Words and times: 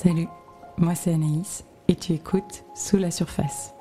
Salut, 0.00 0.28
moi 0.76 0.94
c'est 0.94 1.12
Anaïs 1.12 1.64
et 1.88 1.96
tu 1.96 2.12
écoutes 2.12 2.62
Sous 2.76 2.98
la 2.98 3.10
surface. 3.10 3.74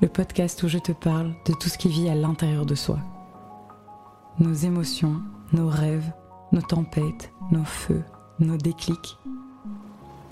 Le 0.00 0.08
podcast 0.08 0.60
où 0.64 0.68
je 0.68 0.78
te 0.78 0.90
parle 0.90 1.36
de 1.46 1.52
tout 1.52 1.68
ce 1.68 1.78
qui 1.78 1.86
vit 1.86 2.08
à 2.08 2.16
l'intérieur 2.16 2.66
de 2.66 2.74
soi. 2.74 2.98
Nos 4.40 4.52
émotions, 4.52 5.22
nos 5.52 5.68
rêves, 5.68 6.10
nos 6.50 6.62
tempêtes, 6.62 7.30
nos 7.52 7.62
feux, 7.62 8.02
nos 8.40 8.56
déclics. 8.56 9.18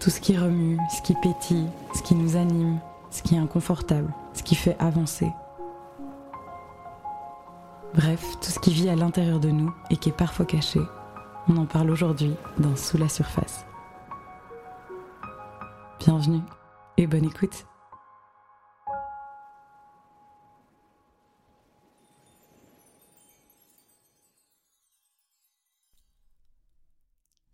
Tout 0.01 0.11
ce 0.11 0.21
qui 0.21 0.37
remue, 0.37 0.81
ce 0.91 1.01
qui 1.03 1.15
pétille, 1.23 1.69
ce 1.95 2.03
qui 2.03 2.17
nous 2.17 2.35
anime, 2.35 2.81
ce 3.13 3.23
qui 3.23 3.37
est 3.37 3.39
inconfortable, 3.39 4.13
ce 4.35 4.43
qui 4.43 4.57
fait 4.57 4.77
avancer. 4.81 5.31
Bref, 7.95 8.27
tout 8.41 8.51
ce 8.51 8.59
qui 8.59 8.73
vit 8.73 8.89
à 8.89 8.97
l'intérieur 8.97 9.39
de 9.39 9.51
nous 9.51 9.73
et 9.91 9.97
qui 9.97 10.09
est 10.09 10.19
parfois 10.19 10.45
caché. 10.45 10.81
On 11.49 11.57
en 11.57 11.67
parle 11.67 11.91
aujourd'hui 11.93 12.35
dans 12.59 12.75
Sous 12.75 12.99
la 12.99 13.09
surface. 13.09 13.65
Bienvenue 16.05 16.41
et 16.97 17.07
bonne 17.07 17.27
écoute. 17.27 17.65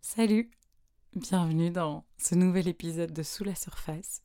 Salut, 0.01 0.49
bienvenue 1.15 1.69
dans 1.69 2.07
ce 2.17 2.33
nouvel 2.33 2.67
épisode 2.67 3.13
de 3.13 3.21
Sous 3.21 3.43
la 3.43 3.53
surface, 3.53 4.23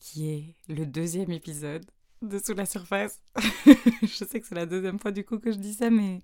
qui 0.00 0.32
est 0.32 0.56
le 0.66 0.84
deuxième 0.84 1.30
épisode 1.30 1.86
de 2.22 2.40
Sous 2.40 2.54
la 2.54 2.66
surface. 2.66 3.22
je 4.02 4.24
sais 4.24 4.40
que 4.40 4.48
c'est 4.48 4.56
la 4.56 4.66
deuxième 4.66 4.98
fois 4.98 5.12
du 5.12 5.24
coup 5.24 5.38
que 5.38 5.52
je 5.52 5.58
dis 5.58 5.74
ça, 5.74 5.90
mais 5.90 6.22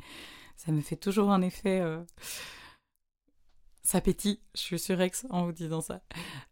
ça 0.57 0.73
me 0.73 0.81
fait 0.81 0.97
toujours 0.97 1.31
un 1.31 1.43
effet... 1.43 1.81
Euh, 1.81 2.03
pétille, 4.03 4.41
je 4.55 4.61
suis 4.61 4.79
sur 4.79 5.01
Ex 5.01 5.27
en 5.31 5.47
vous 5.47 5.53
disant 5.53 5.81
ça. 5.81 6.03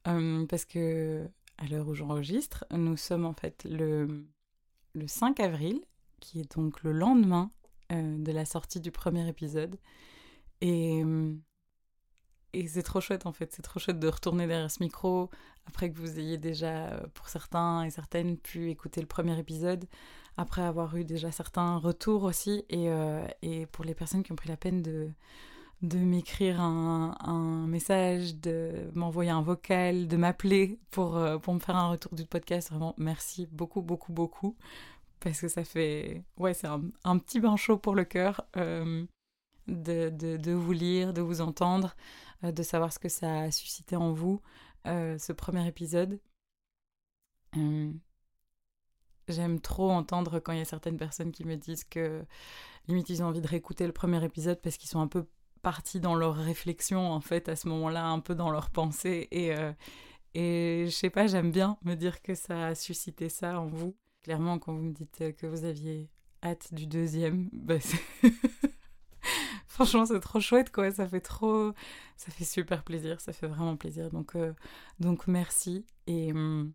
Euh, 0.07 0.47
parce 0.47 0.65
que, 0.65 1.29
à 1.59 1.67
l'heure 1.67 1.89
où 1.89 1.95
j'enregistre, 1.95 2.65
nous 2.71 2.97
sommes 2.97 3.25
en 3.25 3.33
fait 3.33 3.65
le, 3.69 4.27
le 4.95 5.07
5 5.07 5.41
avril, 5.41 5.81
qui 6.21 6.41
est 6.41 6.57
donc 6.57 6.83
le 6.83 6.93
lendemain 6.93 7.51
euh, 7.93 8.19
de 8.19 8.33
la 8.33 8.45
sortie 8.45 8.81
du 8.81 8.91
premier 8.91 9.29
épisode. 9.29 9.79
Et, 10.61 11.05
c'est 12.67 12.83
trop 12.83 13.01
chouette 13.01 13.25
en 13.25 13.33
fait, 13.33 13.53
c'est 13.53 13.63
trop 13.63 13.79
chouette 13.79 14.01
de 14.01 14.09
retourner 14.09 14.47
derrière 14.49 14.71
ce 14.71 14.83
micro 14.83 15.31
après 15.67 15.93
que 15.93 15.99
vous 15.99 16.19
ayez 16.19 16.39
déjà, 16.39 16.89
euh, 16.89 17.07
pour 17.15 17.29
certains 17.29 17.85
et 17.85 17.91
certaines, 17.91 18.37
pu 18.37 18.71
écouter 18.71 19.01
le 19.01 19.07
premier 19.07 19.39
épisode, 19.39 19.85
après 20.37 20.63
avoir 20.63 20.97
eu 20.97 21.05
déjà 21.05 21.31
certains 21.31 21.77
retours 21.77 22.25
aussi, 22.25 22.65
et 22.71 23.67
pour 23.67 23.85
les 23.85 23.95
personnes 23.95 24.23
qui 24.23 24.33
ont 24.33 24.37
pris 24.37 24.49
la 24.49 24.57
peine 24.57 24.83
de 24.83 25.11
de 25.83 25.99
m'écrire 25.99 26.61
un, 26.61 27.67
message, 27.69 28.37
de 28.37 28.91
m'envoyer 28.95 29.31
un 29.31 29.43
vocal, 29.43 30.09
de 30.09 30.17
m'appeler 30.17 30.79
pour, 30.91 31.17
euh, 31.17 31.39
pour 31.39 31.55
me 31.55 31.61
faire 31.61 31.77
un 31.77 31.91
retour 31.91 32.15
du 32.15 32.27
podcast. 32.27 32.71
Vraiment, 32.71 32.95
merci 32.99 33.47
beaucoup, 33.47 33.83
beaucoup, 33.83 34.13
beaucoup. 34.13 34.57
Parce 35.21 35.41
que 35.41 35.49
ça 35.49 35.65
fait. 35.65 36.25
Ouais, 36.37 36.55
c'est 36.55 36.67
un, 36.67 37.19
petit 37.19 37.41
bain 37.41 37.57
chaud 37.57 37.79
pour 37.79 37.95
le 37.95 38.05
cœur 38.05 38.45
euh, 38.57 39.05
de, 39.69 40.53
vous 40.53 40.73
lire, 40.73 41.13
de 41.13 41.21
vous 41.21 41.41
entendre, 41.41 41.97
euh, 42.45 42.53
de 42.53 42.63
savoir 42.63 42.93
ce 42.93 42.99
que 42.99 43.09
ça 43.09 43.43
a 43.43 43.51
suscité 43.51 43.97
en 43.97 44.13
vous, 44.13 44.41
ce 44.85 45.33
premier 45.33 45.67
épisode. 45.67 46.21
J'aime 49.29 49.61
trop 49.61 49.91
entendre 49.91 50.41
quand 50.41 50.53
il 50.53 50.59
y 50.59 50.63
a 50.63 50.65
certaines 50.65 50.97
personnes 50.97 51.33
qui 51.33 51.45
me 51.45 51.57
disent 51.57 51.85
que 51.85 52.25
limite 52.89 53.11
ils 53.11 53.23
ont 53.23 53.27
envie 53.27 53.43
de 53.43 53.47
réécouter 53.47 53.87
le 53.87 53.93
premier 53.93 54.25
épisode 54.25 54.61
parce 54.63 54.77
qu'ils 54.77 54.89
sont 54.89 55.01
un 55.01 55.09
peu 55.09 55.27
partie 55.69 56.01
dans 56.01 56.15
leur 56.15 56.35
réflexion, 56.35 57.13
en 57.13 57.21
fait, 57.21 57.51
à 57.51 57.55
ce 57.55 57.69
moment-là, 57.69 58.07
un 58.07 58.21
peu 58.21 58.35
dans 58.35 58.51
leur 58.51 58.71
pensée. 58.71 59.29
Et, 59.31 59.55
euh, 59.55 59.71
et 60.33 60.85
je 60.87 60.91
sais 60.91 61.11
pas, 61.11 61.27
j'aime 61.27 61.51
bien 61.51 61.77
me 61.85 61.95
dire 61.95 62.23
que 62.23 62.35
ça 62.35 62.69
a 62.69 62.75
suscité 62.75 63.29
ça 63.29 63.61
en 63.61 63.67
vous. 63.67 63.95
Clairement, 64.23 64.59
quand 64.59 64.73
vous 64.73 64.83
me 64.83 64.95
dites 64.95 65.37
que 65.37 65.47
vous 65.47 65.65
aviez 65.65 66.09
hâte 66.43 66.73
du 66.73 66.87
deuxième, 66.87 67.51
bah 67.53 67.75
franchement, 69.67 70.07
c'est 70.07 70.21
trop 70.21 70.41
chouette, 70.41 70.73
quoi. 70.73 70.91
Ça 70.91 71.07
fait 71.07 71.21
trop. 71.21 71.73
Ça 72.17 72.33
fait 72.33 72.45
super 72.47 72.83
plaisir, 72.83 73.21
ça 73.21 73.35
fait 73.35 73.47
vraiment 73.47 73.77
plaisir. 73.77 74.09
Donc, 74.09 74.37
euh, 74.37 74.55
donc 75.01 75.27
merci. 75.27 75.85
Et. 76.07 76.33
Hum, 76.33 76.73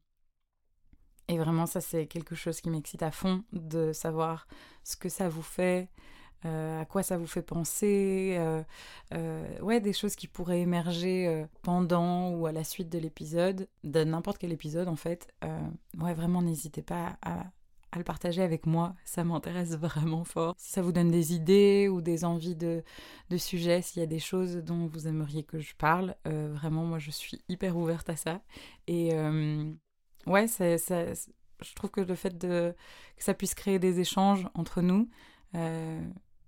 et 1.29 1.37
vraiment, 1.39 1.65
ça, 1.65 1.81
c'est 1.81 2.05
quelque 2.05 2.35
chose 2.35 2.61
qui 2.61 2.69
m'excite 2.69 3.01
à 3.01 3.09
fond 3.09 3.43
de 3.53 3.91
savoir 3.91 4.45
ce 4.83 4.97
que 4.97 5.09
ça 5.09 5.29
vous 5.29 5.41
fait, 5.41 5.89
euh, 6.45 6.81
à 6.81 6.85
quoi 6.85 7.03
ça 7.03 7.17
vous 7.17 7.27
fait 7.27 7.41
penser, 7.41 8.35
euh, 8.37 8.63
euh, 9.13 9.59
ouais, 9.61 9.79
des 9.79 9.93
choses 9.93 10.15
qui 10.15 10.27
pourraient 10.27 10.59
émerger 10.59 11.45
pendant 11.61 12.31
ou 12.31 12.45
à 12.45 12.51
la 12.51 12.63
suite 12.63 12.89
de 12.89 12.99
l'épisode, 12.99 13.67
de 13.83 14.03
n'importe 14.03 14.37
quel 14.37 14.51
épisode 14.51 14.87
en 14.87 14.95
fait. 14.95 15.33
ouais, 15.99 16.13
vraiment, 16.13 16.41
n'hésitez 16.41 16.81
pas 16.81 17.17
à, 17.21 17.45
le 17.95 18.03
partager 18.03 18.41
avec 18.41 18.65
moi, 18.65 18.95
ça 19.05 19.23
m'intéresse 19.23 19.77
vraiment 19.77 20.23
fort. 20.23 20.55
Si 20.57 20.71
ça 20.71 20.81
vous 20.81 20.91
donne 20.91 21.11
des 21.11 21.33
idées 21.33 21.87
ou 21.87 22.01
des 22.01 22.25
envies 22.25 22.55
de, 22.55 22.83
de 23.29 23.37
sujets, 23.37 23.83
s'il 23.83 23.99
y 23.99 24.03
a 24.03 24.07
des 24.07 24.19
choses 24.19 24.57
dont 24.57 24.87
vous 24.87 25.07
aimeriez 25.07 25.43
que 25.43 25.59
je 25.59 25.75
parle, 25.75 26.15
vraiment, 26.25 26.83
moi 26.85 26.99
je 26.99 27.11
suis 27.11 27.41
hyper 27.49 27.77
ouverte 27.77 28.09
à 28.09 28.15
ça. 28.15 28.41
Et 28.87 29.13
ouais, 30.25 30.47
je 30.47 31.73
trouve 31.75 31.91
que 31.91 32.01
le 32.01 32.15
fait 32.15 32.35
de, 32.37 32.75
que 33.15 33.23
ça 33.23 33.35
puisse 33.35 33.53
créer 33.53 33.77
des 33.77 33.99
échanges 33.99 34.47
entre 34.55 34.81
nous, 34.81 35.07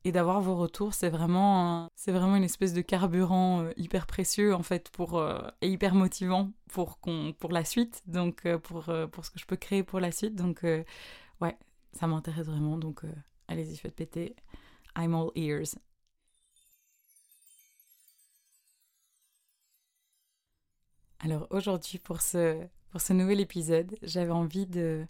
et 0.05 0.11
d'avoir 0.11 0.39
vos 0.39 0.55
retours, 0.55 0.93
c'est 0.93 1.09
vraiment, 1.09 1.89
c'est 1.95 2.11
vraiment 2.11 2.35
une 2.35 2.43
espèce 2.43 2.73
de 2.73 2.81
carburant 2.81 3.63
euh, 3.63 3.71
hyper 3.75 4.05
précieux 4.05 4.53
en 4.53 4.61
fait 4.61 4.89
pour 4.91 5.17
euh, 5.17 5.41
et 5.61 5.69
hyper 5.69 5.95
motivant 5.95 6.51
pour 6.69 6.99
qu'on, 6.99 7.33
pour 7.33 7.51
la 7.51 7.65
suite, 7.65 8.03
donc 8.05 8.45
euh, 8.45 8.59
pour 8.59 8.85
pour 9.11 9.25
ce 9.25 9.31
que 9.31 9.39
je 9.39 9.45
peux 9.47 9.55
créer 9.55 9.83
pour 9.83 9.99
la 9.99 10.11
suite. 10.11 10.35
Donc 10.35 10.63
ouais, 11.41 11.57
ça 11.93 12.07
m'intéresse 12.07 12.45
vraiment. 12.45 12.77
Donc 12.77 13.01
allez-y, 13.47 13.77
faites 13.77 13.95
péter. 13.95 14.35
I'm 14.97 15.15
all 15.15 15.31
ears. 15.35 15.75
Alors 21.19 21.47
aujourd'hui 21.49 21.97
pour 21.99 22.21
ce 22.21 22.61
pour 22.91 23.01
ce 23.01 23.13
nouvel 23.13 23.39
épisode, 23.39 23.97
j'avais 24.03 24.31
envie 24.31 24.67
de 24.67 25.07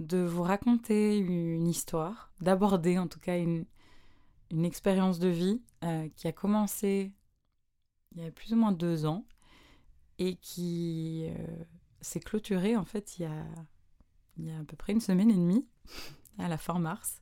de 0.00 0.18
vous 0.18 0.42
raconter 0.42 1.18
une 1.18 1.68
histoire, 1.68 2.32
d'aborder 2.40 2.98
en 2.98 3.06
tout 3.06 3.20
cas 3.20 3.38
une, 3.38 3.66
une 4.52 4.66
expérience 4.66 5.18
de 5.18 5.28
vie 5.28 5.62
euh, 5.82 6.08
qui 6.14 6.28
a 6.28 6.32
commencé 6.32 7.12
il 8.14 8.22
y 8.22 8.26
a 8.26 8.30
plus 8.30 8.52
ou 8.52 8.56
moins 8.56 8.72
deux 8.72 9.06
ans 9.06 9.24
et 10.18 10.36
qui 10.36 11.26
euh, 11.30 11.64
s'est 12.02 12.20
clôturée 12.20 12.76
en 12.76 12.84
fait 12.84 13.18
il 13.18 13.22
y, 13.22 13.24
a, 13.24 13.44
il 14.36 14.46
y 14.46 14.50
a 14.50 14.58
à 14.58 14.64
peu 14.64 14.76
près 14.76 14.92
une 14.92 15.00
semaine 15.00 15.30
et 15.30 15.34
demie, 15.34 15.66
à 16.38 16.48
la 16.48 16.58
fin 16.58 16.78
mars. 16.78 17.20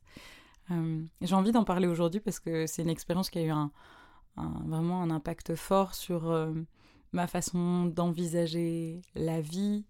Euh, 0.69 1.03
j'ai 1.21 1.35
envie 1.35 1.53
d'en 1.53 1.63
parler 1.63 1.87
aujourd'hui 1.87 2.19
parce 2.19 2.39
que 2.39 2.67
c'est 2.67 2.81
une 2.81 2.89
expérience 2.89 3.29
qui 3.29 3.39
a 3.39 3.43
eu 3.43 3.49
un, 3.49 3.71
vraiment 4.35 5.01
un 5.01 5.09
impact 5.09 5.55
fort 5.55 5.95
sur 5.95 6.53
ma 7.13 7.27
façon 7.27 7.85
d'envisager 7.85 9.01
la 9.15 9.41
vie, 9.41 9.85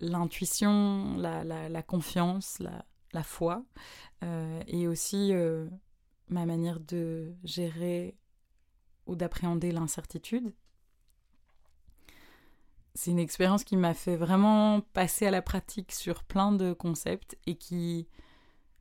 l'intuition, 0.00 1.16
la, 1.18 1.44
la, 1.44 1.82
confiance, 1.82 2.58
la, 2.58 2.84
la 3.12 3.22
foi, 3.22 3.64
et 4.66 4.88
aussi 4.88 5.32
ma 6.28 6.46
manière 6.46 6.80
de 6.80 7.34
gérer 7.44 8.16
ou 9.06 9.16
d'appréhender 9.16 9.72
l'incertitude. 9.72 10.52
C'est 12.94 13.10
une 13.10 13.18
expérience 13.18 13.64
qui 13.64 13.76
m'a 13.76 13.94
fait 13.94 14.16
vraiment 14.16 14.80
passer 14.92 15.26
à 15.26 15.30
la 15.30 15.42
pratique 15.42 15.92
sur 15.92 16.24
plein 16.24 16.52
de 16.52 16.72
concepts 16.72 17.38
et 17.46 17.56
qui 17.56 18.06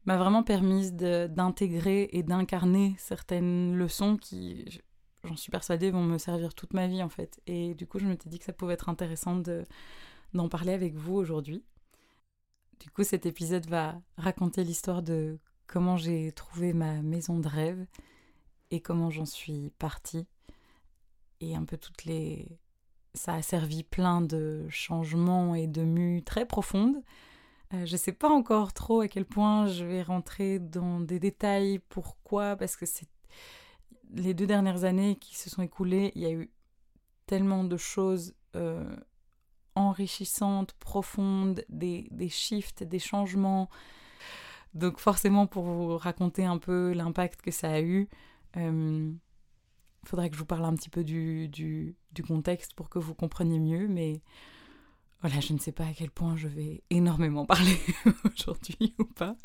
m'a 0.06 0.18
vraiment 0.18 0.44
permis 0.44 0.92
d'intégrer 0.92 2.10
et 2.12 2.24
d'incarner 2.24 2.96
certaines 2.98 3.76
leçons 3.76 4.18
qui, 4.18 4.82
j'en 5.24 5.38
suis 5.38 5.52
persuadée, 5.52 5.92
vont 5.92 6.04
me 6.04 6.18
servir 6.18 6.54
toute 6.54 6.74
ma 6.74 6.88
vie 6.88 7.04
en 7.04 7.10
fait. 7.10 7.40
Et 7.48 7.74
du 7.76 7.88
coup, 7.88 8.00
je 8.00 8.06
me 8.06 8.18
suis 8.20 8.30
dit 8.30 8.40
que 8.40 8.46
ça 8.46 8.54
pouvait 8.54 8.74
être 8.74 8.90
intéressant 8.90 9.42
d'en 10.34 10.50
parler 10.50 10.74
avec 10.74 10.96
vous 10.96 11.16
aujourd'hui. 11.16 11.64
Du 12.80 12.90
coup, 12.90 13.04
cet 13.04 13.26
épisode 13.26 13.68
va 13.68 14.02
raconter 14.18 14.64
l'histoire 14.64 15.04
de 15.04 15.40
comment 15.72 15.96
j'ai 15.96 16.32
trouvé 16.34 16.74
ma 16.74 17.02
maison 17.02 17.40
de 17.40 17.48
rêve 17.48 17.88
et 18.70 18.82
comment 18.82 19.10
j'en 19.10 19.26
suis 19.26 19.72
partie. 19.80 20.28
Et 21.40 21.56
un 21.56 21.64
peu 21.64 21.78
toutes 21.78 22.04
les... 22.04 22.60
Ça 23.14 23.36
a 23.36 23.42
servi 23.42 23.84
plein 23.84 24.22
de 24.22 24.68
changements 24.70 25.56
et 25.56 25.68
de 25.68 25.84
mues 25.84 26.24
très 26.24 26.46
profondes. 26.46 27.02
Euh, 27.74 27.86
je 27.86 27.94
ne 27.94 27.98
sais 27.98 28.12
pas 28.12 28.30
encore 28.30 28.74
trop 28.74 29.02
à 29.02 29.08
quel 29.08 29.26
point 29.26 29.66
je 29.66 29.84
vais 29.84 30.02
rentrer 30.02 30.60
dans 30.60 31.00
des 31.00 31.20
détails, 31.20 31.80
pourquoi, 31.90 32.56
parce 32.56 32.76
que 32.76 32.86
c'est 32.86 33.08
les 34.14 34.34
deux 34.34 34.48
dernières 34.48 34.84
années 34.84 35.16
qui 35.16 35.38
se 35.38 35.50
sont 35.50 35.62
écoulées, 35.62 36.12
il 36.16 36.22
y 36.22 36.26
a 36.26 36.32
eu 36.32 36.52
tellement 37.28 37.64
de 37.64 37.78
choses 37.78 38.34
euh, 38.58 38.96
enrichissantes, 39.76 40.74
profondes, 40.74 41.64
des, 41.70 42.10
des 42.12 42.30
shifts, 42.30 42.84
des 42.84 43.00
changements, 43.00 43.70
donc 44.74 45.00
forcément, 45.00 45.48
pour 45.48 45.64
vous 45.64 45.98
raconter 45.98 46.46
un 46.46 46.58
peu 46.58 46.94
l'impact 46.94 47.42
que 47.42 47.52
ça 47.52 47.72
a 47.72 47.82
eu, 47.82 48.08
euh, 48.58 49.12
Il 50.04 50.08
faudrait 50.08 50.30
que 50.30 50.36
je 50.36 50.40
vous 50.40 50.46
parle 50.46 50.66
un 50.66 50.76
petit 50.76 50.90
peu 50.90 51.04
du, 51.04 51.48
du, 51.50 51.96
contexte 52.28 52.74
pour 52.74 52.90
que 52.90 53.00
vous 53.00 53.14
compreniez 53.14 53.60
mieux, 53.60 53.88
mais 53.88 54.22
voilà, 55.22 55.40
je 55.40 55.54
ne 55.54 55.60
sais 55.60 55.72
pas 55.72 55.86
à 55.86 55.94
quel 55.94 56.10
point 56.10 56.36
je 56.36 56.48
vais 56.48 56.84
énormément 56.90 57.46
parler 57.46 57.78
aujourd'hui 58.26 58.96
ou 58.98 59.06
pas. 59.06 59.36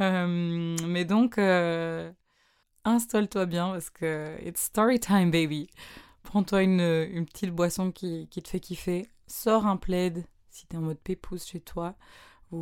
Euh, 0.00 0.76
mais 0.86 1.04
donc, 1.04 1.38
euh, 1.38 2.10
installe-toi 2.84 3.46
bien 3.46 3.70
parce 3.72 3.90
que 3.90 4.36
it's 4.44 4.62
story 4.62 4.98
time, 4.98 5.30
baby. 5.30 5.68
Prends-toi 6.22 6.62
une, 6.62 6.80
une, 6.80 7.26
petite 7.26 7.50
boisson 7.50 7.92
qui, 7.92 8.28
qui, 8.28 8.42
te 8.42 8.48
fait 8.48 8.60
kiffer. 8.60 9.06
Sors 9.26 9.66
un 9.66 9.76
plaid 9.76 10.26
si 10.48 10.66
tu 10.66 10.74
es 10.74 10.78
en 10.78 10.82
mode 10.82 10.98
pépouze 10.98 11.44
chez 11.44 11.60
toi 11.60 11.96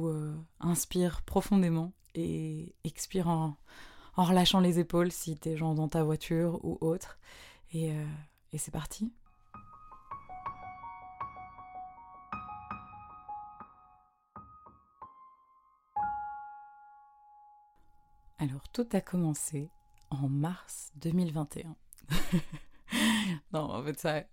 euh, 0.09 0.35
inspire 0.61 1.23
profondément 1.23 1.93
et 2.15 2.75
expire 2.85 3.29
en, 3.29 3.57
en, 4.17 4.25
relâchant 4.25 4.61
les 4.61 4.79
épaules 4.79 5.13
si 5.13 5.39
tu 5.39 5.51
es 5.51 5.57
genre 5.57 5.75
dans 5.75 5.89
ta 5.89 6.03
voiture 6.03 6.61
ou 6.65 6.79
autre. 6.81 7.19
Et, 7.73 7.93
et 8.53 8.59
c'est 8.59 8.71
parti. 8.71 9.13
Alors, 18.43 18.69
tout 18.73 18.89
a 18.93 19.01
commencé 19.01 19.71
en 20.11 20.29
mars 20.29 20.91
2021. 20.97 21.77
non, 23.53 23.61
en 23.61 23.85
fait, 23.85 24.01
ça, 24.01 24.25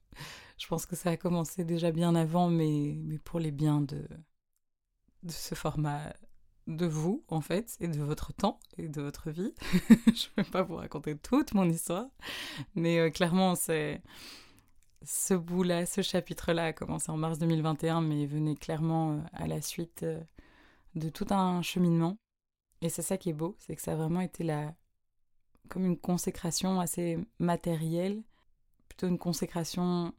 je 0.58 0.66
pense 0.66 0.88
que 0.88 0.96
ça 0.96 1.12
a 1.12 1.18
commencé 1.18 1.64
déjà 1.64 1.92
bien 1.92 2.16
avant, 2.16 2.50
mais, 2.50 2.96
mais 3.04 3.20
pour 3.20 3.40
les 3.40 3.52
biens 3.52 3.82
de, 3.82 4.08
de 5.24 5.32
ce 5.32 5.56
format 5.56 6.14
de 6.68 6.86
vous, 6.86 7.24
en 7.28 7.42
fait, 7.42 7.76
et 7.80 7.88
de 7.88 8.00
votre 8.00 8.34
temps 8.34 8.60
et 8.78 8.88
de 8.88 9.02
votre 9.02 9.32
vie. 9.32 9.54
je 9.72 10.28
ne 10.38 10.44
vais 10.44 10.50
pas 10.50 10.62
vous 10.62 10.76
raconter 10.76 11.18
toute 11.18 11.54
mon 11.54 11.68
histoire, 11.68 12.08
mais 12.76 13.00
euh, 13.00 13.10
clairement, 13.10 13.56
c'est 13.56 14.02
ce 15.04 15.34
bout-là, 15.34 15.86
ce 15.86 16.02
chapitre-là 16.02 16.66
a 16.66 16.74
commencé 16.74 17.12
en 17.12 17.18
mars 17.18 17.40
2021, 17.40 18.02
mais 18.02 18.26
venait 18.26 18.56
clairement 18.56 19.14
euh, 19.14 19.20
à 19.34 19.48
la 19.48 19.62
suite 19.62 20.04
euh, 20.04 20.22
de 20.96 21.10
tout 21.10 21.28
un 21.32 21.62
cheminement. 21.62 22.18
Et 22.82 22.90
c'est 22.90 23.02
ça 23.02 23.18
qui 23.18 23.30
est 23.30 23.34
beau, 23.34 23.56
c'est 23.60 23.76
que 23.76 23.82
ça 23.82 23.94
a 23.94 23.96
vraiment 23.96 24.22
été 24.22 24.44
la, 24.44 24.74
comme 25.70 25.86
une 25.86 25.98
consécration 25.98 26.80
assez 26.80 27.18
matérielle, 27.40 28.24
plutôt 28.88 29.08
une 29.08 29.18
consécration 29.18 30.14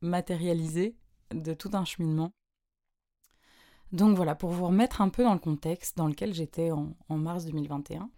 matérialisée 0.00 0.96
de 1.30 1.52
tout 1.52 1.70
un 1.74 1.84
cheminement. 1.84 2.32
Donc 3.92 4.16
voilà, 4.16 4.34
pour 4.34 4.50
vous 4.50 4.66
remettre 4.66 5.00
un 5.00 5.08
peu 5.08 5.24
dans 5.24 5.32
le 5.32 5.40
contexte 5.40 5.96
dans 5.96 6.06
lequel 6.06 6.32
j'étais 6.32 6.70
en, 6.70 6.94
mars 7.08 7.44
2021, 7.46 8.08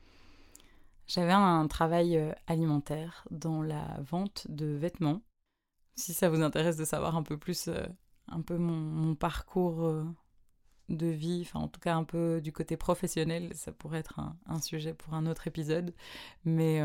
j'avais 1.07 1.33
un 1.33 1.67
travail 1.67 2.17
euh, 2.19 2.33
alimentaire 2.47 3.27
dans 3.31 3.63
la 3.63 3.99
vente 4.03 4.47
de 4.51 4.67
vêtements. 4.67 5.23
Si 5.97 6.13
ça 6.13 6.29
vous 6.29 6.43
intéresse 6.43 6.77
de 6.77 6.85
savoir 6.85 7.17
un 7.17 7.23
peu 7.23 7.39
plus, 7.39 7.69
euh, 7.69 7.87
un 8.29 8.43
peu 8.43 8.59
mon, 8.59 9.15
parcours 9.15 9.85
euh, 9.85 10.05
de 10.91 11.07
vie, 11.07 11.43
enfin 11.47 11.61
en 11.61 11.69
tout 11.69 11.81
cas 11.81 11.95
un 11.95 12.05
peu 12.05 12.41
du 12.43 12.53
côté 12.53 12.77
professionnel, 12.77 13.53
ça 13.55 13.73
pourrait 13.73 14.01
être 14.01 14.21
un, 14.47 14.61
sujet 14.61 14.93
pour 14.93 15.15
un 15.15 15.27
autre 15.27 15.47
épisode. 15.47 15.95
Mais, 16.45 16.83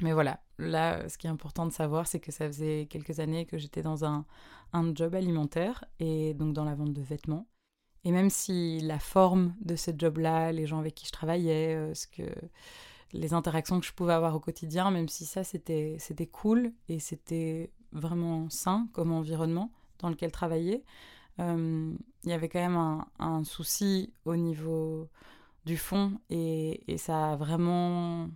mais 0.00 0.12
voilà, 0.12 0.40
là 0.58 1.08
ce 1.08 1.18
qui 1.18 1.26
est 1.26 1.30
important 1.30 1.66
de 1.66 1.72
savoir, 1.72 2.06
c'est 2.06 2.20
que 2.20 2.32
ça 2.32 2.46
faisait 2.46 2.86
quelques 2.88 3.18
années 3.20 3.46
que 3.46 3.58
j'étais 3.58 3.82
dans 3.82 4.04
un, 4.04 4.24
un 4.72 4.94
job 4.94 5.14
alimentaire 5.14 5.84
et 5.98 6.34
donc 6.34 6.52
dans 6.54 6.64
la 6.64 6.74
vente 6.74 6.92
de 6.92 7.02
vêtements. 7.02 7.46
Et 8.04 8.10
même 8.10 8.30
si 8.30 8.80
la 8.80 8.98
forme 8.98 9.54
de 9.60 9.76
ce 9.76 9.90
job-là, 9.96 10.52
les 10.52 10.66
gens 10.66 10.78
avec 10.78 10.94
qui 10.94 11.06
je 11.06 11.12
travaillais, 11.12 11.74
euh, 11.76 11.94
ce 11.94 12.06
que, 12.08 12.22
les 13.12 13.34
interactions 13.34 13.78
que 13.78 13.86
je 13.86 13.92
pouvais 13.92 14.12
avoir 14.12 14.34
au 14.34 14.40
quotidien, 14.40 14.90
même 14.90 15.08
si 15.08 15.24
ça 15.24 15.44
c'était 15.44 15.98
cool 16.32 16.72
et 16.88 16.98
c'était 16.98 17.70
vraiment 17.92 18.48
sain 18.50 18.88
comme 18.92 19.12
environnement 19.12 19.70
dans 19.98 20.08
lequel 20.08 20.32
travailler, 20.32 20.82
euh, 21.38 21.94
il 22.24 22.30
y 22.30 22.32
avait 22.32 22.48
quand 22.48 22.60
même 22.60 23.04
un, 23.18 23.44
souci 23.44 24.12
au 24.24 24.36
niveau 24.36 25.08
du 25.64 25.76
fond 25.76 26.18
et, 26.30 26.82
ça 26.98 27.32
a 27.32 27.36
vraiment 27.36 28.28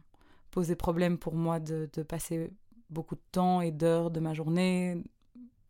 posé 0.51 0.77
problème 0.77 1.19
pour 1.19 1.35
moi 1.35 1.61
de, 1.61 1.89
passer 2.03 2.51
beaucoup 2.91 3.17
de 3.17 3.23
temps 3.33 3.61
et 3.61 3.73
d'heures 3.73 4.11
de 4.11 4.21
ma 4.21 4.35
journée, 4.35 5.03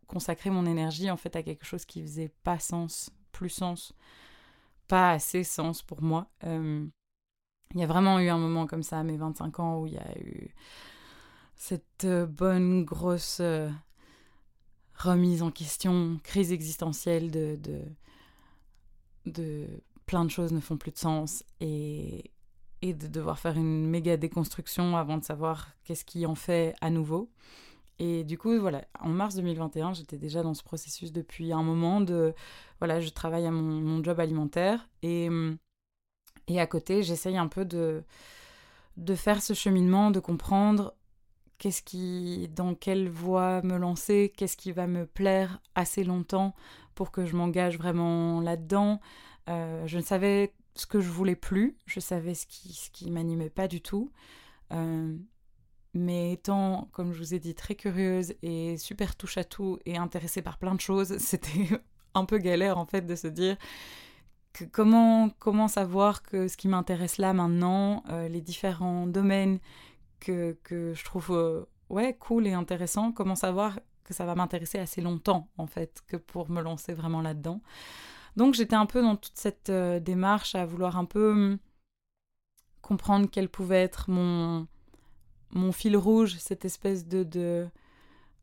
consacrer 0.06 0.50
mon 0.50 0.66
énergie 0.66 1.10
en 1.10 1.16
fait 1.16 1.34
à 1.36 1.42
quelque 1.42 1.64
chose 1.64 1.84
qui 1.84 2.02
faisait 2.02 2.32
pas 2.42 2.58
sens, 2.58 3.10
plus 3.36 3.50
sens, 3.50 3.92
pas 4.88 5.10
assez 5.12 5.44
sens 5.44 5.82
pour 5.82 6.02
moi. 6.02 6.28
Euh, 6.44 6.86
il 7.74 7.80
y 7.80 7.84
a 7.84 7.86
vraiment 7.86 8.18
eu 8.20 8.28
un 8.28 8.38
moment 8.38 8.66
comme 8.66 8.82
ça 8.82 9.00
à 9.00 9.02
mes 9.02 9.16
25 9.16 9.60
ans 9.60 9.80
où 9.80 9.86
il 9.86 9.94
y 9.94 9.98
a 9.98 10.18
eu 10.18 10.54
cette 11.56 12.04
euh, 12.04 12.26
bonne 12.26 12.84
grosse 12.84 13.40
remise 14.94 15.42
en 15.42 15.50
question, 15.50 16.18
crise 16.22 16.52
existentielle 16.52 17.30
de, 17.30 17.56
de, 17.56 17.82
de 19.26 19.66
plein 20.06 20.24
de 20.24 20.30
choses 20.30 20.52
ne 20.52 20.60
font 20.60 20.76
plus 20.76 20.92
de 20.92 20.98
sens 20.98 21.44
et, 21.60 22.30
et 22.82 22.94
de 22.94 23.06
devoir 23.06 23.38
faire 23.38 23.56
une 23.56 23.86
méga 23.86 24.16
déconstruction 24.16 24.96
avant 24.96 25.18
de 25.18 25.24
savoir 25.24 25.72
qu'est-ce 25.84 26.04
qui 26.04 26.26
en 26.26 26.34
fait 26.34 26.74
à 26.80 26.90
nouveau. 26.90 27.30
Et 27.98 28.24
du 28.24 28.36
coup, 28.36 28.58
voilà, 28.60 28.84
en 29.00 29.08
mars 29.08 29.36
2021, 29.36 29.94
j'étais 29.94 30.18
déjà 30.18 30.42
dans 30.42 30.54
ce 30.54 30.62
processus 30.62 31.12
depuis 31.12 31.52
un 31.52 31.62
moment 31.62 32.00
de, 32.00 32.34
voilà, 32.78 33.00
je 33.00 33.08
travaille 33.08 33.46
à 33.46 33.50
mon, 33.50 33.62
mon 33.62 34.04
job 34.04 34.20
alimentaire 34.20 34.88
et, 35.02 35.28
et 36.48 36.60
à 36.60 36.66
côté, 36.66 37.02
j'essaye 37.02 37.38
un 37.38 37.48
peu 37.48 37.64
de, 37.64 38.04
de 38.96 39.14
faire 39.14 39.42
ce 39.42 39.54
cheminement, 39.54 40.10
de 40.10 40.20
comprendre 40.20 40.94
qu'est-ce 41.58 41.82
qui, 41.82 42.48
dans 42.48 42.74
quelle 42.74 43.08
voie 43.08 43.62
me 43.62 43.76
lancer, 43.76 44.32
qu'est-ce 44.36 44.56
qui 44.56 44.72
va 44.72 44.86
me 44.86 45.06
plaire 45.06 45.60
assez 45.74 46.04
longtemps 46.04 46.54
pour 46.94 47.10
que 47.10 47.24
je 47.24 47.36
m'engage 47.36 47.78
vraiment 47.78 48.40
là-dedans. 48.40 49.00
Euh, 49.48 49.86
je 49.86 49.98
ne 49.98 50.02
savais 50.02 50.54
ce 50.74 50.86
que 50.86 51.00
je 51.00 51.08
voulais 51.08 51.36
plus, 51.36 51.76
je 51.86 52.00
savais 52.00 52.34
ce 52.34 52.46
qui, 52.46 52.72
ce 52.72 52.90
qui 52.90 53.10
m'animait 53.10 53.50
pas 53.50 53.68
du 53.68 53.80
tout. 53.80 54.12
Euh, 54.72 55.16
mais 55.96 56.32
étant, 56.32 56.88
comme 56.92 57.12
je 57.12 57.18
vous 57.18 57.34
ai 57.34 57.38
dit, 57.38 57.54
très 57.54 57.74
curieuse 57.74 58.34
et 58.42 58.76
super 58.78 59.16
touche 59.16 59.38
à 59.38 59.44
tout 59.44 59.78
et 59.86 59.96
intéressée 59.96 60.42
par 60.42 60.58
plein 60.58 60.74
de 60.74 60.80
choses, 60.80 61.16
c'était 61.18 61.80
un 62.14 62.24
peu 62.24 62.38
galère 62.38 62.78
en 62.78 62.86
fait 62.86 63.02
de 63.02 63.14
se 63.14 63.28
dire 63.28 63.56
comment, 64.72 65.30
comment 65.38 65.68
savoir 65.68 66.22
que 66.22 66.48
ce 66.48 66.56
qui 66.56 66.68
m'intéresse 66.68 67.18
là 67.18 67.32
maintenant, 67.32 68.02
euh, 68.10 68.28
les 68.28 68.40
différents 68.40 69.06
domaines 69.06 69.58
que, 70.20 70.56
que 70.62 70.94
je 70.94 71.04
trouve 71.04 71.30
euh, 71.32 71.64
ouais, 71.90 72.16
cool 72.18 72.46
et 72.46 72.52
intéressant. 72.52 73.12
Comment 73.12 73.34
savoir 73.34 73.78
que 74.04 74.14
ça 74.14 74.24
va 74.24 74.34
m'intéresser 74.34 74.78
assez 74.78 75.00
longtemps, 75.00 75.48
en 75.58 75.66
fait, 75.66 76.02
que 76.06 76.16
pour 76.16 76.48
me 76.48 76.62
lancer 76.62 76.94
vraiment 76.94 77.20
là-dedans. 77.20 77.60
Donc 78.36 78.54
j'étais 78.54 78.76
un 78.76 78.86
peu 78.86 79.02
dans 79.02 79.16
toute 79.16 79.36
cette 79.36 79.70
euh, 79.70 79.98
démarche 79.98 80.54
à 80.54 80.64
vouloir 80.66 80.96
un 80.96 81.06
peu 81.06 81.32
hum, 81.32 81.58
comprendre 82.82 83.28
quel 83.30 83.48
pouvait 83.48 83.82
être 83.82 84.10
mon, 84.10 84.68
mon 85.56 85.72
fil 85.72 85.96
rouge, 85.96 86.36
cette 86.38 86.64
espèce 86.64 87.06
de, 87.06 87.22
de, 87.24 87.68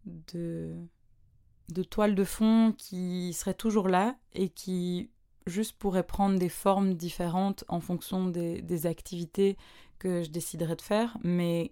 de, 0.05 1.83
toile 1.83 2.15
de 2.15 2.23
fond 2.23 2.73
qui 2.77 3.33
serait 3.33 3.53
toujours 3.53 3.87
là 3.87 4.15
et 4.33 4.49
qui 4.49 5.09
juste 5.45 5.77
pourrait 5.77 6.05
prendre 6.05 6.39
des 6.39 6.49
formes 6.49 6.93
différentes 6.93 7.63
en 7.67 7.79
fonction 7.79 8.27
des, 8.27 8.61
des 8.61 8.85
activités 8.85 9.57
que 9.99 10.23
je 10.23 10.29
déciderais 10.29 10.75
de 10.75 10.81
faire, 10.81 11.17
mais 11.23 11.71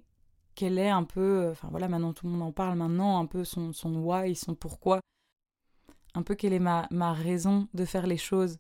quel 0.56 0.78
est 0.78 0.90
un 0.90 1.04
peu, 1.04 1.50
enfin 1.52 1.70
voilà, 1.72 1.88
maintenant 1.88 2.14
tout 2.14 2.26
le 2.26 2.34
monde 2.34 2.44
en 2.44 2.52
parle 2.52 2.78
maintenant, 2.78 3.20
un 3.20 3.26
peu 3.26 3.44
son, 3.44 3.74
son 3.74 3.96
why, 3.96 4.36
son 4.36 4.56
pourquoi, 4.56 5.00
un 6.14 6.24
peu 6.24 6.36
quelle 6.36 6.54
est 6.54 6.60
ma, 6.60 6.88
ma 6.92 7.14
raison 7.14 7.68
de 7.74 7.86
faire 7.86 8.08
les 8.08 8.18
choses, 8.18 8.58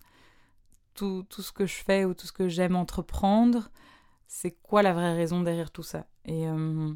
tout, 0.94 1.26
tout 1.30 1.42
ce 1.42 1.52
que 1.52 1.66
je 1.66 1.84
fais 1.84 2.06
ou 2.06 2.14
tout 2.14 2.28
ce 2.28 2.32
que 2.32 2.48
j'aime 2.48 2.76
entreprendre, 2.76 3.70
c'est 4.28 4.52
quoi 4.52 4.82
la 4.82 4.94
vraie 4.94 5.14
raison 5.14 5.42
derrière 5.42 5.72
tout 5.72 5.84
ça? 5.84 6.06
Et, 6.25 6.48
euh, 6.48 6.94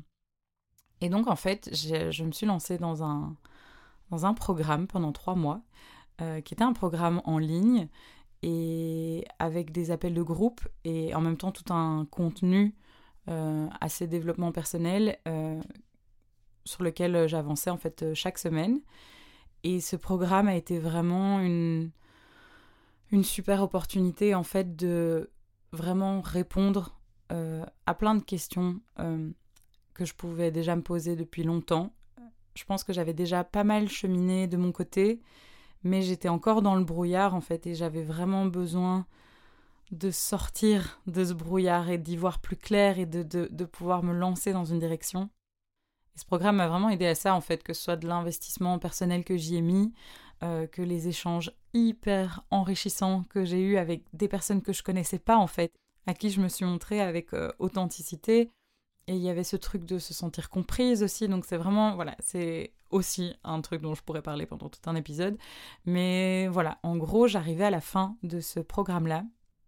donc 1.02 1.28
en 1.28 1.36
fait, 1.36 1.70
je 1.74 2.24
me 2.24 2.32
suis 2.32 2.46
lancée 2.46 2.78
dans 2.78 3.04
un, 3.04 3.36
dans 4.10 4.26
un 4.26 4.34
programme 4.34 4.88
pendant 4.88 5.12
trois 5.12 5.36
mois, 5.36 5.62
euh, 6.22 6.42
qui 6.42 6.54
était 6.54 6.64
un 6.64 6.74
programme 6.74 7.22
en 7.26 7.38
ligne 7.38 7.88
et 8.42 9.26
avec 9.40 9.72
des 9.72 9.92
appels 9.92 10.14
de 10.14 10.22
groupe 10.22 10.62
et 10.84 11.14
en 11.16 11.22
même 11.22 11.38
temps 11.38 11.52
tout 11.52 11.74
un 11.74 12.06
contenu 12.10 12.76
euh, 13.28 13.68
assez 13.82 14.08
développement 14.08 14.52
personnel 14.52 15.18
euh, 15.28 15.62
sur 16.64 16.84
lequel 16.84 17.28
j'avançais 17.28 17.70
en 17.70 17.78
fait 17.78 18.14
chaque 18.14 18.38
semaine. 18.38 18.80
Et 19.64 19.82
ce 19.82 19.96
programme 19.96 20.48
a 20.48 20.56
été 20.56 20.80
vraiment 20.80 21.40
une, 21.40 21.92
une 23.12 23.24
super 23.24 23.62
opportunité 23.64 24.36
en 24.36 24.44
fait 24.44 24.76
de 24.76 25.32
vraiment 25.72 26.22
répondre 26.22 26.92
euh, 26.92 26.95
à 27.30 27.94
plein 27.96 28.16
de 28.16 28.24
questions 28.24 28.80
que 28.98 30.06
je 30.06 30.14
pouvais 30.14 30.52
déjà 30.52 30.76
me 30.76 30.82
poser 30.82 31.16
depuis 31.16 31.44
longtemps. 31.44 31.94
Je 32.56 32.64
pense 32.66 32.84
que 32.84 32.94
j'avais 32.94 33.14
déjà 33.14 33.44
pas 33.44 33.64
mal 33.64 33.90
cheminé 33.90 34.48
de 34.48 34.58
mon 34.58 34.72
côté 34.72 35.20
mais 35.86 36.02
j'étais 36.02 36.30
encore 36.30 36.62
dans 36.62 36.76
le 36.76 36.84
brouillard 36.84 37.36
en 37.36 37.42
fait 37.42 37.68
et 37.68 37.76
j'avais 37.76 38.04
vraiment 38.04 38.48
besoin 38.48 39.06
de 39.92 40.10
sortir 40.10 41.00
de 41.06 41.24
ce 41.24 41.34
brouillard 41.34 41.90
et 41.92 42.00
d'y 42.00 42.18
voir 42.18 42.40
plus 42.40 42.58
clair 42.58 42.98
et 42.98 43.06
de, 43.06 43.22
de, 43.22 43.66
pouvoir 43.66 44.02
me 44.02 44.14
lancer 44.14 44.52
dans 44.52 44.66
une 44.66 44.80
direction. 44.80 45.30
Et 46.16 46.20
ce 46.20 46.26
programme 46.26 46.56
m'a 46.56 46.68
vraiment 46.68 46.90
aidé 46.90 47.06
à 47.06 47.14
ça, 47.14 47.36
en 47.36 47.42
fait, 47.42 47.62
que 47.62 47.74
ce 47.74 47.84
soit 47.84 47.98
de 47.98 48.08
l'investissement 48.08 48.80
personnel 48.80 49.24
que 49.24 49.38
j'y 49.38 49.58
ai 49.58 49.62
mis, 49.62 49.94
euh, 50.42 50.66
que 50.66 50.82
les 50.82 51.08
échanges 51.08 51.52
hyper 51.76 52.44
enrichissants 52.50 53.26
que 53.30 53.46
j'ai 53.46 53.62
eus 53.62 53.78
avec 53.78 54.06
des 54.14 54.28
personnes 54.28 54.64
que 54.64 54.74
je 54.74 54.82
connaissais 54.82 55.20
pas, 55.20 55.38
en 55.38 55.46
fait, 55.46 55.72
à 56.08 56.14
qui 56.14 56.30
je 56.30 56.42
me 56.42 56.48
suis 56.48 56.66
montrée 56.66 57.02
avec 57.02 57.34
euh, 57.34 57.52
authenticité. 57.60 58.52
Et 59.08 59.16
il 59.16 59.22
y 59.22 59.30
avait 59.30 59.44
ce 59.44 59.56
truc 59.56 59.86
de 59.86 60.00
se 60.00 60.14
sentir 60.14 60.50
comprise 60.50 61.04
aussi, 61.04 61.28
donc 61.28 61.46
c'est 61.46 61.58
vraiment, 61.58 61.94
voilà, 61.94 62.16
c'est 62.20 62.74
aussi 62.90 63.36
un 63.44 63.62
truc 63.62 63.82
dont 63.82 63.94
je 63.94 64.02
pourrais 64.02 64.24
parler 64.24 64.48
pendant 64.48 64.68
tout 64.68 64.80
un 64.88 64.96
épisode. 64.96 65.38
Mais 65.86 66.48
voilà, 66.48 66.80
en 66.82 66.98
gros, 66.98 67.28
j'arrivais 67.28 67.66
à 67.66 67.70
la 67.70 67.82
fin 67.82 68.18
de 68.24 68.40
ce 68.40 68.60
programme-là, 68.60 69.24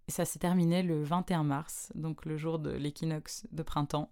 et 0.07 0.11
ça 0.11 0.25
s'est 0.25 0.39
terminé 0.39 0.81
le 0.81 1.03
21 1.03 1.43
mars, 1.43 1.91
donc 1.93 2.25
le 2.25 2.35
jour 2.35 2.57
de 2.57 2.71
l'équinoxe 2.71 3.45
de 3.51 3.61
printemps. 3.61 4.09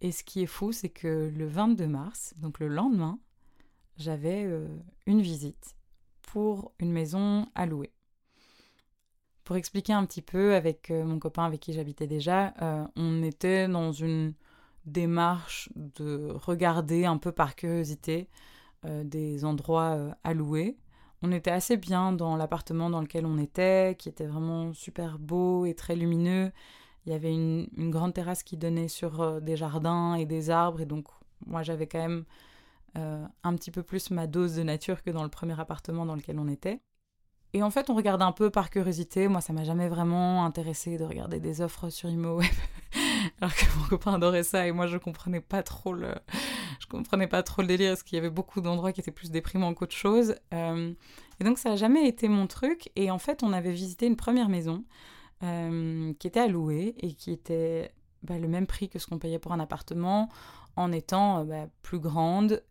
Et 0.00 0.12
ce 0.12 0.22
qui 0.22 0.42
est 0.42 0.46
fou, 0.46 0.72
c'est 0.72 0.90
que 0.90 1.32
le 1.34 1.46
22 1.46 1.86
mars, 1.86 2.34
donc 2.36 2.60
le 2.60 2.68
lendemain, 2.68 3.18
j'avais 3.96 4.44
euh, 4.44 4.68
une 5.06 5.22
visite 5.22 5.74
pour 6.22 6.72
une 6.78 6.92
maison 6.92 7.46
à 7.54 7.66
louer. 7.66 7.92
Pour 9.48 9.56
expliquer 9.56 9.94
un 9.94 10.04
petit 10.04 10.20
peu 10.20 10.54
avec 10.54 10.90
euh, 10.90 11.04
mon 11.04 11.18
copain 11.18 11.44
avec 11.44 11.60
qui 11.60 11.72
j'habitais 11.72 12.06
déjà, 12.06 12.52
euh, 12.60 12.84
on 12.96 13.22
était 13.22 13.66
dans 13.66 13.92
une 13.92 14.34
démarche 14.84 15.70
de 15.74 16.28
regarder 16.34 17.06
un 17.06 17.16
peu 17.16 17.32
par 17.32 17.56
curiosité 17.56 18.28
des 18.84 19.44
endroits 19.44 20.14
à 20.22 20.34
louer. 20.34 20.76
On 21.22 21.32
était 21.32 21.50
assez 21.50 21.76
bien 21.76 22.12
dans 22.12 22.36
l'appartement 22.36 22.90
dans 22.90 23.00
lequel 23.00 23.26
on 23.26 23.38
était, 23.38 23.96
qui 23.98 24.08
était 24.08 24.26
vraiment 24.26 24.72
super 24.72 25.18
beau 25.18 25.64
et 25.64 25.74
très 25.74 25.96
lumineux. 25.96 26.52
Il 27.06 27.12
y 27.12 27.14
avait 27.14 27.32
une, 27.32 27.90
grande 27.90 28.12
terrasse 28.12 28.42
qui 28.42 28.58
donnait 28.58 28.88
sur 28.88 29.22
euh, 29.22 29.40
des 29.40 29.56
jardins 29.56 30.14
et 30.14 30.26
des 30.26 30.50
arbres. 30.50 30.82
Et 30.82 30.86
donc, 30.86 31.08
moi, 31.46 31.62
j'avais 31.62 31.86
quand 31.86 31.98
même 31.98 32.24
euh, 32.96 33.26
un 33.42 33.56
petit 33.56 33.70
peu 33.70 33.82
plus 33.82 34.10
ma 34.10 34.26
dose 34.26 34.56
de 34.56 34.62
nature 34.62 35.02
que 35.02 35.10
dans 35.10 35.22
le 35.22 35.30
premier 35.30 35.58
appartement 35.58 36.04
dans 36.04 36.14
lequel 36.14 36.38
on 36.38 36.48
était. 36.48 36.80
Et 37.54 37.62
en 37.62 37.70
fait, 37.70 37.88
on 37.88 37.94
regardait 37.94 38.24
un 38.24 38.32
peu 38.32 38.50
par 38.50 38.68
curiosité. 38.68 39.26
Moi, 39.26 39.40
ça 39.40 39.52
m'a 39.52 39.64
jamais 39.64 39.88
vraiment 39.88 40.44
intéressé 40.44 40.98
de 40.98 41.04
regarder 41.04 41.40
des 41.40 41.62
offres 41.62 41.88
sur 41.88 42.10
ImoWeb. 42.10 42.44
Alors 43.40 43.54
que 43.54 43.64
mon 43.78 43.86
copain 43.86 44.14
adorait 44.14 44.42
ça 44.42 44.66
et 44.66 44.72
moi, 44.72 44.86
je 44.86 44.98
comprenais 44.98 45.40
pas 45.40 45.62
trop 45.62 45.94
le, 45.94 46.14
je 46.78 46.86
comprenais 46.86 47.26
pas 47.26 47.42
trop 47.42 47.62
le 47.62 47.68
délire 47.68 47.92
parce 47.92 48.02
qu'il 48.02 48.16
y 48.16 48.18
avait 48.18 48.30
beaucoup 48.30 48.60
d'endroits 48.60 48.92
qui 48.92 49.00
étaient 49.00 49.10
plus 49.10 49.30
déprimants 49.30 49.72
qu'autre 49.72 49.96
chose. 49.96 50.34
Euh, 50.52 50.92
et 51.40 51.44
donc, 51.44 51.58
ça 51.58 51.72
a 51.72 51.76
jamais 51.76 52.06
été 52.06 52.28
mon 52.28 52.46
truc. 52.46 52.90
Et 52.96 53.10
en 53.10 53.18
fait, 53.18 53.42
on 53.42 53.54
avait 53.54 53.72
visité 53.72 54.06
une 54.06 54.16
première 54.16 54.50
maison 54.50 54.84
euh, 55.42 56.12
qui 56.18 56.26
était 56.26 56.40
à 56.40 56.48
louer 56.48 56.96
et 56.98 57.14
qui 57.14 57.32
était 57.32 57.92
bah, 58.22 58.38
le 58.38 58.48
même 58.48 58.66
prix 58.66 58.90
que 58.90 58.98
ce 58.98 59.06
qu'on 59.06 59.18
payait 59.18 59.38
pour 59.38 59.52
un 59.52 59.60
appartement 59.60 60.28
en 60.76 60.92
étant 60.92 61.38
euh, 61.40 61.44
bah, 61.44 61.66
plus 61.80 61.98
grande, 61.98 62.62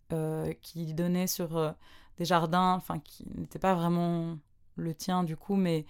qui 0.62 0.93
donnait 0.93 1.27
sur 1.27 1.75
des 2.17 2.25
jardins, 2.25 2.74
enfin 2.74 3.00
qui 3.00 3.25
n'était 3.36 3.60
pas 3.60 3.75
vraiment 3.75 4.38
le 4.77 4.93
tien 4.93 5.24
du 5.24 5.36
coup, 5.36 5.55
mais, 5.55 5.86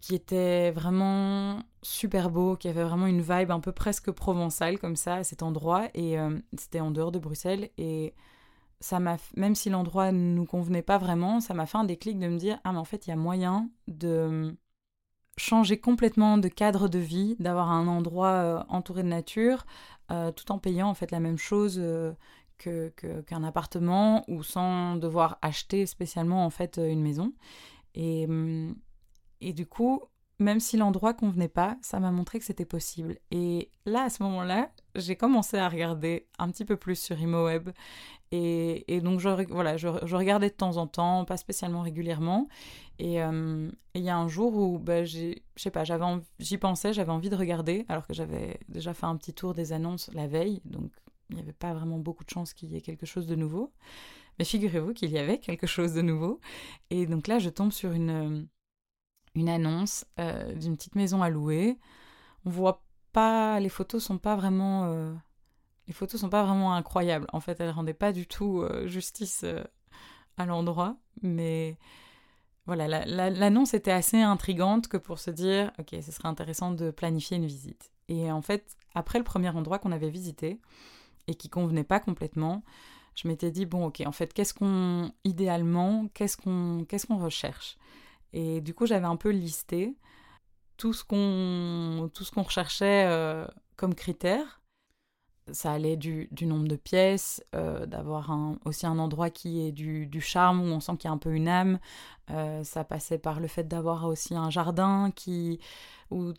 qui 0.00 0.16
était 0.16 0.72
vraiment 0.72 1.60
super 1.80 2.30
beau, 2.30 2.56
qui 2.56 2.68
avait 2.68 2.82
vraiment 2.82 3.06
une 3.06 3.20
vibe 3.20 3.52
un 3.52 3.60
peu 3.60 3.72
presque 3.72 4.10
provençale 4.10 4.78
comme 4.78 4.96
ça 4.96 5.16
à 5.16 5.24
cet 5.24 5.42
endroit 5.44 5.88
et 5.94 6.16
c'était 6.58 6.80
en 6.80 6.90
dehors 6.90 7.12
de 7.12 7.20
Bruxelles 7.20 7.70
et 7.78 8.12
ça 8.80 8.98
m'a 8.98 9.16
même 9.36 9.54
si 9.54 9.70
l'endroit 9.70 10.10
ne 10.10 10.34
nous 10.34 10.44
convenait 10.44 10.82
pas 10.82 10.98
vraiment, 10.98 11.40
ça 11.40 11.54
m'a 11.54 11.66
fait 11.66 11.78
un 11.78 11.84
déclic 11.84 12.18
de 12.18 12.26
me 12.26 12.36
dire 12.36 12.58
ah 12.64 12.72
mais 12.72 12.78
en 12.78 12.84
fait 12.84 13.06
il 13.06 13.10
y 13.10 13.12
a 13.12 13.16
moyen 13.16 13.70
de 13.86 14.56
changer 15.36 15.78
complètement 15.78 16.38
de 16.38 16.48
cadre 16.48 16.88
de 16.88 16.98
vie, 16.98 17.36
d'avoir 17.38 17.70
un 17.70 17.86
endroit 17.88 18.28
euh, 18.28 18.62
entouré 18.68 19.02
de 19.02 19.08
nature, 19.08 19.66
euh, 20.10 20.32
tout 20.32 20.50
en 20.50 20.58
payant 20.58 20.88
en 20.88 20.94
fait 20.94 21.10
la 21.10 21.20
même 21.20 21.38
chose 21.38 21.78
euh, 21.78 22.12
que, 22.58 22.88
qu'un 23.26 23.44
appartement 23.44 24.24
ou 24.28 24.42
sans 24.42 24.96
devoir 24.96 25.38
acheter 25.42 25.84
spécialement 25.86 26.44
en 26.44 26.50
fait 26.50 26.78
une 26.78 27.02
maison. 27.02 27.32
Et, 27.96 28.26
hum, 28.26 28.76
et 29.40 29.52
du 29.52 29.66
coup, 29.66 30.02
même 30.38 30.60
si 30.60 30.76
l'endroit 30.76 31.14
convenait 31.14 31.48
pas, 31.48 31.78
ça 31.80 31.98
m'a 31.98 32.10
montré 32.10 32.38
que 32.38 32.44
c'était 32.44 32.66
possible. 32.66 33.18
Et 33.30 33.70
là, 33.86 34.04
à 34.04 34.10
ce 34.10 34.22
moment-là, 34.22 34.70
j'ai 34.94 35.16
commencé 35.16 35.56
à 35.56 35.68
regarder 35.68 36.28
un 36.38 36.50
petit 36.50 36.64
peu 36.64 36.76
plus 36.76 36.96
sur 36.96 37.18
ImoWeb. 37.18 37.70
Et, 38.32 38.94
et 38.94 39.00
donc, 39.00 39.20
je, 39.20 39.28
voilà, 39.50 39.76
je, 39.76 39.88
regardais 39.88 40.50
de 40.50 40.54
temps 40.54 40.76
en 40.76 40.86
temps, 40.86 41.24
pas 41.24 41.38
spécialement 41.38 41.80
régulièrement. 41.80 42.48
Et 42.98 43.22
euh, 43.22 43.70
il 43.94 44.02
y 44.02 44.10
a 44.10 44.16
un 44.16 44.28
jour 44.28 44.54
où, 44.54 44.78
bah, 44.78 45.04
je 45.04 45.34
sais 45.56 45.70
pas, 45.70 45.84
j'y 46.38 46.58
pensais, 46.58 46.92
j'avais 46.92 47.12
envie 47.12 47.30
de 47.30 47.36
regarder, 47.36 47.86
alors 47.88 48.06
que 48.06 48.12
j'avais 48.12 48.60
déjà 48.68 48.92
fait 48.92 49.06
un 49.06 49.16
petit 49.16 49.32
tour 49.32 49.54
des 49.54 49.72
annonces 49.72 50.10
la 50.12 50.26
veille. 50.26 50.60
Donc, 50.66 50.90
il 51.30 51.36
n'y 51.36 51.42
avait 51.42 51.52
pas 51.52 51.72
vraiment 51.72 51.98
beaucoup 51.98 52.24
de 52.24 52.30
chances 52.30 52.52
qu'il 52.52 52.72
y 52.72 52.76
ait 52.76 52.82
quelque 52.82 53.06
chose 53.06 53.26
de 53.26 53.34
nouveau. 53.36 53.72
Mais 54.38 54.44
figurez-vous 54.44 54.92
qu'il 54.92 55.10
y 55.10 55.18
avait 55.18 55.38
quelque 55.38 55.66
chose 55.66 55.94
de 55.94 56.02
nouveau. 56.02 56.40
Et 56.90 57.06
donc 57.06 57.26
là, 57.26 57.38
je 57.38 57.48
tombe 57.48 57.72
sur 57.72 57.92
une 57.92 58.48
une 59.36 59.48
annonce 59.48 60.06
euh, 60.18 60.54
d'une 60.54 60.76
petite 60.76 60.96
maison 60.96 61.22
à 61.22 61.28
louer. 61.28 61.78
On 62.44 62.50
voit 62.50 62.82
pas, 63.12 63.60
les 63.60 63.68
photos 63.68 64.02
sont 64.02 64.18
pas 64.18 64.34
vraiment, 64.34 64.86
euh, 64.86 65.12
les 65.86 65.92
photos 65.92 66.20
sont 66.20 66.30
pas 66.30 66.42
vraiment 66.42 66.74
incroyables. 66.74 67.26
En 67.32 67.40
fait, 67.40 67.60
elles 67.60 67.70
rendaient 67.70 67.94
pas 67.94 68.12
du 68.12 68.26
tout 68.26 68.62
euh, 68.62 68.86
justice 68.86 69.44
à 70.36 70.46
l'endroit, 70.46 70.96
mais 71.22 71.78
voilà, 72.66 73.04
l'annonce 73.06 73.74
était 73.74 73.92
assez 73.92 74.20
intrigante 74.20 74.88
que 74.88 74.96
pour 74.96 75.18
se 75.18 75.30
dire, 75.30 75.70
ok, 75.78 75.94
ce 76.02 76.10
serait 76.10 76.28
intéressant 76.28 76.72
de 76.72 76.90
planifier 76.90 77.36
une 77.36 77.46
visite. 77.46 77.92
Et 78.08 78.30
en 78.32 78.42
fait, 78.42 78.76
après 78.94 79.18
le 79.18 79.24
premier 79.24 79.50
endroit 79.50 79.78
qu'on 79.78 79.92
avait 79.92 80.10
visité 80.10 80.60
et 81.28 81.34
qui 81.34 81.48
convenait 81.48 81.84
pas 81.84 82.00
complètement, 82.00 82.64
je 83.16 83.26
m'étais 83.26 83.50
dit 83.50 83.66
bon, 83.66 83.86
ok, 83.86 84.02
en 84.06 84.12
fait, 84.12 84.32
qu'est-ce 84.32 84.54
qu'on 84.54 85.12
idéalement, 85.24 86.06
qu'est-ce 86.14 86.36
qu'on, 86.36 86.84
qu'est-ce 86.88 87.06
qu'on 87.06 87.18
recherche? 87.18 87.78
Et 88.32 88.60
du 88.60 88.74
coup, 88.74 88.86
j'avais 88.86 89.06
un 89.06 89.16
peu 89.16 89.30
listé 89.30 89.96
tout 90.76 90.92
ce 90.92 91.04
qu'on 91.04 92.10
qu'on 92.34 92.42
recherchait 92.42 93.06
euh, 93.06 93.46
comme 93.76 93.94
critères. 93.94 94.60
Ça 95.52 95.72
allait 95.72 95.96
du, 95.96 96.28
du 96.32 96.44
nombre 96.44 96.66
de 96.66 96.76
pièces, 96.76 97.42
euh, 97.54 97.86
d'avoir 97.86 98.36
aussi 98.64 98.84
un 98.84 98.98
endroit 98.98 99.30
qui 99.30 99.60
est 99.60 99.72
du, 99.72 100.06
du 100.06 100.20
charme, 100.20 100.60
où 100.60 100.64
on 100.64 100.80
sent 100.80 100.96
qu'il 100.98 101.08
y 101.08 101.10
a 101.10 101.12
un 101.12 101.18
peu 101.18 101.32
une 101.32 101.48
âme. 101.48 101.78
Euh, 102.30 102.64
ça 102.64 102.84
passait 102.84 103.18
par 103.18 103.38
le 103.40 103.46
fait 103.46 103.64
d'avoir 103.64 104.06
aussi 104.06 104.34
un 104.34 104.50
jardin 104.50 105.12
qui, 105.14 105.60
où, 106.10 106.32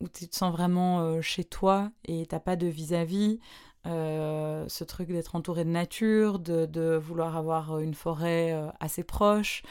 où 0.00 0.08
tu 0.08 0.28
te 0.28 0.36
sens 0.36 0.52
vraiment 0.52 1.20
chez 1.22 1.44
toi 1.44 1.90
et 2.04 2.26
t'as 2.26 2.38
pas 2.38 2.56
de 2.56 2.66
vis-à-vis. 2.66 3.40
Ce 3.84 4.84
truc 4.84 5.08
d'être 5.08 5.34
entouré 5.36 5.64
de 5.64 5.70
nature, 5.70 6.38
de, 6.38 6.96
vouloir 6.96 7.36
avoir 7.36 7.78
une 7.78 7.94
forêt 7.94 8.54
assez 8.80 9.04
proche. 9.04 9.62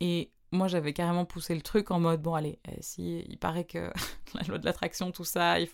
et 0.00 0.30
moi 0.54 0.68
j'avais 0.68 0.92
carrément 0.92 1.24
poussé 1.24 1.54
le 1.54 1.60
truc 1.60 1.90
en 1.90 2.00
mode 2.00 2.22
bon 2.22 2.34
allez 2.34 2.58
euh, 2.68 2.72
si 2.80 3.24
il 3.28 3.36
paraît 3.36 3.64
que 3.64 3.90
la 4.34 4.42
loi 4.48 4.58
de 4.58 4.64
l'attraction 4.64 5.10
tout 5.10 5.24
ça 5.24 5.60
il 5.60 5.68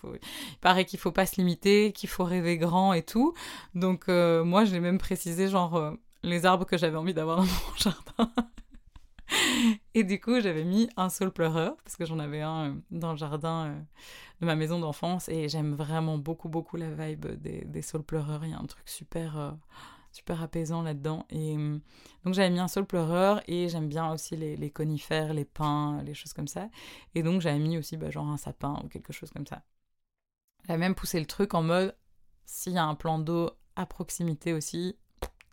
paraît 0.59 0.85
qu'il 0.85 0.99
faut 0.99 1.11
pas 1.11 1.25
se 1.25 1.37
limiter 1.37 1.93
qu'il 1.93 2.09
faut 2.09 2.23
rêver 2.23 2.57
grand 2.57 2.93
et 2.93 3.03
tout 3.03 3.33
donc 3.75 4.09
euh, 4.09 4.43
moi 4.43 4.65
j'ai 4.65 4.79
même 4.79 4.97
précisé 4.97 5.47
genre 5.47 5.75
euh, 5.75 5.91
les 6.23 6.45
arbres 6.45 6.65
que 6.65 6.77
j'avais 6.77 6.97
envie 6.97 7.13
d'avoir 7.13 7.37
dans 7.37 7.43
mon 7.43 7.75
jardin 7.77 8.31
et 9.93 10.03
du 10.03 10.19
coup 10.19 10.39
j'avais 10.41 10.63
mis 10.63 10.89
un 10.97 11.09
saule 11.09 11.31
pleureur 11.31 11.77
parce 11.83 11.95
que 11.95 12.05
j'en 12.05 12.19
avais 12.19 12.41
un 12.41 12.77
dans 12.91 13.11
le 13.11 13.17
jardin 13.17 13.75
de 14.41 14.45
ma 14.45 14.55
maison 14.55 14.79
d'enfance 14.79 15.29
et 15.29 15.49
j'aime 15.49 15.73
vraiment 15.73 16.17
beaucoup 16.17 16.49
beaucoup 16.49 16.77
la 16.77 16.91
vibe 16.91 17.27
des, 17.27 17.81
saules 17.81 18.03
pleureurs 18.03 18.43
il 18.43 18.51
y 18.51 18.53
a 18.53 18.59
un 18.59 18.65
truc 18.65 18.87
super 18.89 19.55
super 20.11 20.41
apaisant 20.41 20.81
là-dedans. 20.81 21.25
Et 21.29 21.55
donc 21.55 22.33
j'avais 22.33 22.49
mis 22.49 22.59
un 22.59 22.67
sol 22.67 22.85
pleureur 22.85 23.41
et 23.47 23.69
j'aime 23.69 23.87
bien 23.87 24.11
aussi 24.11 24.35
les, 24.35 24.69
conifères, 24.69 25.33
les 25.33 25.45
pins, 25.45 26.01
les 26.03 26.13
choses 26.13 26.33
comme 26.33 26.47
ça. 26.47 26.69
Et 27.15 27.23
donc 27.23 27.41
j'avais 27.41 27.59
mis 27.59 27.77
aussi 27.77 27.97
bah, 27.97 28.09
genre 28.09 28.27
un 28.27 28.37
sapin 28.37 28.79
ou 28.83 28.87
quelque 28.87 29.13
chose 29.13 29.31
comme 29.31 29.47
ça. 29.47 29.63
J'avais 30.67 30.79
même 30.79 30.95
poussé 30.95 31.19
le 31.19 31.25
truc 31.25 31.53
en 31.53 31.63
mode 31.63 31.95
s'il 32.45 32.73
y 32.73 32.77
a 32.77 32.85
un 32.85 32.95
plan 32.95 33.19
d'eau 33.19 33.51
à 33.75 33.85
proximité 33.85 34.53
aussi, 34.53 34.97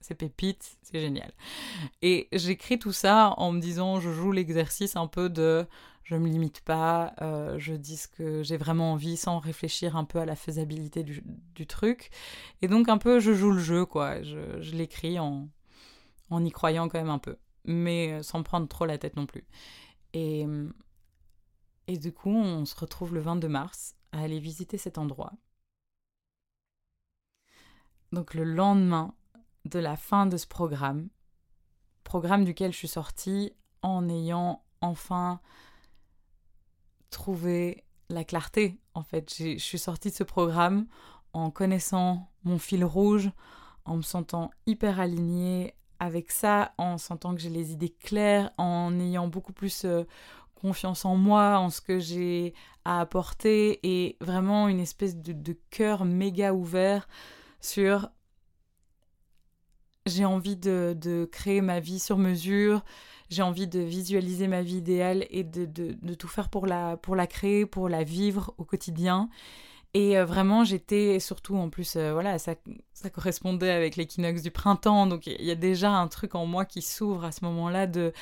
c'est 0.01 0.15
pépite, 0.15 0.79
c'est 0.83 1.01
génial. 1.01 1.33
Et 2.03 2.29
j'écris 2.33 2.79
tout 2.79 2.93
ça 2.93 3.35
en 3.37 3.53
me 3.53 3.61
disant, 3.61 4.01
je 4.01 4.11
joue 4.11 4.33
l'exercice 4.33 4.97
un 4.97 5.07
peu 5.07 5.29
de 5.29 5.67
je 6.05 6.17
me 6.17 6.27
limite 6.27 6.63
pas, 6.63 7.13
euh, 7.21 7.59
je 7.59 7.75
dis 7.75 7.99
ce 7.99 8.09
que 8.09 8.43
j'ai 8.43 8.57
vraiment 8.57 8.93
envie 8.93 9.19
sans 9.19 9.39
réfléchir 9.39 9.95
un 9.95 10.05
peu 10.05 10.19
à 10.19 10.25
la 10.25 10.37
faisabilité 10.37 11.03
du, 11.03 11.67
truc. 11.67 12.09
Et 12.63 12.69
donc 12.69 12.89
un 12.89 12.97
peu 12.97 13.21
je 13.21 13.35
joue 13.35 13.51
le 13.51 13.59
jeu, 13.59 13.85
quoi. 13.85 14.23
Je, 14.23 14.75
l'écris 14.75 15.19
en, 15.19 15.49
en 16.31 16.45
y 16.45 16.51
croyant 16.51 16.89
quand 16.89 16.99
même 16.99 17.11
un 17.11 17.19
peu, 17.19 17.37
mais 17.67 18.23
sans 18.23 18.43
prendre 18.43 18.67
trop 18.69 18.87
la 18.87 18.97
tête 18.97 19.17
non 19.17 19.27
plus. 19.27 19.45
Et, 20.15 20.47
et 21.89 21.99
du 21.99 22.13
coup, 22.13 22.35
on 22.35 22.65
se 22.65 22.75
retrouve 22.75 23.13
le 23.13 23.21
22 23.21 23.49
mars 23.49 23.95
à 24.13 24.21
aller 24.21 24.41
visiter 24.41 24.79
cet 24.79 24.97
endroit. 24.97 25.33
Donc 28.13 28.33
le 28.33 28.45
lendemain 28.45 29.15
de 29.69 29.79
la 29.79 29.97
fin 29.97 30.27
de 30.27 30.37
ce 30.37 30.47
programme, 30.47 31.09
programme 32.05 32.45
duquel 32.45 32.73
je 32.73 32.79
suis 32.79 32.89
sortie 32.89 33.53
en 33.83 34.09
ayant 34.09 34.63
enfin 34.81 35.41
trouver 37.11 37.85
la 38.09 38.25
clarté. 38.25 38.81
En 38.95 39.03
fait, 39.03 39.33
je 39.37 39.59
suis 39.59 39.79
sortie 39.79 40.11
de 40.11 40.15
ce 40.15 40.25
programme 40.25 40.87
en 41.33 41.51
connaissant 41.51 42.31
mon 42.45 42.59
fil 42.59 42.85
rouge, 42.85 43.31
en 43.85 43.97
me 43.97 44.03
sentant 44.03 44.51
hyper 44.67 45.01
alignée 45.01 45.75
avec 45.99 46.31
ça, 46.31 46.73
en 46.79 46.99
sentant 46.99 47.35
que 47.35 47.41
j'ai 47.41 47.51
les 47.51 47.73
idées 47.73 47.95
claires, 48.01 48.51
en 48.57 48.99
ayant 48.99 49.29
beaucoup 49.29 49.53
plus 49.53 49.85
euh, 49.85 50.05
confiance 50.55 51.05
en 51.05 51.17
moi, 51.17 51.59
en 51.59 51.71
ce 51.71 51.81
que 51.81 51.99
j'ai 51.99 52.55
à 52.85 53.01
apporter, 53.01 53.81
et 53.83 54.17
vraiment 54.21 54.69
une 54.69 54.81
espèce 54.81 55.17
de 55.17 55.57
cœur 55.71 56.05
méga 56.05 56.55
ouvert 56.55 57.09
sur 57.61 58.09
j'ai 60.09 60.25
envie 60.25 60.57
de, 60.57 61.29
créer 61.31 61.61
ma 61.61 61.81
vie 61.81 61.99
sur 61.99 62.19
mesure, 62.19 62.83
j'ai 63.31 63.43
envie 63.43 63.69
de 63.69 63.81
visualiser 63.81 64.49
ma 64.49 64.63
vie 64.63 64.79
idéale 64.79 65.27
et 65.31 65.45
de, 65.45 66.15
tout 66.15 66.29
faire 66.29 66.49
pour 66.49 66.67
la, 66.67 66.97
pour 66.97 67.17
la 67.17 67.27
créer, 67.27 67.67
pour 67.67 67.89
la 67.89 68.03
vivre 68.05 68.55
au 68.59 68.65
quotidien. 68.65 69.29
Et 69.95 70.19
euh, 70.19 70.27
vraiment, 70.27 70.65
j'étais 70.65 71.19
surtout 71.19 71.57
en 71.57 71.71
plus, 71.71 71.97
euh, 71.97 72.13
voilà, 72.13 72.39
ça, 72.39 72.55
ça 72.93 73.09
correspondait 73.09 73.71
avec 73.71 73.97
l'équinoxe 73.97 74.43
du 74.43 74.51
printemps, 74.51 75.07
donc 75.07 75.27
il 75.27 75.45
y 75.45 75.51
a 75.51 75.55
déjà 75.55 75.91
un 75.91 76.09
truc 76.09 76.35
en 76.35 76.45
moi 76.45 76.67
qui 76.67 76.83
s'ouvre 76.83 77.25
à 77.25 77.33
ce 77.33 77.45
moment-là 77.47 77.87
de 77.87 78.13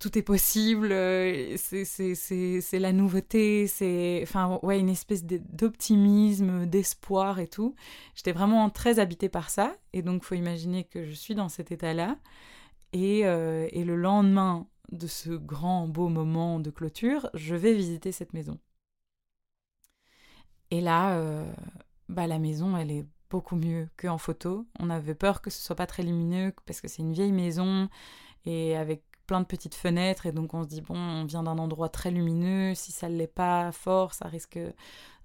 tout 0.00 0.18
est 0.18 0.22
possible, 0.22 0.90
euh, 0.90 1.56
c'est 1.56 2.78
la 2.78 2.92
nouveauté, 2.92 3.68
c'est 3.68 4.20
enfin 4.22 4.58
ouais 4.62 4.80
une 4.80 4.88
espèce 4.88 5.24
d'optimisme, 5.24 6.66
d'espoir 6.66 7.38
et 7.38 7.46
tout. 7.46 7.76
J'étais 8.16 8.32
vraiment 8.32 8.68
très 8.70 8.98
habitée 8.98 9.28
par 9.28 9.50
ça 9.50 9.76
et 9.92 10.02
donc 10.02 10.24
faut 10.24 10.34
imaginer 10.34 10.84
que 10.84 11.04
je 11.04 11.12
suis 11.12 11.34
dans 11.36 11.48
cet 11.48 11.70
état-là 11.70 12.16
et, 12.92 13.20
et 13.20 13.84
le 13.84 13.96
lendemain 13.96 14.66
de 14.92 15.06
ce 15.06 15.30
grand 15.30 15.86
beau 15.86 16.08
moment 16.08 16.60
de 16.60 16.70
clôture, 16.70 17.30
je 17.34 17.54
vais 17.54 17.74
visiter 17.74 18.12
cette 18.12 18.32
maison. 18.32 18.58
Et 20.70 20.80
là, 20.80 21.18
euh, 21.18 21.44
bah, 22.08 22.26
la 22.26 22.38
maison, 22.38 22.76
elle 22.76 22.90
est 22.90 23.06
beaucoup 23.28 23.56
mieux 23.56 23.88
qu'en 23.96 24.18
photo. 24.18 24.66
On 24.78 24.90
avait 24.90 25.14
peur 25.14 25.42
que 25.42 25.50
ce 25.50 25.60
soit 25.60 25.76
pas 25.76 25.86
très 25.86 26.02
lumineux 26.02 26.52
parce 26.66 26.80
que 26.80 26.88
c'est 26.88 27.02
une 27.02 27.12
vieille 27.12 27.32
maison 27.32 27.88
et 28.46 28.76
avec 28.76 29.02
plein 29.30 29.40
de 29.40 29.46
petites 29.46 29.76
fenêtres 29.76 30.26
et 30.26 30.32
donc 30.32 30.54
on 30.54 30.64
se 30.64 30.68
dit 30.68 30.80
bon 30.80 30.96
on 30.96 31.24
vient 31.24 31.44
d'un 31.44 31.56
endroit 31.58 31.88
très 31.88 32.10
lumineux 32.10 32.74
si 32.74 32.90
ça 32.90 33.08
ne 33.08 33.16
l'est 33.16 33.28
pas 33.28 33.70
fort 33.70 34.12
ça 34.12 34.26
risque 34.26 34.58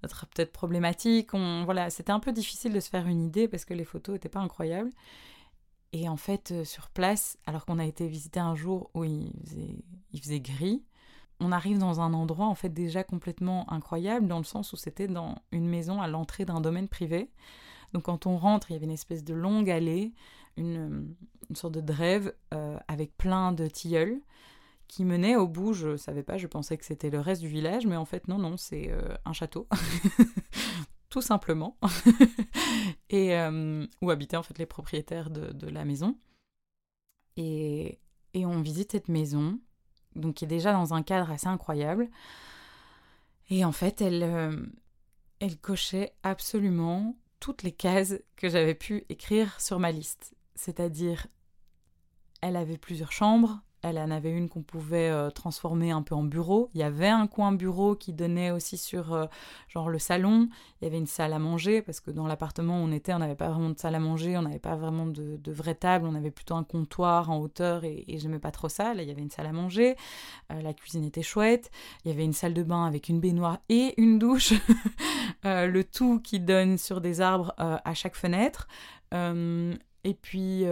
d'être 0.00 0.26
peut-être 0.28 0.52
problématique 0.52 1.34
on 1.34 1.64
voilà 1.64 1.90
c'était 1.90 2.12
un 2.12 2.20
peu 2.20 2.30
difficile 2.30 2.72
de 2.72 2.78
se 2.78 2.88
faire 2.88 3.08
une 3.08 3.20
idée 3.20 3.48
parce 3.48 3.64
que 3.64 3.74
les 3.74 3.82
photos 3.84 4.12
n'étaient 4.12 4.28
pas 4.28 4.38
incroyables 4.38 4.92
et 5.92 6.08
en 6.08 6.16
fait 6.16 6.52
euh, 6.52 6.64
sur 6.64 6.88
place 6.88 7.36
alors 7.46 7.66
qu'on 7.66 7.80
a 7.80 7.84
été 7.84 8.06
visiter 8.06 8.38
un 8.38 8.54
jour 8.54 8.92
où 8.94 9.02
il 9.02 9.32
faisait, 9.44 9.76
il 10.12 10.20
faisait 10.20 10.40
gris 10.40 10.84
on 11.40 11.50
arrive 11.50 11.78
dans 11.78 12.00
un 12.00 12.14
endroit 12.14 12.46
en 12.46 12.54
fait 12.54 12.68
déjà 12.68 13.02
complètement 13.02 13.68
incroyable 13.72 14.28
dans 14.28 14.38
le 14.38 14.44
sens 14.44 14.72
où 14.72 14.76
c'était 14.76 15.08
dans 15.08 15.34
une 15.50 15.66
maison 15.66 16.00
à 16.00 16.06
l'entrée 16.06 16.44
d'un 16.44 16.60
domaine 16.60 16.88
privé. 16.88 17.28
Donc 17.92 18.04
quand 18.04 18.26
on 18.26 18.38
rentre, 18.38 18.70
il 18.70 18.74
y 18.74 18.76
avait 18.76 18.86
une 18.86 18.92
espèce 18.92 19.22
de 19.22 19.34
longue 19.34 19.68
allée, 19.68 20.14
une, 20.56 21.14
sorte 21.54 21.74
de 21.74 21.80
drève 21.80 22.34
euh, 22.54 22.78
avec 22.88 23.16
plein 23.16 23.52
de 23.52 23.66
tilleuls 23.66 24.20
qui 24.88 25.04
menait 25.04 25.36
au 25.36 25.48
bout, 25.48 25.72
je 25.72 25.96
savais 25.96 26.22
pas, 26.22 26.38
je 26.38 26.46
pensais 26.46 26.76
que 26.76 26.84
c'était 26.84 27.10
le 27.10 27.20
reste 27.20 27.42
du 27.42 27.48
village, 27.48 27.86
mais 27.86 27.96
en 27.96 28.04
fait 28.04 28.28
non, 28.28 28.38
non, 28.38 28.56
c'est 28.56 28.90
euh, 28.90 29.16
un 29.24 29.32
château. 29.32 29.68
Tout 31.08 31.22
simplement. 31.22 31.76
et 33.10 33.36
euh, 33.36 33.86
où 34.02 34.10
habitaient 34.10 34.36
en 34.36 34.42
fait 34.42 34.58
les 34.58 34.66
propriétaires 34.66 35.30
de, 35.30 35.68
la 35.68 35.84
maison. 35.84 36.18
Et, 37.36 37.98
et 38.34 38.46
on 38.46 38.60
visite 38.60 38.92
cette 38.92 39.08
maison 39.08 39.58
donc 40.16 40.34
qui 40.34 40.44
est 40.44 40.48
déjà 40.48 40.72
dans 40.72 40.94
un 40.94 41.02
cadre 41.02 41.30
assez 41.30 41.46
incroyable. 41.46 42.08
Et 43.50 43.64
en 43.64 43.72
fait, 43.72 44.00
elle, 44.00 44.22
euh, 44.22 44.56
elle 45.38 45.58
cochait 45.58 46.12
absolument 46.22 47.16
toutes 47.38 47.62
les 47.62 47.72
cases 47.72 48.14
que 48.34 48.48
j'avais 48.48 48.74
pu 48.74 49.04
écrire 49.08 49.60
sur 49.60 49.78
ma 49.78 49.92
liste. 49.92 50.34
C'est-à-dire, 50.56 51.28
elle 52.40 52.56
avait 52.56 52.78
plusieurs 52.78 53.12
chambres, 53.12 53.60
elle 53.82 53.98
en 53.98 54.10
avait 54.10 54.32
une 54.32 54.48
qu'on 54.48 54.62
pouvait 54.62 55.10
euh, 55.10 55.30
transformer 55.30 55.90
un 55.90 56.02
peu 56.02 56.14
en 56.14 56.24
bureau. 56.24 56.70
Il 56.74 56.80
y 56.80 56.82
avait 56.82 57.08
un 57.08 57.26
coin 57.26 57.52
bureau 57.52 57.94
qui 57.94 58.12
donnait 58.12 58.50
aussi 58.50 58.76
sur 58.78 59.12
euh, 59.12 59.26
le 59.74 59.98
salon. 59.98 60.48
Il 60.80 60.84
y 60.84 60.88
avait 60.88 60.98
une 60.98 61.06
salle 61.06 61.32
à 61.32 61.38
manger 61.38 61.82
parce 61.82 62.00
que 62.00 62.10
dans 62.10 62.26
l'appartement 62.26 62.80
où 62.80 62.84
on 62.84 62.90
était, 62.90 63.14
on 63.14 63.18
n'avait 63.18 63.36
pas 63.36 63.48
vraiment 63.48 63.70
de 63.70 63.78
salle 63.78 63.94
à 63.94 64.00
manger, 64.00 64.36
on 64.36 64.42
n'avait 64.42 64.58
pas 64.58 64.74
vraiment 64.74 65.06
de, 65.06 65.36
de, 65.36 65.52
vraie 65.52 65.74
table, 65.74 66.06
on 66.08 66.14
avait 66.14 66.30
plutôt 66.30 66.54
un 66.54 66.64
comptoir 66.64 67.30
en 67.30 67.38
hauteur 67.38 67.84
et, 67.84 68.04
et 68.08 68.18
j'aimais 68.18 68.38
pas 68.38 68.50
trop 68.50 68.68
ça. 68.68 68.94
Là, 68.94 69.02
il 69.02 69.08
y 69.08 69.12
avait 69.12 69.22
une 69.22 69.30
salle 69.30 69.46
à 69.46 69.52
manger, 69.52 69.94
euh, 70.52 70.60
la 70.62 70.72
cuisine 70.72 71.04
était 71.04 71.22
chouette, 71.22 71.70
il 72.04 72.10
y 72.10 72.14
avait 72.14 72.24
une 72.24 72.32
salle 72.32 72.54
de 72.54 72.62
bain 72.62 72.86
avec 72.86 73.08
une 73.08 73.20
baignoire 73.20 73.58
et 73.68 73.94
une 73.98 74.18
douche, 74.18 74.54
le 75.44 75.82
tout 75.82 76.18
qui 76.20 76.40
donne 76.40 76.76
sur 76.78 77.00
des 77.00 77.20
arbres 77.20 77.54
à 77.58 77.94
chaque 77.94 78.16
fenêtre. 78.16 78.66
Et 80.06 80.14
puis, 80.14 80.64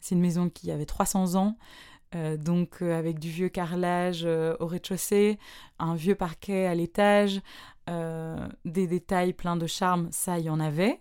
c'est 0.00 0.14
une 0.14 0.20
maison 0.20 0.48
qui 0.48 0.70
avait 0.70 0.86
300 0.86 1.34
ans. 1.34 1.56
Euh, 2.16 2.36
donc 2.36 2.82
euh, 2.82 2.98
avec 2.98 3.20
du 3.20 3.30
vieux 3.30 3.48
carrelage 3.48 4.22
euh, 4.24 4.56
au 4.58 4.66
rez-de-chaussée, 4.66 5.38
un 5.78 5.94
vieux 5.94 6.16
parquet 6.16 6.66
à 6.66 6.74
l'étage, 6.74 7.40
des 8.64 8.86
détails 8.86 9.32
pleins 9.32 9.56
de 9.56 9.66
charme, 9.66 10.12
ça 10.12 10.38
il 10.38 10.44
y 10.44 10.50
en 10.50 10.60
avait. 10.60 11.00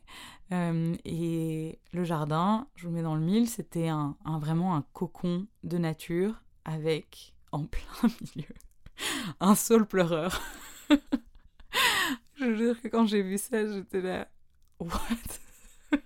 et 0.52 1.80
le 1.94 2.04
jardin, 2.04 2.68
je 2.76 2.88
vous 2.88 2.92
mets 2.92 3.04
dans 3.04 3.14
le 3.14 3.22
mille, 3.22 3.48
c'était 3.48 3.90
un, 3.90 4.16
vraiment 4.40 4.76
un 4.76 4.84
cocon 4.94 5.46
de 5.64 5.78
nature 5.78 6.42
avec 6.66 7.36
en 7.52 7.66
plein 7.66 8.10
milieu 8.36 8.50
un 9.40 9.54
saule 9.54 9.86
pleureur. 9.86 10.42
je 12.40 12.46
veux 12.46 12.58
dire 12.58 12.82
que 12.82 12.88
quand 12.88 13.06
j'ai 13.06 13.22
vu 13.22 13.38
ça, 13.38 13.68
j'étais 13.68 14.02
là, 14.02 14.28
what? 14.80 14.90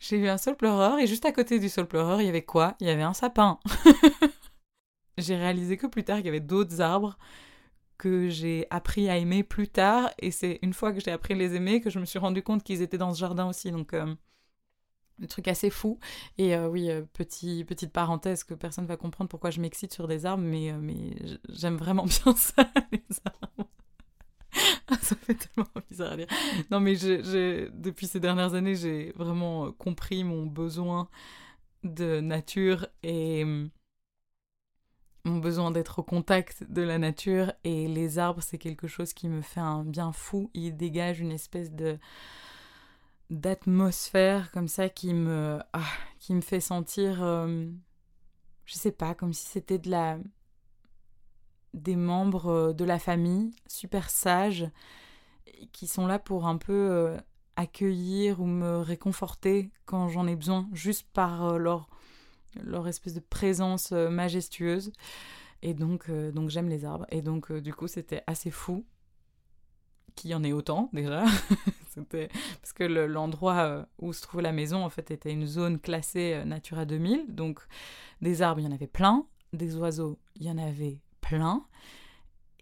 j'ai 0.00 0.18
vu 0.18 0.28
un 0.28 0.38
sol 0.38 0.56
pleureur 0.56 0.98
et 0.98 1.06
juste 1.06 1.24
à 1.24 1.32
côté 1.32 1.58
du 1.58 1.68
sol 1.68 1.86
pleureur, 1.86 2.20
il 2.20 2.26
y 2.26 2.28
avait 2.28 2.42
quoi? 2.42 2.76
Il 2.80 2.86
y 2.86 2.90
avait 2.90 3.02
un 3.02 3.14
sapin. 3.14 3.58
j'ai 5.18 5.36
réalisé 5.36 5.76
que 5.76 5.86
plus 5.86 6.04
tard, 6.04 6.18
il 6.18 6.26
y 6.26 6.28
avait 6.28 6.40
d'autres 6.40 6.80
arbres 6.80 7.18
que 7.98 8.28
j'ai 8.28 8.66
appris 8.70 9.08
à 9.08 9.16
aimer 9.16 9.42
plus 9.42 9.68
tard 9.68 10.10
et 10.20 10.30
c'est 10.30 10.60
une 10.62 10.72
fois 10.72 10.92
que 10.92 11.00
j'ai 11.00 11.10
appris 11.10 11.34
à 11.34 11.36
les 11.36 11.56
aimer 11.56 11.80
que 11.80 11.90
je 11.90 11.98
me 11.98 12.04
suis 12.04 12.20
rendu 12.20 12.42
compte 12.42 12.62
qu'ils 12.62 12.80
étaient 12.80 12.98
dans 12.98 13.12
ce 13.12 13.18
jardin 13.18 13.48
aussi. 13.48 13.72
Donc 13.72 13.92
euh, 13.92 14.14
un 15.22 15.26
truc 15.26 15.48
assez 15.48 15.70
fou. 15.70 15.98
Et 16.38 16.54
euh, 16.54 16.68
oui, 16.68 16.90
euh, 16.90 17.02
petit, 17.12 17.64
petite 17.64 17.92
parenthèse 17.92 18.44
que 18.44 18.54
personne 18.54 18.86
va 18.86 18.96
comprendre 18.96 19.28
pourquoi 19.28 19.50
je 19.50 19.60
m'excite 19.60 19.92
sur 19.92 20.06
des 20.06 20.26
arbres, 20.26 20.44
mais, 20.44 20.72
mais 20.80 21.14
j'aime 21.48 21.76
vraiment 21.76 22.04
bien 22.24 22.34
ça, 22.36 22.70
les 22.92 23.02
arbres. 23.24 23.68
ça 25.02 25.16
fait 25.16 25.34
tellement 25.34 25.68
bizarre 25.90 26.12
à 26.12 26.16
dire. 26.16 26.26
Non, 26.70 26.80
mais 26.80 26.94
depuis 26.96 28.06
ces 28.06 28.20
dernières 28.20 28.54
années, 28.54 28.74
j'ai 28.74 29.12
vraiment 29.16 29.66
euh, 29.66 29.72
compris 29.72 30.24
mon 30.24 30.46
besoin 30.46 31.08
de 31.84 32.20
nature 32.20 32.86
et 33.02 33.44
hum, 33.44 33.70
mon 35.24 35.38
besoin 35.38 35.70
d'être 35.70 36.00
au 36.00 36.02
contact 36.02 36.64
de 36.68 36.82
la 36.82 36.98
nature. 36.98 37.52
Et 37.64 37.88
les 37.88 38.18
arbres, 38.18 38.42
c'est 38.42 38.58
quelque 38.58 38.86
chose 38.86 39.12
qui 39.12 39.28
me 39.28 39.42
fait 39.42 39.60
un 39.60 39.84
bien 39.84 40.12
fou. 40.12 40.50
Ils 40.54 40.76
dégagent 40.76 41.20
une 41.20 41.32
espèce 41.32 41.72
de 41.72 41.98
d'atmosphère 43.30 44.50
comme 44.52 44.68
ça 44.68 44.88
qui 44.88 45.12
me 45.12 45.58
ah, 45.74 45.84
qui 46.18 46.32
me 46.34 46.40
fait 46.40 46.60
sentir 46.60 47.20
hum, 47.20 47.78
je 48.64 48.74
sais 48.74 48.92
pas 48.92 49.14
comme 49.14 49.34
si 49.34 49.46
c'était 49.46 49.78
de 49.78 49.90
la 49.90 50.18
des 51.74 51.96
membres 51.96 52.46
euh, 52.46 52.72
de 52.72 52.84
la 52.84 52.98
famille 52.98 53.50
super 53.66 54.10
sages 54.10 54.68
qui 55.72 55.86
sont 55.86 56.06
là 56.06 56.18
pour 56.18 56.46
un 56.46 56.56
peu 56.56 56.72
euh, 56.72 57.16
accueillir 57.56 58.40
ou 58.40 58.46
me 58.46 58.78
réconforter 58.78 59.70
quand 59.86 60.08
j'en 60.08 60.26
ai 60.26 60.36
besoin, 60.36 60.68
juste 60.72 61.06
par 61.12 61.44
euh, 61.44 61.58
leur, 61.58 61.88
leur 62.62 62.86
espèce 62.86 63.14
de 63.14 63.20
présence 63.20 63.92
majestueuse. 63.92 64.92
Et 65.62 65.74
donc, 65.74 66.08
donc 66.08 66.50
j'aime 66.50 66.68
les 66.68 66.84
arbres. 66.84 67.06
Et 67.10 67.20
donc, 67.20 67.52
du 67.52 67.74
coup, 67.74 67.88
c'était 67.88 68.22
assez 68.28 68.52
fou 68.52 68.84
qu'il 70.14 70.30
y 70.30 70.34
en 70.34 70.44
ait 70.44 70.52
autant 70.52 70.88
déjà. 70.92 71.24
parce 72.12 72.72
que 72.72 72.84
l'endroit 72.84 73.88
où 73.98 74.12
se 74.12 74.22
trouvait 74.22 74.44
la 74.44 74.52
maison, 74.52 74.84
en 74.84 74.88
fait, 74.88 75.10
était 75.10 75.32
une 75.32 75.46
zone 75.46 75.80
classée 75.80 76.44
Natura 76.46 76.84
2000. 76.84 77.34
Donc, 77.34 77.58
des 78.22 78.40
arbres, 78.40 78.60
il 78.60 78.64
y 78.64 78.68
en 78.68 78.72
avait 78.72 78.86
plein. 78.86 79.26
Des 79.52 79.74
oiseaux, 79.76 80.16
il 80.36 80.46
y 80.46 80.50
en 80.50 80.58
avait 80.58 81.00
plein. 81.28 81.62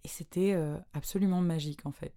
Et 0.05 0.09
c'était 0.09 0.52
euh, 0.55 0.76
absolument 0.92 1.40
magique 1.40 1.87
en 1.87 1.92
fait. 1.92 2.12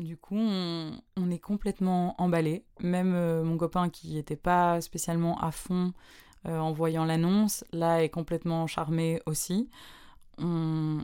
Du 0.00 0.16
coup, 0.16 0.36
on, 0.36 1.30
est 1.30 1.38
complètement 1.38 2.20
emballé. 2.20 2.64
Même 2.80 3.14
euh, 3.14 3.44
mon 3.44 3.56
copain 3.56 3.88
qui 3.88 4.14
n'était 4.14 4.36
pas 4.36 4.80
spécialement 4.80 5.38
à 5.40 5.50
fond 5.50 5.92
euh, 6.46 6.58
en 6.58 6.72
voyant 6.72 7.04
l'annonce, 7.04 7.64
là 7.72 8.02
est 8.02 8.08
complètement 8.10 8.66
charmé 8.66 9.22
aussi. 9.24 9.70
On, 10.38 10.98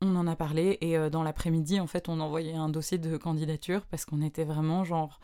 on 0.00 0.16
en 0.16 0.26
a 0.28 0.36
parlé 0.36 0.78
et 0.80 1.10
dans 1.10 1.24
l'après-midi, 1.24 1.80
en 1.80 1.88
fait, 1.88 2.08
on 2.08 2.20
envoyait 2.20 2.54
un 2.54 2.68
dossier 2.68 2.96
de 2.96 3.16
candidature 3.16 3.84
parce 3.86 4.04
qu'on 4.04 4.22
était 4.22 4.44
vraiment 4.44 4.84
genre 4.84 5.18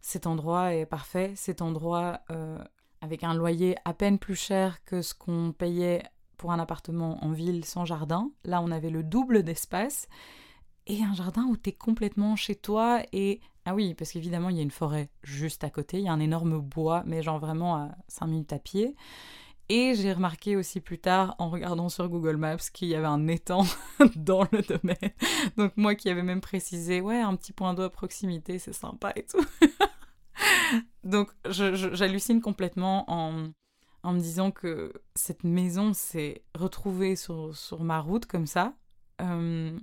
cet 0.00 0.26
endroit 0.26 0.74
est 0.74 0.86
parfait, 0.86 1.32
cet 1.36 1.62
endroit 1.62 2.20
euh, 2.30 2.58
avec 3.00 3.24
un 3.24 3.34
loyer 3.34 3.76
à 3.84 3.94
peine 3.94 4.18
plus 4.18 4.36
cher 4.36 4.84
que 4.84 5.02
ce 5.02 5.14
qu'on 5.14 5.52
payait 5.52 6.02
pour 6.36 6.52
un 6.52 6.58
appartement 6.58 7.24
en 7.24 7.32
ville 7.32 7.64
sans 7.64 7.84
jardin. 7.84 8.30
Là, 8.44 8.60
on 8.62 8.70
avait 8.70 8.90
le 8.90 9.02
double 9.02 9.42
d'espace 9.42 10.08
et 10.86 11.02
un 11.02 11.14
jardin 11.14 11.44
où 11.44 11.56
tu 11.56 11.70
es 11.70 11.72
complètement 11.72 12.36
chez 12.36 12.54
toi 12.54 13.02
et 13.12 13.40
ah 13.68 13.74
oui, 13.74 13.94
parce 13.94 14.12
qu'évidemment, 14.12 14.48
il 14.48 14.56
y 14.56 14.60
a 14.60 14.62
une 14.62 14.70
forêt 14.70 15.10
juste 15.24 15.64
à 15.64 15.70
côté, 15.70 15.98
il 15.98 16.04
y 16.04 16.08
a 16.08 16.12
un 16.12 16.20
énorme 16.20 16.60
bois, 16.60 17.02
mais 17.04 17.22
genre 17.22 17.40
vraiment 17.40 17.74
à 17.74 17.96
5 18.06 18.26
minutes 18.26 18.52
à 18.52 18.60
pied. 18.60 18.94
Et 19.68 19.94
j'ai 19.94 20.12
remarqué 20.12 20.54
aussi 20.54 20.80
plus 20.80 20.98
tard, 20.98 21.34
en 21.38 21.50
regardant 21.50 21.88
sur 21.88 22.08
Google 22.08 22.36
Maps, 22.36 22.56
qu'il 22.72 22.88
y 22.88 22.94
avait 22.94 23.06
un 23.06 23.26
étang 23.26 23.64
dans 24.16 24.46
le 24.52 24.62
domaine. 24.62 25.12
Donc 25.56 25.72
moi 25.76 25.96
qui 25.96 26.08
avais 26.08 26.22
même 26.22 26.40
précisé, 26.40 27.00
ouais, 27.00 27.20
un 27.20 27.34
petit 27.34 27.52
point 27.52 27.74
d'eau 27.74 27.82
à 27.82 27.90
proximité, 27.90 28.58
c'est 28.60 28.72
sympa 28.72 29.12
et 29.16 29.24
tout. 29.24 29.44
Donc 31.04 31.30
j'hallucine 31.48 32.40
complètement 32.40 33.04
en, 33.08 33.50
en, 34.02 34.12
me 34.12 34.20
disant 34.20 34.52
que 34.52 34.92
cette 35.14 35.42
maison 35.42 35.92
s'est 35.94 36.44
retrouvée 36.54 37.16
sur, 37.16 37.56
sur, 37.56 37.82
ma 37.82 38.00
route 38.00 38.26
comme 38.26 38.46
ça. 38.46 38.74
Euh, 39.20 39.76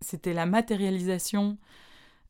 c'était 0.00 0.34
la 0.34 0.46
matérialisation 0.46 1.58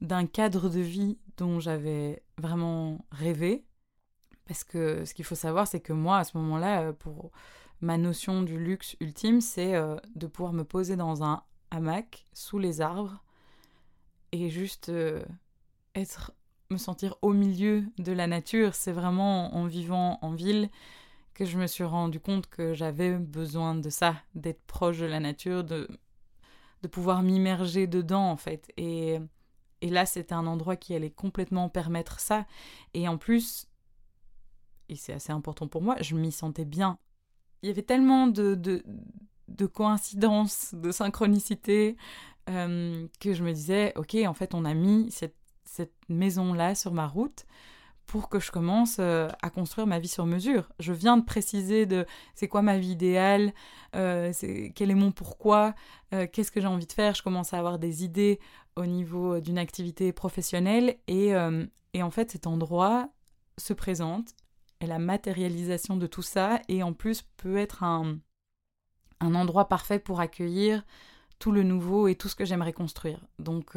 d'un 0.00 0.26
cadre 0.26 0.68
de 0.68 0.80
vie 0.80 1.18
dont 1.36 1.58
j'avais 1.58 2.22
vraiment 2.38 3.04
rêvé. 3.10 3.64
Parce 4.46 4.64
que 4.64 5.04
ce 5.04 5.14
qu'il 5.14 5.24
faut 5.24 5.34
savoir, 5.34 5.66
c'est 5.66 5.80
que 5.80 5.92
moi, 5.92 6.18
à 6.18 6.24
ce 6.24 6.36
moment-là, 6.36 6.82
euh, 6.82 6.92
pour 6.92 7.30
ma 7.80 7.96
notion 7.96 8.42
du 8.42 8.58
luxe 8.58 8.96
ultime, 9.00 9.40
c'est 9.40 9.74
euh, 9.74 9.96
de 10.14 10.26
pouvoir 10.26 10.52
me 10.52 10.64
poser 10.64 10.96
dans 10.96 11.22
un 11.22 11.42
hamac 11.70 12.24
sous 12.32 12.58
les 12.58 12.80
arbres 12.80 13.22
et 14.32 14.50
juste 14.50 14.90
euh, 14.90 15.24
être, 15.94 16.32
me 16.70 16.76
sentir 16.76 17.16
au 17.22 17.32
milieu 17.32 17.84
de 17.98 18.12
la 18.12 18.26
nature. 18.26 18.74
C'est 18.74 18.92
vraiment 18.92 19.54
en 19.54 19.66
vivant 19.66 20.18
en 20.22 20.32
ville 20.32 20.70
que 21.32 21.44
je 21.44 21.58
me 21.58 21.66
suis 21.66 21.84
rendu 21.84 22.20
compte 22.20 22.48
que 22.48 22.74
j'avais 22.74 23.16
besoin 23.16 23.74
de 23.74 23.90
ça, 23.90 24.16
d'être 24.34 24.62
proche 24.66 24.98
de 24.98 25.06
la 25.06 25.20
nature, 25.20 25.64
de, 25.64 25.88
de 26.82 26.88
pouvoir 26.88 27.22
m'immerger 27.22 27.86
dedans 27.86 28.30
en 28.30 28.36
fait. 28.36 28.70
Et 28.76 29.18
et 29.84 29.90
là, 29.90 30.06
c'était 30.06 30.32
un 30.34 30.46
endroit 30.46 30.76
qui 30.76 30.94
allait 30.94 31.10
complètement 31.10 31.68
permettre 31.68 32.18
ça. 32.18 32.46
Et 32.94 33.06
en 33.06 33.18
plus, 33.18 33.66
et 34.88 34.96
c'est 34.96 35.12
assez 35.12 35.32
important 35.32 35.68
pour 35.68 35.82
moi, 35.82 35.96
je 36.00 36.14
m'y 36.16 36.32
sentais 36.32 36.64
bien. 36.64 36.98
Il 37.62 37.68
y 37.68 37.70
avait 37.70 37.82
tellement 37.82 38.26
de, 38.26 38.54
de, 38.54 39.66
coïncidences, 39.66 40.74
de 40.74 40.90
synchronicité, 40.92 41.96
euh, 42.50 43.06
que 43.20 43.32
je 43.32 43.42
me 43.42 43.52
disais, 43.52 43.92
ok, 43.96 44.16
en 44.26 44.34
fait, 44.34 44.54
on 44.54 44.64
a 44.64 44.74
mis 44.74 45.10
cette, 45.10 45.36
cette 45.64 45.94
maison-là 46.08 46.74
sur 46.74 46.92
ma 46.92 47.06
route 47.06 47.46
pour 48.06 48.28
que 48.28 48.38
je 48.38 48.50
commence 48.50 48.96
euh, 49.00 49.28
à 49.42 49.50
construire 49.50 49.86
ma 49.86 49.98
vie 49.98 50.08
sur 50.08 50.26
mesure. 50.26 50.68
Je 50.78 50.92
viens 50.92 51.16
de 51.16 51.24
préciser 51.24 51.86
de 51.86 52.06
c'est 52.34 52.48
quoi 52.48 52.62
ma 52.62 52.78
vie 52.78 52.90
idéale, 52.90 53.52
euh, 53.96 54.32
quel 54.74 54.90
est 54.90 54.94
mon 54.94 55.12
pourquoi, 55.12 55.74
euh, 56.12 56.26
qu'est-ce 56.30 56.50
que 56.50 56.60
j'ai 56.60 56.66
envie 56.66 56.86
de 56.86 56.92
faire. 56.92 57.14
Je 57.14 57.22
commence 57.22 57.54
à 57.54 57.58
avoir 57.58 57.78
des 57.78 58.04
idées 58.04 58.40
au 58.76 58.86
niveau 58.86 59.40
d'une 59.40 59.58
activité 59.58 60.12
professionnelle 60.12 60.96
et, 61.06 61.32
et, 61.92 62.02
en 62.02 62.10
fait 62.10 62.32
cet 62.32 62.48
endroit 62.48 63.08
se 63.56 63.72
présente 63.72 64.34
la 64.86 64.98
matérialisation 64.98 65.96
de 65.96 66.06
tout 66.06 66.22
ça 66.22 66.60
et 66.68 66.82
en 66.82 66.92
plus 66.92 67.22
peut 67.36 67.56
être 67.56 67.82
un, 67.82 68.18
un 69.20 69.34
endroit 69.34 69.68
parfait 69.68 69.98
pour 69.98 70.20
accueillir 70.20 70.84
tout 71.38 71.52
le 71.52 71.62
nouveau 71.62 72.08
et 72.08 72.14
tout 72.14 72.28
ce 72.28 72.36
que 72.36 72.44
j'aimerais 72.44 72.72
construire. 72.72 73.20
Donc 73.38 73.76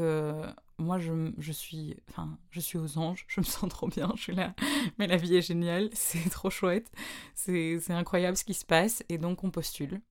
moi, 0.79 0.99
je, 0.99 1.31
je, 1.37 1.51
suis, 1.51 1.95
enfin, 2.09 2.37
je 2.51 2.59
suis 2.59 2.77
aux 2.77 2.97
anges, 2.97 3.25
je 3.27 3.41
me 3.41 3.45
sens 3.45 3.69
trop 3.69 3.87
bien, 3.87 4.11
je 4.15 4.21
suis 4.21 4.35
là. 4.35 4.53
Mais 4.97 5.07
la 5.07 5.17
vie 5.17 5.35
est 5.35 5.41
géniale, 5.41 5.89
c'est 5.93 6.29
trop 6.29 6.49
chouette, 6.49 6.91
c'est 7.33 7.79
incroyable 7.89 8.37
ce 8.37 8.43
qui 8.43 8.53
se 8.53 8.65
passe, 8.65 9.03
et 9.09 9.17
donc 9.17 9.43
on 9.43 9.51
postule. 9.51 10.01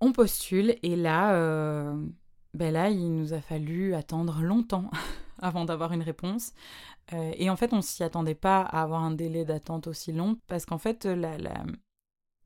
On 0.00 0.12
postule, 0.12 0.76
et 0.82 0.96
là, 0.96 1.34
euh, 1.34 1.94
ben 2.54 2.72
là, 2.72 2.88
il 2.88 3.14
nous 3.14 3.34
a 3.34 3.40
fallu 3.40 3.94
attendre 3.94 4.40
longtemps 4.40 4.90
avant 5.40 5.64
d'avoir 5.64 5.92
une 5.92 6.02
réponse. 6.02 6.52
Euh, 7.12 7.32
et 7.36 7.50
en 7.50 7.56
fait, 7.56 7.72
on 7.72 7.82
s'y 7.82 8.02
attendait 8.02 8.34
pas 8.34 8.60
à 8.60 8.82
avoir 8.82 9.02
un 9.02 9.10
délai 9.10 9.44
d'attente 9.44 9.86
aussi 9.86 10.12
long, 10.12 10.38
parce 10.46 10.66
qu'en 10.66 10.78
fait, 10.78 11.04
la, 11.04 11.36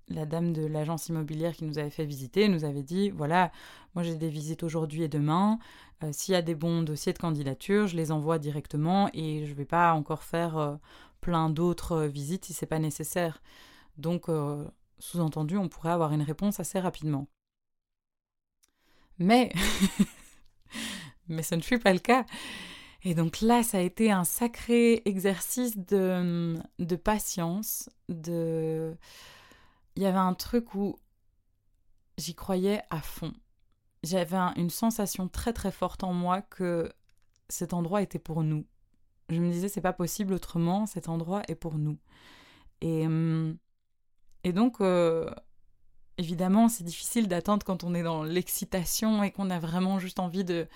la, 0.09 0.27
dame 0.27 0.53
de 0.53 0.65
l'agence 0.67 1.09
immobilière 1.09 1.55
qui 1.55 1.65
nous 1.65 1.79
avait 1.79 1.91
fait 1.91 2.05
visiter 2.05 2.49
nous 2.49 2.65
avait 2.65 2.83
dit 2.83 3.11
voilà, 3.11 3.51
moi 3.95 4.03
j'ai 4.03 4.17
des 4.17 4.29
visites 4.29 4.63
aujourd'hui 4.63 5.03
et 5.03 5.09
demain. 5.09 5.59
Euh, 6.03 6.11
s'il 6.13 6.33
y 6.33 6.37
a 6.37 6.43
des 6.43 6.55
bons 6.55 6.83
dossiers 6.83 7.13
de 7.13 7.19
candidature, 7.19 7.87
je 7.87 7.97
les 7.97 8.13
envoie 8.13 8.39
directement 8.39 9.09
et 9.15 9.45
je 9.47 9.51
ne 9.51 9.57
vais 9.57 9.65
pas 9.65 9.93
encore 9.93 10.23
faire 10.23 10.59
euh, 10.59 10.77
plein 11.21 11.51
d'autres 11.51 12.05
visites 12.05 12.45
si 12.45 12.53
c'est 12.53 12.67
pas 12.67 12.79
nécessaire. 12.79 13.43
Donc, 13.97 14.27
sous-entendu, 14.99 15.57
on 15.57 15.69
pourrait 15.69 15.91
avoir 15.93 16.13
une 16.13 16.23
réponse 16.23 16.59
assez 16.59 16.81
rapidement. 16.81 17.29
Mais, 19.19 19.53
mais 21.29 21.43
ce 21.43 21.55
ne 21.55 21.61
fut 21.61 21.79
pas 21.79 21.93
le 21.93 21.99
cas. 22.01 22.25
Et 23.05 23.15
donc 23.15 23.43
là, 23.43 23.63
ça 23.63 23.79
a 23.79 23.81
été 23.83 24.11
un 24.11 24.25
sacré 24.25 25.03
exercice 25.05 25.77
de, 25.77 26.57
de 26.79 26.97
patience, 26.97 27.91
de 28.09 28.97
il 29.97 30.03
y 30.03 30.07
avait 30.07 30.19
un 30.19 30.35
truc 30.35 30.75
où 30.75 30.99
j'y 32.19 32.35
croyais 32.35 32.83
à 32.91 33.01
fond. 33.01 33.33
J'avais 34.03 34.37
une 34.57 34.71
sensation 34.71 35.29
très 35.29 35.53
très 35.53 35.71
forte 35.71 36.03
en 36.03 36.13
moi 36.13 36.43
que 36.43 36.91
cet 37.49 37.75
endroit 37.75 38.03
était 38.03 38.19
pour 38.19 38.43
nous. 38.43 38.67
Je 39.29 39.41
me 39.41 39.51
disais 39.51 39.69
c'est 39.69 39.81
pas 39.81 39.93
possible 39.93 40.33
autrement, 40.35 40.87
cet 40.87 41.09
endroit 41.09 41.43
est 41.49 41.55
pour 41.55 41.79
nous. 41.79 41.99
Et, 42.81 43.07
hum, 43.07 43.57
et 44.45 44.53
donc 44.53 44.81
euh, 44.81 45.31
évidemment 46.19 46.69
c'est 46.69 46.85
difficile 46.85 47.29
d'attendre 47.29 47.65
quand 47.65 47.85
on 47.85 47.95
est 47.95 48.03
dans 48.03 48.23
l'excitation 48.25 49.23
et 49.23 49.31
qu'on 49.31 49.51
a 49.51 49.59
vraiment 49.59 49.99
juste 49.99 50.19
envie 50.21 50.45
de 50.45 50.69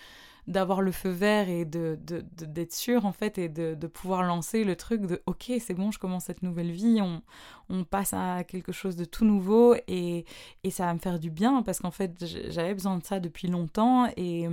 d'avoir 0.49 0.81
le 0.81 0.91
feu 0.91 1.11
vert 1.11 1.49
et 1.49 1.65
de, 1.65 1.99
d'être 2.01 2.73
sûr 2.73 3.07
en 3.07 3.13
fait 3.13 3.39
et 3.39 3.49
de, 3.49 3.87
pouvoir 3.87 4.23
lancer 4.23 4.65
le 4.65 4.75
truc 4.75 5.03
de 5.03 5.23
ok 5.27 5.53
c'est 5.61 5.75
bon 5.75 5.91
je 5.91 5.99
commence 5.99 6.25
cette 6.25 6.43
nouvelle 6.43 6.73
vie 6.73 7.01
on, 7.01 7.23
on 7.69 7.85
passe 7.85 8.13
à 8.13 8.45
quelque 8.45 8.73
chose 8.73 8.97
de 8.97 9.05
tout 9.05 9.25
nouveau 9.25 9.77
et, 9.87 10.25
et 10.65 10.71
ça 10.71 10.87
va 10.87 10.95
me 10.95 10.99
faire 10.99 11.19
du 11.19 11.31
bien 11.31 11.63
parce 11.63 11.79
qu'en 11.81 11.91
fait 11.91 12.13
j'avais 12.51 12.75
besoin 12.75 12.97
de 12.97 13.05
ça 13.05 13.21
depuis 13.21 13.49
longtemps 13.49 14.11
et 14.17 14.49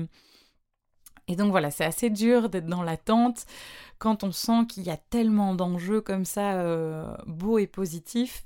et 1.28 1.36
donc 1.36 1.52
voilà, 1.52 1.72
c'est 1.72 1.86
assez 1.86 2.10
dur 2.10 2.50
d'être 2.50 2.68
dans 2.68 2.84
l'attente 2.84 3.46
quand 3.98 4.24
on 4.24 4.32
sent 4.32 4.68
qu'il 4.70 4.84
y 4.84 4.92
a 4.92 4.98
tellement 4.98 5.56
d'enjeux 5.56 6.02
comme 6.02 6.26
ça, 6.26 6.60
euh, 6.60 7.16
beaux 7.26 7.58
et 7.58 7.68
positifs, 7.68 8.46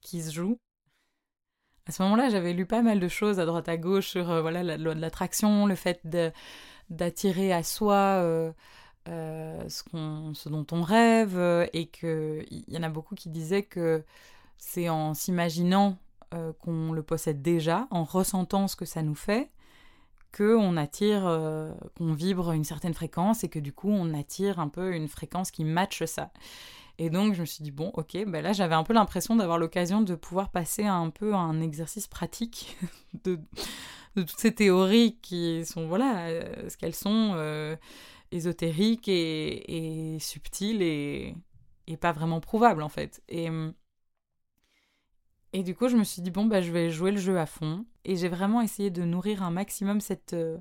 qui 0.00 0.22
se 0.22 0.32
jouent. 0.32 0.58
À 1.88 1.92
ce 1.92 2.02
moment-là, 2.02 2.28
j'avais 2.28 2.52
lu 2.52 2.66
pas 2.66 2.82
mal 2.82 2.98
de 2.98 3.08
choses 3.08 3.38
à 3.38 3.46
droite 3.46 3.68
à 3.68 3.76
gauche 3.76 4.08
sur 4.08 4.28
euh, 4.30 4.40
voilà 4.42 4.64
la 4.64 4.76
loi 4.76 4.94
de 4.96 5.00
l'attraction, 5.00 5.66
le 5.66 5.76
fait 5.76 6.00
de 6.04 6.32
d'attirer 6.90 7.52
à 7.52 7.62
soi 7.62 7.94
euh, 7.94 8.52
euh, 9.08 9.68
ce, 9.68 10.48
dont 10.48 10.66
on 10.72 10.82
rêve, 10.82 11.36
euh, 11.36 11.66
et 11.72 11.86
qu'il 11.86 12.64
y 12.68 12.78
en 12.78 12.82
a 12.82 12.88
beaucoup 12.88 13.14
qui 13.14 13.28
disaient 13.28 13.62
que 13.62 14.04
c'est 14.58 14.88
en 14.88 15.14
s'imaginant 15.14 15.98
qu'on 16.60 16.92
le 16.92 17.02
possède 17.02 17.40
déjà, 17.40 17.86
en 17.90 18.04
ressentant 18.04 18.68
ce 18.68 18.76
que 18.76 18.84
ça 18.84 19.00
nous 19.00 19.14
fait, 19.14 19.48
qu'on 20.36 20.76
attire, 20.76 21.22
qu'on 21.96 22.12
vibre 22.12 22.52
une 22.52 22.64
certaine 22.64 22.92
fréquence 22.92 23.42
et 23.42 23.48
que 23.48 23.58
du 23.58 23.72
coup 23.72 23.88
on 23.88 24.12
attire 24.12 24.58
un 24.58 24.68
peu 24.68 24.94
une 24.94 25.08
fréquence 25.08 25.50
qui 25.50 25.64
matche 25.64 26.04
ça. 26.04 26.30
Et 26.98 27.10
donc 27.10 27.34
je 27.34 27.40
me 27.42 27.46
suis 27.46 27.62
dit 27.62 27.70
bon 27.70 27.90
ok, 27.94 28.16
ben 28.26 28.42
là 28.42 28.52
j'avais 28.52 28.74
un 28.74 28.82
peu 28.82 28.94
l'impression 28.94 29.36
d'avoir 29.36 29.58
l'occasion 29.58 30.00
de 30.00 30.14
pouvoir 30.14 30.50
passer 30.50 30.84
un 30.84 31.10
peu 31.10 31.34
à 31.34 31.38
un 31.38 31.60
exercice 31.60 32.06
pratique 32.06 32.76
de, 33.24 33.38
toutes 34.14 34.38
ces 34.38 34.54
théories 34.54 35.18
qui 35.20 35.64
sont, 35.66 35.86
voilà, 35.88 36.26
euh, 36.28 36.68
ce 36.70 36.76
qu'elles 36.76 36.94
sont, 36.94 37.32
euh, 37.34 37.76
ésotériques 38.32 39.08
et, 39.08 40.16
subtiles 40.20 40.82
et, 40.82 41.34
pas 42.00 42.12
vraiment 42.12 42.40
prouvables 42.40 42.82
en 42.82 42.88
fait. 42.88 43.22
Et, 43.28 43.48
et 45.52 45.62
du 45.62 45.74
coup, 45.74 45.88
je 45.88 45.96
me 45.96 46.04
suis 46.04 46.20
dit, 46.22 46.30
bon, 46.30 46.44
bah, 46.44 46.60
je 46.60 46.70
vais 46.70 46.90
jouer 46.90 47.10
le 47.12 47.18
jeu 47.18 47.38
à 47.38 47.46
fond. 47.46 47.86
Et 48.04 48.16
j'ai 48.16 48.28
vraiment 48.28 48.60
essayé 48.60 48.90
de 48.90 49.02
nourrir 49.04 49.42
un 49.42 49.50
maximum 49.50 50.00
cette, 50.00 50.34
euh, 50.34 50.58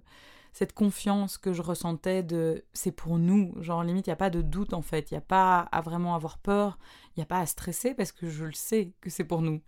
cette 0.56 0.72
confiance 0.72 1.38
que 1.38 1.52
je 1.52 1.62
ressentais 1.62 2.24
de 2.24 2.64
c'est 2.72 2.94
pour 2.94 3.18
nous. 3.18 3.54
Genre, 3.62 3.84
limite, 3.84 4.08
il 4.08 4.12
n'y 4.12 4.14
a 4.14 4.16
pas 4.16 4.30
de 4.30 4.42
doute 4.42 4.74
en 4.74 4.82
fait. 4.82 5.12
Il 5.12 5.16
n'y 5.16 5.18
a 5.18 5.22
pas 5.22 5.60
à 5.70 5.82
vraiment 5.82 6.16
avoir 6.16 6.38
peur. 6.38 6.80
Il 7.10 7.20
n'y 7.20 7.24
a 7.24 7.26
pas 7.26 7.40
à 7.40 7.46
stresser 7.46 7.94
parce 7.94 8.14
que 8.14 8.30
je 8.30 8.46
le 8.46 8.54
sais 8.54 8.94
que 9.02 9.10
c'est 9.10 9.26
pour 9.26 9.42
nous. 9.42 9.60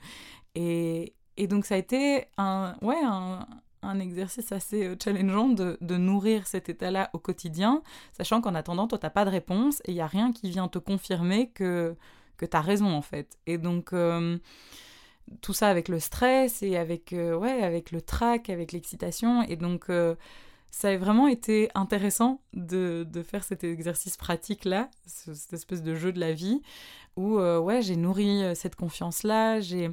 Et, 0.55 1.13
et 1.35 1.47
donc, 1.47 1.65
ça 1.65 1.75
a 1.75 1.77
été 1.77 2.27
un, 2.37 2.77
ouais, 2.81 3.03
un, 3.03 3.45
un 3.81 3.99
exercice 3.99 4.53
assez 4.53 4.85
euh, 4.85 4.95
challengeant 5.03 5.49
de, 5.49 5.97
nourrir 5.97 6.47
cet 6.47 6.69
état-là 6.69 7.09
au 7.11 7.19
quotidien, 7.19 7.83
sachant 8.13 8.39
qu'en 8.39 8.55
attendant, 8.55 8.87
toi, 8.87 8.97
t'as 8.97 9.09
pas 9.09 9.25
de 9.25 9.29
réponse 9.29 9.81
et 9.83 9.91
il 9.91 9.95
y 9.97 10.01
a 10.01 10.07
rien 10.07 10.31
qui 10.31 10.49
vient 10.49 10.69
te 10.69 10.79
confirmer 10.79 11.49
que, 11.49 11.97
que 12.37 12.45
tu 12.45 12.55
as 12.55 12.61
raison, 12.61 12.93
en 12.93 13.01
fait. 13.01 13.37
Et 13.45 13.57
donc, 13.57 13.91
euh, 13.91 14.37
tout 15.41 15.51
ça 15.51 15.67
avec 15.67 15.89
le 15.89 15.99
stress 15.99 16.63
et 16.63 16.77
avec, 16.77 17.11
euh, 17.11 17.35
ouais, 17.35 17.61
avec 17.61 17.91
le 17.91 18.01
trac, 18.01 18.49
avec 18.49 18.71
l'excitation. 18.71 19.41
Et 19.43 19.57
donc, 19.57 19.91
ça 20.71 20.89
a 20.89 20.97
vraiment 20.97 21.27
été 21.27 21.69
intéressant 21.75 22.41
de, 22.53 23.07
de 23.09 23.23
faire 23.23 23.43
cet 23.43 23.63
exercice 23.63 24.17
pratique-là, 24.17 24.89
cette 25.05 25.53
espèce 25.53 25.81
de 25.81 25.95
jeu 25.95 26.11
de 26.11 26.19
la 26.19 26.33
vie, 26.33 26.61
où, 27.15 27.39
ouais, 27.39 27.81
j'ai 27.81 27.95
nourri 27.95 28.43
cette 28.55 28.75
confiance-là, 28.75 29.59
j'ai 29.59 29.89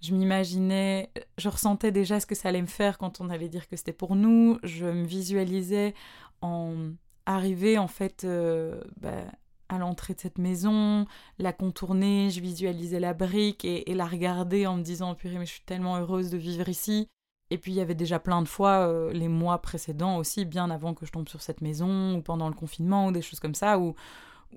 Je 0.00 0.14
m'imaginais, 0.14 1.10
je 1.38 1.48
ressentais 1.48 1.92
déjà 1.92 2.20
ce 2.20 2.26
que 2.26 2.34
ça 2.34 2.50
allait 2.50 2.62
me 2.62 2.66
faire 2.66 2.98
quand 2.98 3.20
on 3.20 3.30
allait 3.30 3.48
dire 3.48 3.68
que 3.68 3.76
c'était 3.76 3.92
pour 3.92 4.16
nous. 4.16 4.58
Je 4.62 4.84
me 4.84 5.06
visualisais 5.06 5.94
en 6.40 6.92
arriver 7.28 7.78
en 7.78 7.88
fait 7.88 8.24
euh, 8.24 8.80
bah, 9.00 9.24
à 9.68 9.78
l'entrée 9.78 10.14
de 10.14 10.20
cette 10.20 10.38
maison, 10.38 11.06
la 11.38 11.52
contourner, 11.52 12.30
je 12.30 12.40
visualisais 12.40 13.00
la 13.00 13.12
brique 13.12 13.64
et, 13.64 13.84
la 13.94 14.06
regarder 14.06 14.66
en 14.66 14.76
me 14.76 14.82
disant 14.82 15.14
purée 15.14 15.38
mais 15.38 15.46
je 15.46 15.52
suis 15.52 15.64
tellement 15.64 15.98
heureuse 15.98 16.30
de 16.30 16.38
vivre 16.38 16.68
ici. 16.68 17.06
Et 17.50 17.58
puis 17.58 17.72
il 17.72 17.76
y 17.76 17.80
avait 17.80 17.94
déjà 17.94 18.18
plein 18.18 18.42
de 18.42 18.48
fois 18.48 18.86
euh, 18.88 19.12
les 19.12 19.28
mois 19.28 19.60
précédents 19.62 20.18
aussi, 20.18 20.44
bien 20.44 20.70
avant 20.70 20.94
que 20.94 21.06
je 21.06 21.12
tombe 21.12 21.28
sur 21.28 21.42
cette 21.42 21.60
maison 21.60 22.16
ou 22.16 22.22
pendant 22.22 22.48
le 22.48 22.54
confinement 22.54 23.06
ou 23.06 23.12
des 23.12 23.22
choses 23.22 23.40
comme 23.40 23.54
ça 23.54 23.78
où, 23.78 23.94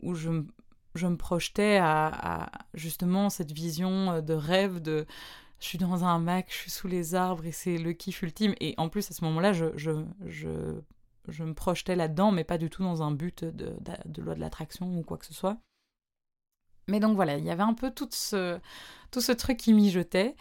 où 0.01 0.13
je, 0.13 0.43
je 0.95 1.07
me 1.07 1.15
projetais 1.15 1.77
à, 1.81 2.51
justement 2.73 3.29
cette 3.29 3.51
vision 3.51 4.11
euh, 4.11 4.21
de 4.21 4.33
rêve 4.33 4.81
de 4.81 5.05
je 5.59 5.67
suis 5.67 5.77
dans 5.77 6.03
un 6.03 6.17
Mac, 6.17 6.47
je 6.49 6.55
suis 6.55 6.71
sous 6.71 6.87
les 6.87 7.13
arbres 7.13 7.45
et 7.45 7.51
c'est 7.51 7.77
le 7.77 7.93
kiff 7.93 8.23
ultime. 8.23 8.55
Et 8.59 8.73
en 8.77 8.89
plus 8.89 9.11
à 9.11 9.13
ce 9.13 9.23
moment-là, 9.25 9.53
je, 9.53 9.67
je, 9.77 9.91
je 10.25 10.81
je 11.27 11.43
me 11.43 11.53
projetais 11.53 11.95
là-dedans, 11.95 12.31
mais 12.31 12.43
pas 12.43 12.57
du 12.57 12.69
tout 12.69 12.83
dans 12.83 13.03
un 13.03 13.11
but 13.11 13.43
de, 13.43 13.75
de, 14.05 14.21
loi 14.21 14.35
de 14.35 14.39
l'attraction 14.39 14.97
ou 14.97 15.03
quoi 15.03 15.17
que 15.17 15.25
ce 15.25 15.33
soit. 15.33 15.57
Mais 16.87 16.99
donc 16.99 17.15
voilà, 17.15 17.37
il 17.37 17.45
y 17.45 17.51
avait 17.51 17.63
un 17.63 17.73
peu 17.73 17.91
tout 17.91 18.09
ce, 18.11 18.59
tout 19.11 19.21
ce 19.21 19.31
truc 19.31 19.57
qui 19.57 19.73
mijotait. 19.73 20.35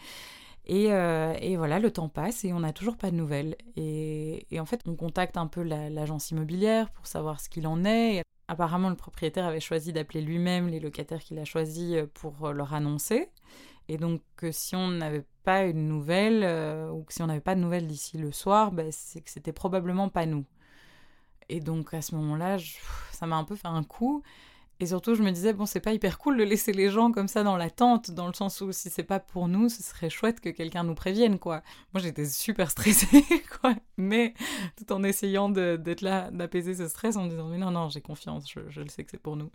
Et, 0.65 0.93
euh, 0.93 1.33
et, 1.41 1.57
voilà, 1.57 1.79
le 1.79 1.91
temps 1.91 2.09
passe 2.09 2.45
et 2.45 2.53
on 2.53 2.59
n'a 2.59 2.73
toujours 2.73 2.97
pas 2.97 3.11
de 3.11 3.15
nouvelles. 3.15 3.55
Et, 3.75 4.45
en 4.59 4.65
fait, 4.65 4.81
on 4.85 4.95
contacte 4.95 5.37
un 5.37 5.47
peu 5.47 5.63
l'agence 5.63 6.31
immobilière 6.31 6.91
pour 6.91 7.07
savoir 7.07 7.39
ce 7.39 7.49
qu'il 7.49 7.67
en 7.67 7.83
est. 7.83 8.23
apparemment, 8.47 8.89
le 8.89 8.95
propriétaire 8.95 9.45
avait 9.45 9.59
choisi 9.59 9.93
d'appeler 9.93 10.21
lui-même 10.21 10.67
les 10.67 10.79
locataires 10.79 11.19
qu'il 11.19 11.39
a 11.39 11.45
choisis 11.45 11.95
euh, 11.95 12.07
pour 12.13 12.45
euh, 12.45 12.53
leur 12.53 12.73
annoncer. 12.73 13.29
Et 13.87 13.97
donc, 13.97 14.21
si 14.51 14.75
on 14.75 14.89
n'avait 14.89 15.25
pas 15.43 15.65
une 15.65 15.87
nouvelle, 15.87 16.45
ou 16.91 17.05
si 17.09 17.21
on 17.23 17.27
n'avait 17.27 17.41
pas 17.41 17.55
de 17.55 17.59
nouvelles 17.59 17.87
d'ici 17.87 18.17
le 18.17 18.31
soir, 18.31 18.71
ben, 18.71 18.89
c'est 18.91 19.21
que 19.21 19.29
c'était 19.29 19.51
probablement 19.51 20.07
pas 20.07 20.25
nous. 20.25 20.45
Et 21.51 21.59
donc 21.59 21.93
à 21.93 22.01
ce 22.01 22.15
moment-là, 22.15 22.57
ça 23.11 23.27
m'a 23.27 23.35
un 23.35 23.43
peu 23.43 23.55
fait 23.55 23.67
un 23.67 23.83
coup. 23.83 24.23
Et 24.81 24.87
surtout, 24.87 25.13
je 25.13 25.21
me 25.21 25.29
disais, 25.29 25.53
bon, 25.53 25.67
c'est 25.67 25.79
pas 25.79 25.93
hyper 25.93 26.17
cool 26.17 26.37
de 26.37 26.43
laisser 26.43 26.71
les 26.73 26.89
gens 26.89 27.11
comme 27.11 27.27
ça 27.27 27.43
dans 27.43 27.55
l'attente, 27.55 28.09
dans 28.09 28.25
le 28.25 28.33
sens 28.33 28.61
où 28.61 28.71
si 28.71 28.89
c'est 28.89 29.03
pas 29.03 29.19
pour 29.19 29.47
nous, 29.47 29.69
ce 29.69 29.83
serait 29.83 30.09
chouette 30.09 30.39
que 30.39 30.49
quelqu'un 30.49 30.83
nous 30.83 30.95
prévienne, 30.95 31.37
quoi. 31.37 31.61
Moi, 31.93 32.01
j'étais 32.01 32.25
super 32.25 32.71
stressée, 32.71 33.23
quoi. 33.61 33.75
Mais 33.97 34.33
tout 34.75 34.91
en 34.91 35.03
essayant 35.03 35.49
d'être 35.49 36.01
là, 36.01 36.31
d'apaiser 36.31 36.73
ce 36.73 36.87
stress, 36.87 37.15
en 37.15 37.25
me 37.25 37.29
disant, 37.29 37.47
mais 37.47 37.59
non, 37.59 37.69
non, 37.69 37.89
j'ai 37.89 38.01
confiance, 38.01 38.51
je, 38.51 38.81
le 38.81 38.87
sais 38.87 39.03
que 39.03 39.11
c'est 39.11 39.21
pour 39.21 39.37
nous. 39.37 39.51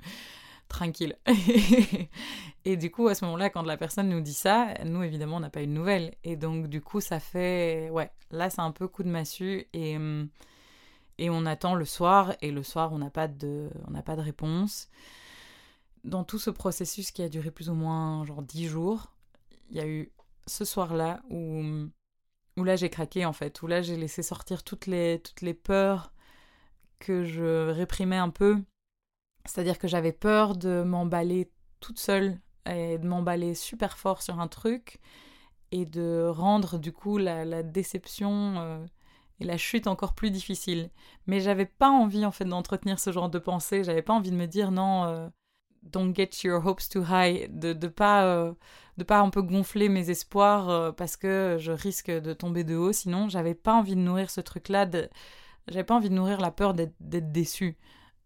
Tranquille. 0.68 1.16
et 2.64 2.76
du 2.76 2.92
coup, 2.92 3.08
à 3.08 3.16
ce 3.16 3.24
moment-là, 3.24 3.50
quand 3.50 3.62
la 3.62 3.76
personne 3.76 4.08
nous 4.08 4.20
dit 4.20 4.32
ça, 4.32 4.74
nous, 4.84 5.02
évidemment, 5.02 5.38
on 5.38 5.40
n'a 5.40 5.50
pas 5.50 5.62
eu 5.62 5.66
de 5.66 5.72
nouvelles. 5.72 6.14
Et 6.22 6.36
donc, 6.36 6.68
du 6.68 6.80
coup, 6.80 7.00
ça 7.00 7.18
fait. 7.18 7.90
Ouais, 7.90 8.12
là, 8.30 8.48
c'est 8.48 8.60
un 8.60 8.70
peu 8.70 8.86
coup 8.86 9.02
de 9.02 9.10
massue. 9.10 9.66
Et. 9.72 9.98
Et 11.18 11.30
on 11.30 11.46
attend 11.46 11.74
le 11.74 11.84
soir, 11.84 12.34
et 12.42 12.50
le 12.50 12.62
soir, 12.62 12.92
on 12.92 12.98
n'a 12.98 13.10
pas, 13.10 13.28
de, 13.28 13.70
on 13.88 14.02
pas 14.02 14.16
de 14.16 14.20
réponse. 14.20 14.88
Dans 16.04 16.24
tout 16.24 16.38
ce 16.38 16.50
processus 16.50 17.10
qui 17.10 17.22
a 17.22 17.28
duré 17.28 17.50
plus 17.50 17.70
ou 17.70 17.74
moins 17.74 18.24
genre 18.24 18.42
dix 18.42 18.66
jours, 18.66 19.12
il 19.70 19.76
y 19.76 19.80
a 19.80 19.86
eu 19.86 20.12
ce 20.46 20.64
soir-là 20.64 21.22
où, 21.30 21.62
où 22.56 22.64
là 22.64 22.76
j'ai 22.76 22.90
craqué 22.90 23.24
en 23.24 23.32
fait, 23.32 23.60
où 23.62 23.66
là 23.66 23.82
j'ai 23.82 23.96
laissé 23.96 24.22
sortir 24.22 24.62
toutes 24.62 24.86
les, 24.86 25.20
toutes 25.20 25.40
les 25.40 25.54
peurs 25.54 26.12
que 26.98 27.24
je 27.24 27.70
réprimais 27.70 28.16
un 28.16 28.30
peu. 28.30 28.62
C'est-à-dire 29.44 29.78
que 29.78 29.88
j'avais 29.88 30.12
peur 30.12 30.56
de 30.56 30.82
m'emballer 30.82 31.50
toute 31.80 31.98
seule 31.98 32.38
et 32.68 32.98
de 32.98 33.06
m'emballer 33.06 33.54
super 33.54 33.98
fort 33.98 34.22
sur 34.22 34.40
un 34.40 34.48
truc 34.48 35.00
et 35.72 35.86
de 35.86 36.26
rendre 36.28 36.78
du 36.78 36.92
coup 36.92 37.18
la, 37.18 37.44
la 37.44 37.62
déception 37.62 38.54
euh, 38.58 38.84
et 39.40 39.44
la 39.44 39.56
chute 39.56 39.86
encore 39.86 40.14
plus 40.14 40.30
difficile. 40.30 40.90
Mais 41.26 41.40
j'avais 41.40 41.66
pas 41.66 41.90
envie 41.90 42.24
en 42.24 42.32
fait 42.32 42.44
d'entretenir 42.44 42.98
ce 42.98 43.12
genre 43.12 43.30
de 43.30 43.38
pensée, 43.38 43.84
j'avais 43.84 44.02
pas 44.02 44.14
envie 44.14 44.30
de 44.30 44.36
me 44.36 44.46
dire 44.46 44.70
non, 44.70 45.04
euh, 45.04 45.28
don't 45.82 46.14
get 46.14 46.30
your 46.44 46.64
hopes 46.64 46.88
too 46.88 47.04
high, 47.08 47.48
de, 47.50 47.72
de 47.72 47.88
pas 47.88 48.24
euh, 48.24 48.52
de 48.96 49.04
pas 49.04 49.20
un 49.20 49.30
peu 49.30 49.42
gonfler 49.42 49.88
mes 49.88 50.10
espoirs 50.10 50.70
euh, 50.70 50.92
parce 50.92 51.16
que 51.16 51.56
je 51.60 51.72
risque 51.72 52.10
de 52.10 52.32
tomber 52.32 52.64
de 52.64 52.76
haut. 52.76 52.92
Sinon, 52.92 53.28
j'avais 53.28 53.54
pas 53.54 53.74
envie 53.74 53.94
de 53.94 54.00
nourrir 54.00 54.30
ce 54.30 54.40
truc-là, 54.40 54.88
j'avais 55.68 55.84
pas 55.84 55.94
envie 55.94 56.10
de 56.10 56.14
nourrir 56.14 56.40
la 56.40 56.50
peur 56.50 56.74
d'être 56.74 57.32
déçu, 57.32 57.76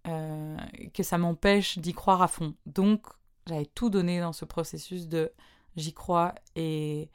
que 0.05 1.03
ça 1.03 1.19
m'empêche 1.19 1.79
d'y 1.79 1.93
croire 1.93 2.23
à 2.23 2.29
fond. 2.29 2.55
Donc, 2.67 3.07
j'avais 3.47 3.67
tout 3.67 3.91
donné 3.91 4.21
dans 4.21 4.33
ce 4.33 4.45
processus 4.45 5.09
de 5.09 5.33
j'y 5.77 5.93
crois 5.93 6.35
et 6.57 7.11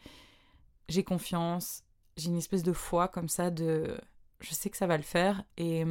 j'ai 0.90 1.04
confiance 1.04 1.85
j'ai 2.18 2.30
une 2.30 2.38
espèce 2.38 2.64
de 2.64 2.74
foi 2.74 3.08
comme 3.08 3.30
ça 3.30 3.52
de 3.52 4.00
je 4.40 4.54
sais 4.54 4.70
que 4.70 4.78
ça 4.78 4.88
va 4.88 4.98
le 4.98 5.04
faire. 5.04 5.44
Et, 5.58 5.84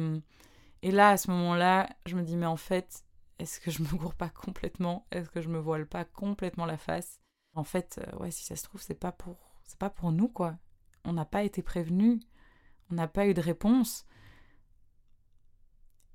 et 0.81 0.91
là 0.91 1.09
à 1.09 1.17
ce 1.17 1.29
moment-là 1.31 1.89
je 2.05 2.15
me 2.15 2.23
dis 2.23 2.35
mais 2.37 2.45
en 2.45 2.57
fait 2.57 3.03
est-ce 3.39 3.59
que 3.59 3.71
je 3.71 3.81
me 3.83 3.87
gourre 3.89 4.15
pas 4.15 4.29
complètement? 4.29 5.05
Est-ce 5.11 5.29
que 5.29 5.41
je 5.41 5.49
me 5.49 5.59
voile 5.59 5.87
pas 5.87 6.05
complètement 6.05 6.65
la 6.65 6.77
face? 6.77 7.19
En 7.53 7.63
fait 7.63 7.99
euh, 7.99 8.17
ouais 8.17 8.31
si 8.31 8.43
ça 8.45 8.55
se 8.55 8.63
trouve 8.63 8.81
c'est 8.81 8.99
pas 8.99 9.11
pour 9.11 9.37
c'est 9.63 9.79
pas 9.79 9.89
pour 9.89 10.11
nous 10.11 10.27
quoi. 10.29 10.57
On 11.03 11.13
n'a 11.13 11.25
pas 11.25 11.43
été 11.43 11.61
prévenu 11.61 12.19
on 12.91 12.95
n'a 12.95 13.07
pas 13.07 13.27
eu 13.27 13.33
de 13.33 13.41
réponse. 13.41 14.05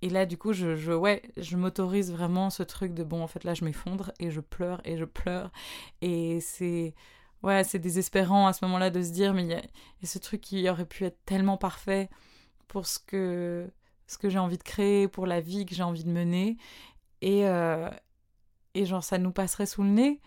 Et 0.02 0.08
là 0.08 0.24
du 0.24 0.38
coup 0.38 0.52
je, 0.52 0.76
je 0.76 0.92
ouais 0.92 1.22
je 1.36 1.56
m'autorise 1.56 2.10
vraiment 2.10 2.48
ce 2.50 2.62
truc 2.62 2.94
de 2.94 3.04
bon 3.04 3.22
en 3.22 3.26
fait 3.26 3.44
là 3.44 3.54
je 3.54 3.64
m'effondre 3.64 4.12
et 4.18 4.30
je 4.30 4.40
pleure 4.40 4.80
et 4.84 4.96
je 4.96 5.04
pleure. 5.04 5.52
Et 6.00 6.40
c'est 6.40 6.94
ouais, 7.42 7.64
c'est 7.64 7.78
désespérant 7.78 8.46
à 8.46 8.52
ce 8.52 8.64
moment-là 8.64 8.90
de 8.90 9.02
se 9.02 9.10
dire, 9.10 9.34
mais 9.34 9.44
il 9.44 9.50
y, 9.50 9.54
a 9.54 9.62
ce 10.06 10.18
truc 10.18 10.40
qui 10.40 10.68
aurait 10.68 10.86
pu 10.86 11.04
être 11.04 11.24
tellement 11.24 11.56
parfait 11.56 12.10
pour 12.68 12.86
ce 12.86 12.98
que, 12.98 13.70
ce 14.06 14.18
que 14.18 14.28
j'ai 14.28 14.38
envie 14.38 14.58
de 14.58 14.62
créer, 14.62 15.08
pour 15.08 15.26
la 15.26 15.40
vie 15.40 15.66
que 15.66 15.74
j'ai 15.74 15.82
envie 15.82 16.04
de 16.04 16.10
mener. 16.10 16.56
Et, 17.22 17.46
euh, 17.46 17.90
et 18.74 18.86
genre, 18.86 19.04
ça 19.04 19.18
nous 19.18 19.32
passerait 19.32 19.66
sous 19.66 19.82
le 19.82 19.90
nez. 19.90 20.20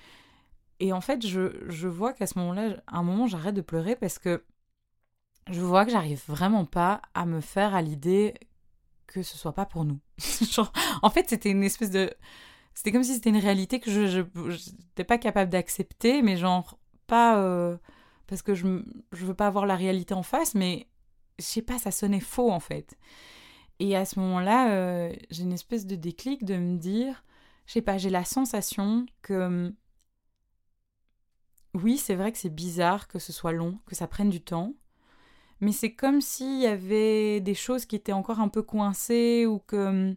Et 0.80 0.94
en 0.94 1.02
fait, 1.02 1.26
je, 1.26 1.64
je 1.70 1.88
vois 1.88 2.14
qu'à 2.14 2.28
ce 2.28 2.38
moment-là, 2.40 2.82
à 2.88 2.98
un 2.98 3.04
moment, 3.04 3.28
j'arrête 3.28 3.56
de 3.56 3.62
pleurer 3.62 3.96
parce 3.96 4.20
que 4.20 4.44
je 5.50 5.62
vois 5.62 5.86
que 5.86 5.92
j'arrive 5.92 6.22
vraiment 6.28 6.66
pas 6.66 7.02
à 7.14 7.26
me 7.26 7.42
faire 7.42 7.76
à 7.76 7.82
l'idée 7.82 8.34
que 9.08 9.24
ce 9.24 9.38
soit 9.38 9.54
pas 9.54 9.66
pour 9.66 9.86
nous. 9.86 10.00
genre, 10.52 10.72
en 11.02 11.10
fait, 11.10 11.30
c'était 11.30 11.52
une 11.52 11.64
espèce 11.64 11.92
de. 11.92 12.12
C'était 12.74 12.92
comme 12.92 13.04
si 13.04 13.14
c'était 13.14 13.30
une 13.30 13.38
réalité 13.38 13.80
que 13.80 13.92
je 13.92 14.22
n'étais 14.22 15.04
pas 15.04 15.20
capable 15.20 15.52
d'accepter, 15.52 16.24
mais 16.24 16.38
genre, 16.38 16.80
pas 17.08 17.40
euh, 17.40 17.78
parce 18.28 18.42
que 18.42 18.56
je, 18.56 18.84
je 19.12 19.26
veux 19.26 19.34
pas 19.34 19.48
avoir 19.48 19.66
la 19.66 19.76
réalité 19.76 20.14
en 20.14 20.24
face, 20.24 20.56
mais 20.56 20.88
je 21.40 21.46
sais 21.46 21.62
pas, 21.62 21.78
ça 21.80 21.92
sonnait 21.92 22.20
faux 22.20 22.52
en 22.52 22.60
fait. 22.60 22.98
Et 23.80 23.96
à 23.96 24.06
ce 24.06 24.20
moment-là, 24.20 24.72
euh, 24.72 25.14
j'ai 25.30 25.44
une 25.44 25.54
espèce 25.54 25.86
de 25.86 25.96
déclic 25.96 26.46
de 26.46 26.56
me 26.56 26.78
dire, 26.78 27.24
je 27.66 27.74
sais 27.74 27.82
pas, 27.82 27.98
j'ai 27.98 28.10
la 28.10 28.26
sensation 28.26 29.06
que 29.22 29.34
hum, 29.34 29.76
oui, 31.74 31.98
c'est 31.98 32.16
vrai 32.16 32.32
que 32.32 32.38
c'est 32.38 32.54
bizarre 32.54 33.08
que 33.08 33.20
ce 33.20 33.34
soit 33.34 33.52
long, 33.52 33.80
que 33.88 33.96
ça 33.96 34.08
prenne 34.08 34.30
du 34.30 34.42
temps, 34.42 34.74
mais 35.60 35.72
c'est 35.72 35.94
comme 35.94 36.22
s'il 36.22 36.60
y 36.60 36.68
avait 36.68 37.42
des 37.42 37.56
choses 37.56 37.86
qui 37.86 37.96
étaient 37.96 38.12
encore 38.14 38.40
un 38.40 38.50
peu 38.50 38.62
coincées 38.62 39.46
ou 39.46 39.60
que 39.60 39.88
hum, 39.88 40.16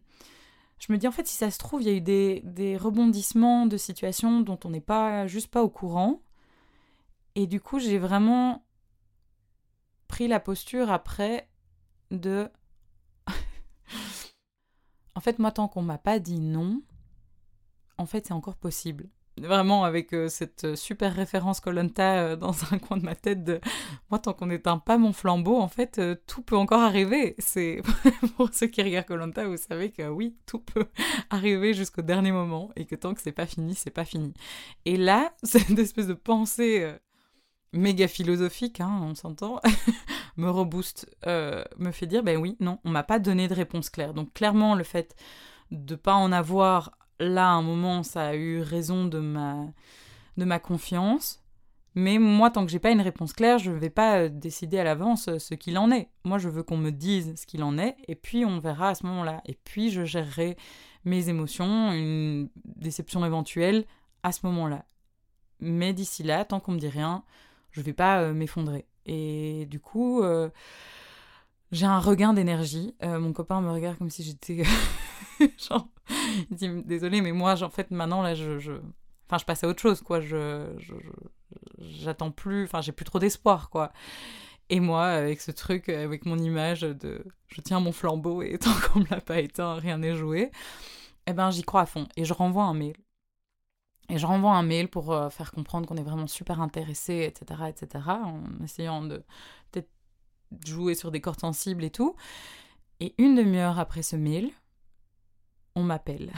je 0.79 0.91
me 0.93 0.97
dis 0.97 1.07
en 1.07 1.11
fait 1.11 1.27
si 1.27 1.35
ça 1.35 1.49
se 1.51 1.57
trouve 1.57 1.81
il 1.81 1.87
y 1.87 1.91
a 1.91 1.95
eu 1.95 2.01
des, 2.01 2.41
des 2.45 2.77
rebondissements 2.77 3.65
de 3.65 3.77
situations 3.77 4.41
dont 4.41 4.59
on 4.63 4.69
n'est 4.69 4.81
pas 4.81 5.25
juste 5.27 5.47
pas 5.47 5.63
au 5.63 5.69
courant 5.69 6.21
et 7.37 7.45
du 7.45 7.61
coup, 7.61 7.77
j'ai 7.77 7.99
vraiment 7.99 8.65
pris 10.07 10.27
la 10.27 10.39
posture 10.39 10.91
après 10.91 11.47
de... 12.09 12.49
en 15.15 15.19
fait, 15.19 15.37
moi, 15.37 15.51
tant 15.51 15.67
qu'on 15.67 15.83
m'a 15.83 15.99
pas 15.99 16.17
dit 16.17 16.39
non, 16.39 16.81
en 17.99 18.07
fait, 18.07 18.25
c'est 18.25 18.33
encore 18.33 18.55
possible. 18.55 19.07
Vraiment, 19.39 19.83
avec 19.83 20.13
euh, 20.13 20.29
cette 20.29 20.75
super 20.75 21.13
référence 21.13 21.59
Colonta 21.59 22.23
euh, 22.23 22.35
dans 22.37 22.55
un 22.73 22.79
coin 22.79 22.97
de 22.97 23.05
ma 23.05 23.13
tête 23.13 23.43
de 23.43 23.61
moi, 24.09 24.17
tant 24.17 24.33
qu'on 24.33 24.47
n'éteint 24.47 24.79
pas 24.79 24.97
mon 24.97 25.13
flambeau, 25.13 25.57
en 25.57 25.67
fait, 25.67 25.99
euh, 25.99 26.15
tout 26.25 26.41
peut 26.41 26.57
encore 26.57 26.81
arriver. 26.81 27.35
C'est 27.37 27.83
pour 28.37 28.51
ceux 28.51 28.65
qui 28.65 28.81
regardent 28.81 29.05
Colonta, 29.05 29.47
vous 29.47 29.57
savez 29.57 29.91
que 29.91 30.09
oui, 30.09 30.35
tout 30.47 30.57
peut 30.57 30.87
arriver 31.29 31.75
jusqu'au 31.75 32.01
dernier 32.01 32.31
moment 32.31 32.71
et 32.75 32.85
que 32.85 32.95
tant 32.95 33.13
que 33.13 33.21
c'est 33.21 33.31
pas 33.31 33.45
fini, 33.45 33.75
c'est 33.75 33.91
pas 33.91 34.05
fini. 34.05 34.33
Et 34.85 34.97
là, 34.97 35.35
cette 35.43 35.77
espèce 35.77 36.07
de 36.07 36.15
pensée 36.15 36.97
méga 37.73 38.07
philosophique, 38.07 38.79
hein, 38.79 38.99
on 39.01 39.15
s'entend, 39.15 39.61
me 40.37 40.49
rebooste, 40.49 41.09
euh, 41.25 41.63
me 41.77 41.91
fait 41.91 42.07
dire, 42.07 42.23
ben 42.23 42.37
oui, 42.37 42.55
non, 42.59 42.79
on 42.83 42.89
m'a 42.89 43.03
pas 43.03 43.19
donné 43.19 43.47
de 43.47 43.53
réponse 43.53 43.89
claire. 43.89 44.13
Donc 44.13 44.33
clairement, 44.33 44.75
le 44.75 44.83
fait 44.83 45.15
de 45.71 45.95
pas 45.95 46.15
en 46.15 46.31
avoir 46.31 46.91
là 47.19 47.49
à 47.49 47.53
un 47.53 47.61
moment, 47.61 48.03
ça 48.03 48.27
a 48.27 48.35
eu 48.35 48.61
raison 48.61 49.05
de 49.05 49.19
ma, 49.19 49.65
de 50.37 50.45
ma 50.45 50.59
confiance. 50.59 51.43
Mais 51.95 52.19
moi, 52.19 52.51
tant 52.51 52.63
que 52.63 52.71
j'ai 52.71 52.77
pas 52.77 52.91
une 52.91 53.01
réponse 53.01 53.33
claire, 53.33 53.57
je 53.57 53.71
ne 53.71 53.77
vais 53.77 53.89
pas 53.89 54.19
euh, 54.19 54.29
décider 54.29 54.77
à 54.77 54.83
l'avance 54.83 55.29
euh, 55.29 55.39
ce 55.39 55.55
qu'il 55.55 55.79
en 55.79 55.89
est. 55.89 56.09
Moi, 56.25 56.37
je 56.37 56.47
veux 56.47 56.61
qu'on 56.61 56.77
me 56.77 56.91
dise 56.91 57.33
ce 57.35 57.47
qu'il 57.47 57.63
en 57.63 57.79
est, 57.79 57.95
et 58.07 58.13
puis 58.13 58.45
on 58.45 58.59
verra 58.59 58.89
à 58.89 58.95
ce 58.95 59.03
moment-là. 59.07 59.41
Et 59.47 59.55
puis, 59.55 59.89
je 59.89 60.05
gérerai 60.05 60.57
mes 61.05 61.29
émotions, 61.29 61.91
une 61.93 62.49
déception 62.65 63.25
éventuelle 63.25 63.85
à 64.21 64.31
ce 64.31 64.45
moment-là. 64.45 64.85
Mais 65.59 65.91
d'ici 65.91 66.21
là, 66.21 66.45
tant 66.45 66.59
qu'on 66.59 66.73
me 66.73 66.79
dit 66.79 66.87
rien, 66.87 67.23
je 67.77 67.81
vais 67.81 67.93
pas 67.93 68.33
m'effondrer. 68.33 68.85
Et 69.05 69.65
du 69.67 69.79
coup, 69.79 70.21
j'ai 71.71 71.85
un 71.85 71.99
regain 71.99 72.33
d'énergie. 72.33 72.95
mon 73.01 73.31
copain 73.31 73.61
me 73.61 73.71
regarde 73.71 73.97
comme 73.97 74.09
si 74.09 74.23
j'étais 74.23 74.63
genre, 75.57 75.87
il 76.49 76.55
dit 76.55 76.69
désolé, 76.83 77.21
mais 77.21 77.31
moi, 77.31 77.61
en 77.61 77.69
fait, 77.69 77.91
maintenant 77.91 78.21
là, 78.21 78.35
je, 78.35 78.53
enfin, 79.27 79.37
je 79.37 79.45
passe 79.45 79.63
à 79.63 79.67
autre 79.67 79.81
chose, 79.81 80.01
quoi. 80.01 80.19
Je, 80.19 80.65
j'attends 81.79 82.31
plus, 82.31 82.63
enfin, 82.65 82.81
j'ai 82.81 82.91
plus 82.91 83.05
trop 83.05 83.19
d'espoir, 83.19 83.69
quoi. 83.69 83.91
Et 84.69 84.79
moi, 84.79 85.05
avec 85.05 85.39
ce 85.41 85.51
truc, 85.51 85.89
avec 85.89 86.25
mon 86.25 86.37
image 86.37 86.81
de 86.81 87.23
je 87.47 87.61
tiens 87.61 87.79
mon 87.79 87.93
flambeau 87.93 88.41
et 88.41 88.57
tant 88.57 88.73
qu'on 88.93 88.99
me 88.99 89.05
l'a 89.09 89.21
pas 89.21 89.39
éteint, 89.39 89.75
rien 89.75 89.97
n'est 89.97 90.15
joué, 90.15 90.51
eh 91.25 91.33
ben 91.33 91.51
j'y 91.51 91.63
crois 91.63 91.81
à 91.81 91.85
fond. 91.85 92.07
Et 92.17 92.25
je 92.25 92.33
renvoie 92.33 92.63
un 92.63 92.73
mail. 92.73 92.95
Et 94.09 94.17
je 94.17 94.25
renvoie 94.25 94.53
un 94.53 94.63
mail 94.63 94.87
pour 94.87 95.11
euh, 95.11 95.29
faire 95.29 95.51
comprendre 95.51 95.87
qu'on 95.87 95.97
est 95.97 96.03
vraiment 96.03 96.27
super 96.27 96.61
intéressé, 96.61 97.25
etc., 97.25 97.63
etc., 97.67 98.05
en 98.07 98.43
essayant 98.63 99.01
de 99.01 99.23
peut-être 99.71 99.89
jouer 100.65 100.95
sur 100.95 101.11
des 101.11 101.19
cordes 101.19 101.41
sensibles 101.41 101.83
et 101.83 101.89
tout. 101.89 102.15
Et 102.99 103.13
une 103.17 103.35
demi-heure 103.35 103.79
après 103.79 104.03
ce 104.03 104.15
mail, 104.15 104.49
on 105.75 105.83
m'appelle. 105.83 106.31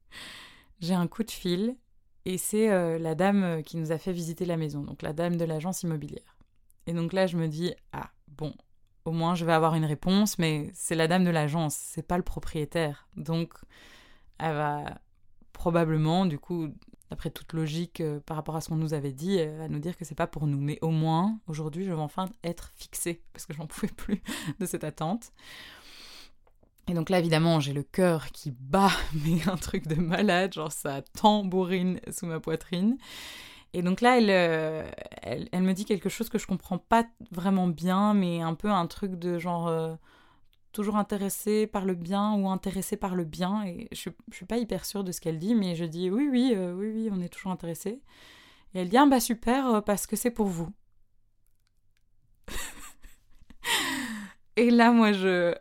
J'ai 0.80 0.94
un 0.94 1.06
coup 1.06 1.22
de 1.22 1.30
fil 1.30 1.76
et 2.24 2.38
c'est 2.38 2.70
euh, 2.70 2.98
la 2.98 3.14
dame 3.14 3.62
qui 3.62 3.76
nous 3.76 3.92
a 3.92 3.98
fait 3.98 4.12
visiter 4.12 4.46
la 4.46 4.56
maison, 4.56 4.82
donc 4.82 5.02
la 5.02 5.12
dame 5.12 5.36
de 5.36 5.44
l'agence 5.44 5.82
immobilière. 5.82 6.36
Et 6.86 6.94
donc 6.94 7.12
là, 7.12 7.26
je 7.26 7.36
me 7.36 7.48
dis, 7.48 7.74
ah, 7.92 8.10
bon, 8.28 8.54
au 9.04 9.12
moins 9.12 9.34
je 9.34 9.44
vais 9.44 9.52
avoir 9.52 9.74
une 9.74 9.84
réponse, 9.84 10.38
mais 10.38 10.70
c'est 10.74 10.94
la 10.94 11.06
dame 11.06 11.24
de 11.24 11.30
l'agence, 11.30 11.74
c'est 11.74 12.06
pas 12.06 12.16
le 12.16 12.22
propriétaire. 12.22 13.08
Donc, 13.16 13.52
elle 14.38 14.54
va 14.54 15.00
probablement, 15.52 16.26
du 16.26 16.38
coup, 16.38 16.68
d'après 17.10 17.30
toute 17.30 17.52
logique 17.52 18.00
euh, 18.00 18.20
par 18.20 18.36
rapport 18.36 18.56
à 18.56 18.60
ce 18.60 18.68
qu'on 18.68 18.76
nous 18.76 18.94
avait 18.94 19.12
dit, 19.12 19.36
elle 19.36 19.58
va 19.58 19.68
nous 19.68 19.78
dire 19.78 19.96
que 19.96 20.04
c'est 20.04 20.14
pas 20.14 20.26
pour 20.26 20.46
nous. 20.46 20.60
Mais 20.60 20.78
au 20.82 20.90
moins, 20.90 21.38
aujourd'hui, 21.46 21.84
je 21.84 21.90
vais 21.90 22.00
enfin 22.00 22.28
être 22.42 22.70
fixée, 22.76 23.22
parce 23.32 23.46
que 23.46 23.52
j'en 23.54 23.66
pouvais 23.66 23.88
plus 23.88 24.22
de 24.60 24.66
cette 24.66 24.84
attente. 24.84 25.32
Et 26.86 26.92
donc 26.92 27.08
là, 27.08 27.18
évidemment, 27.18 27.60
j'ai 27.60 27.72
le 27.72 27.82
cœur 27.82 28.30
qui 28.30 28.50
bat, 28.50 28.90
mais 29.24 29.48
un 29.48 29.56
truc 29.56 29.86
de 29.86 29.96
malade, 29.96 30.52
genre 30.52 30.72
ça 30.72 31.02
tambourine 31.02 32.00
sous 32.10 32.26
ma 32.26 32.40
poitrine. 32.40 32.96
Et 33.72 33.82
donc 33.82 34.00
là, 34.00 34.18
euh, 34.20 34.88
elle, 35.22 35.48
elle, 35.50 35.62
me 35.62 35.72
dit 35.72 35.84
quelque 35.84 36.08
chose 36.08 36.28
que 36.28 36.38
je 36.38 36.46
comprends 36.46 36.78
pas 36.78 37.04
vraiment 37.32 37.66
bien, 37.66 38.14
mais 38.14 38.40
un 38.40 38.54
peu 38.54 38.70
un 38.70 38.86
truc 38.86 39.16
de 39.16 39.38
genre 39.40 39.66
euh, 39.66 39.94
toujours 40.74 40.96
intéressé 40.96 41.66
par 41.66 41.86
le 41.86 41.94
bien 41.94 42.34
ou 42.34 42.50
intéressé 42.50 42.96
par 42.96 43.14
le 43.14 43.24
bien. 43.24 43.64
Et 43.64 43.88
je, 43.92 44.10
je 44.30 44.36
suis 44.36 44.44
pas 44.44 44.58
hyper 44.58 44.84
sûre 44.84 45.04
de 45.04 45.12
ce 45.12 45.20
qu'elle 45.20 45.38
dit, 45.38 45.54
mais 45.54 45.74
je 45.74 45.84
dis 45.84 46.10
oui, 46.10 46.28
oui, 46.30 46.52
euh, 46.54 46.74
oui, 46.74 46.90
oui, 46.94 47.08
on 47.10 47.20
est 47.20 47.28
toujours 47.30 47.52
intéressé. 47.52 48.02
Et 48.74 48.80
elle 48.80 48.88
dit 48.88 48.96
ah 48.98 49.06
bah 49.06 49.20
super 49.20 49.82
parce 49.84 50.06
que 50.06 50.16
c'est 50.16 50.30
pour 50.30 50.48
vous. 50.48 50.68
et 54.56 54.70
là, 54.70 54.90
moi, 54.90 55.12
je 55.12 55.54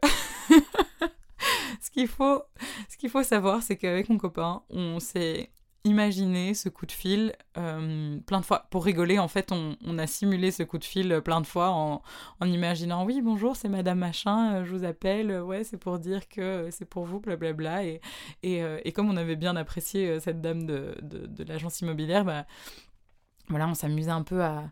ce 1.82 1.92
qu'il 1.92 2.08
faut, 2.08 2.44
ce 2.90 2.98
qu'il 2.98 3.10
faut 3.10 3.24
savoir, 3.24 3.64
c'est 3.64 3.78
qu'avec 3.78 4.10
mon 4.10 4.18
copain, 4.18 4.64
on 4.70 5.00
s'est 5.00 5.52
imaginer 5.86 6.54
ce 6.54 6.70
coup 6.70 6.86
de 6.86 6.92
fil 6.92 7.36
euh, 7.58 8.18
plein 8.26 8.40
de 8.40 8.46
fois. 8.46 8.68
Pour 8.70 8.86
rigoler, 8.86 9.20
en 9.20 9.28
fait, 9.28 9.52
on, 9.52 9.98
a 9.98 10.08
simulé 10.08 10.52
ce 10.52 10.64
coup 10.64 10.78
de 10.78 10.86
fil 10.86 11.22
plein 11.24 11.42
de 11.42 11.48
fois 11.48 11.70
en, 11.72 12.02
imaginant 12.42 13.06
oui, 13.06 13.22
bonjour, 13.22 13.56
c'est 13.56 13.70
Madame 13.70 14.00
Machin, 14.00 14.54
euh, 14.56 14.66
je 14.66 14.72
vous 14.72 14.86
appelle, 14.86 15.32
euh, 15.32 15.44
ouais, 15.44 15.64
c'est 15.64 15.78
pour 15.78 16.00
dire 16.00 16.28
que 16.30 16.70
c'est 16.72 16.86
pour 16.86 17.06
vous, 17.06 17.20
blablabla. 17.20 17.86
Et, 17.86 18.02
et, 18.44 18.62
et, 18.84 18.92
comme 18.94 19.10
on 19.10 19.18
avait 19.18 19.36
bien 19.36 19.56
apprécié 19.56 20.20
cette 20.20 20.42
dame 20.42 20.66
de, 20.66 20.96
de, 21.02 21.44
l'agence 21.44 21.82
immobilière, 21.82 22.24
bah, 22.24 22.46
voilà, 23.50 23.68
on 23.68 23.74
s'amusait 23.74 24.12
un 24.12 24.24
peu 24.24 24.42
à, 24.42 24.72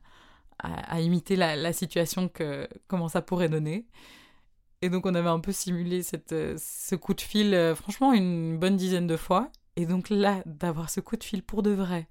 à, 0.59 1.01
imiter 1.01 1.35
la, 1.35 1.55
la, 1.55 1.73
situation, 1.73 2.29
que, 2.29 2.67
comment 2.87 3.09
ça 3.09 3.21
pourrait 3.21 3.49
donner. 3.49 3.85
Et 4.81 4.89
donc 4.89 5.05
on 5.05 5.13
avait 5.13 5.29
un 5.29 5.39
peu 5.39 5.51
simulé 5.51 6.01
cette, 6.01 6.33
ce 6.57 6.95
coup 6.95 7.13
de 7.13 7.21
fil, 7.21 7.73
franchement, 7.75 8.13
une 8.13 8.57
bonne 8.57 8.77
dizaine 8.77 9.07
de 9.07 9.17
fois. 9.17 9.51
Et 9.75 9.85
donc 9.85 10.09
là, 10.09 10.43
d'avoir 10.45 10.89
ce 10.89 10.99
coup 10.99 11.15
de 11.15 11.23
fil 11.23 11.43
pour 11.43 11.63
de 11.63 11.71
vrai, 11.71 12.07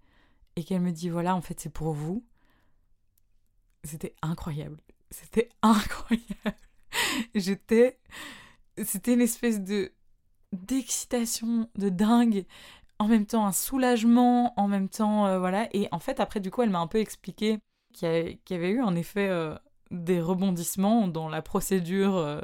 et 0.57 0.65
qu'elle 0.65 0.81
me 0.81 0.93
dit, 0.93 1.09
voilà, 1.09 1.35
en 1.37 1.41
fait, 1.41 1.61
c'est 1.61 1.73
pour 1.73 1.93
vous, 1.93 2.25
c'était 3.85 4.15
incroyable. 4.23 4.81
C'était 5.11 5.49
incroyable. 5.63 6.57
J'étais... 7.35 7.99
C'était 8.83 9.15
une 9.15 9.21
espèce 9.21 9.61
de 9.61 9.93
d'excitation, 10.53 11.71
de 11.77 11.91
dingue, 11.91 12.45
en 12.99 13.09
même 13.09 13.25
temps 13.27 13.47
un 13.47 13.53
soulagement, 13.53 14.53
en 14.59 14.69
même 14.69 14.89
temps, 14.89 15.27
euh, 15.27 15.39
voilà. 15.39 15.69
Et 15.73 15.89
en 15.91 15.99
fait, 15.99 16.21
après, 16.21 16.41
du 16.41 16.51
coup, 16.51 16.63
elle 16.63 16.71
m'a 16.71 16.81
un 16.81 16.87
peu 16.87 16.99
expliqué 16.99 17.59
qu'il 17.93 18.09
y, 18.09 18.55
avait 18.55 18.71
eu 18.71 18.83
en 18.83 18.95
effet 18.95 19.29
euh, 19.29 19.57
des 19.91 20.21
rebondissements 20.21 21.09
dans 21.09 21.29
la 21.29 21.43
procédure 21.43 22.17
euh, 22.17 22.41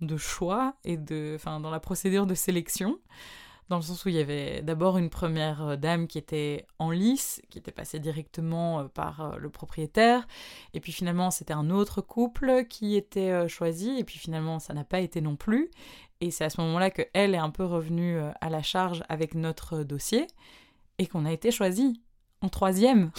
de 0.00 0.16
choix 0.16 0.74
et 0.84 0.96
de, 0.96 1.34
enfin, 1.36 1.60
dans 1.60 1.70
la 1.70 1.80
procédure 1.80 2.26
de 2.26 2.34
sélection 2.34 2.98
dans 3.68 3.76
le 3.76 3.82
sens 3.82 4.04
où 4.04 4.08
il 4.08 4.14
y 4.14 4.20
avait 4.20 4.62
d'abord 4.62 4.98
une 4.98 5.10
première 5.10 5.62
euh, 5.62 5.76
dame 5.76 6.06
qui 6.06 6.18
était 6.18 6.66
en 6.78 6.90
lice, 6.90 7.42
qui 7.50 7.58
était 7.58 7.72
passée 7.72 7.98
directement 7.98 8.80
euh, 8.80 8.84
par 8.84 9.20
euh, 9.20 9.36
le 9.38 9.50
propriétaire, 9.50 10.26
et 10.74 10.80
puis 10.80 10.92
finalement 10.92 11.30
c'était 11.30 11.52
un 11.52 11.70
autre 11.70 12.00
couple 12.00 12.64
qui 12.68 12.96
était 12.96 13.48
choisi, 13.48 13.98
et 13.98 14.04
puis 14.04 14.18
finalement 14.18 14.58
ça 14.58 14.74
n'a 14.74 14.84
pas 14.84 15.00
été 15.00 15.20
non 15.20 15.36
plus, 15.36 15.70
et 16.20 16.30
c'est 16.30 16.44
à 16.44 16.50
ce 16.50 16.60
moment-là 16.60 16.90
que 16.90 17.02
elle 17.12 17.34
est 17.34 17.38
un 17.38 17.50
peu 17.50 17.64
revenue 17.64 18.18
à 18.40 18.48
la 18.48 18.62
charge 18.62 19.04
avec 19.08 19.34
notre 19.34 19.82
dossier, 19.82 20.26
et 20.98 21.06
qu'on 21.06 21.26
a 21.26 21.32
été 21.32 21.50
choisi 21.50 22.02
en 22.40 22.48
troisième. 22.48 23.10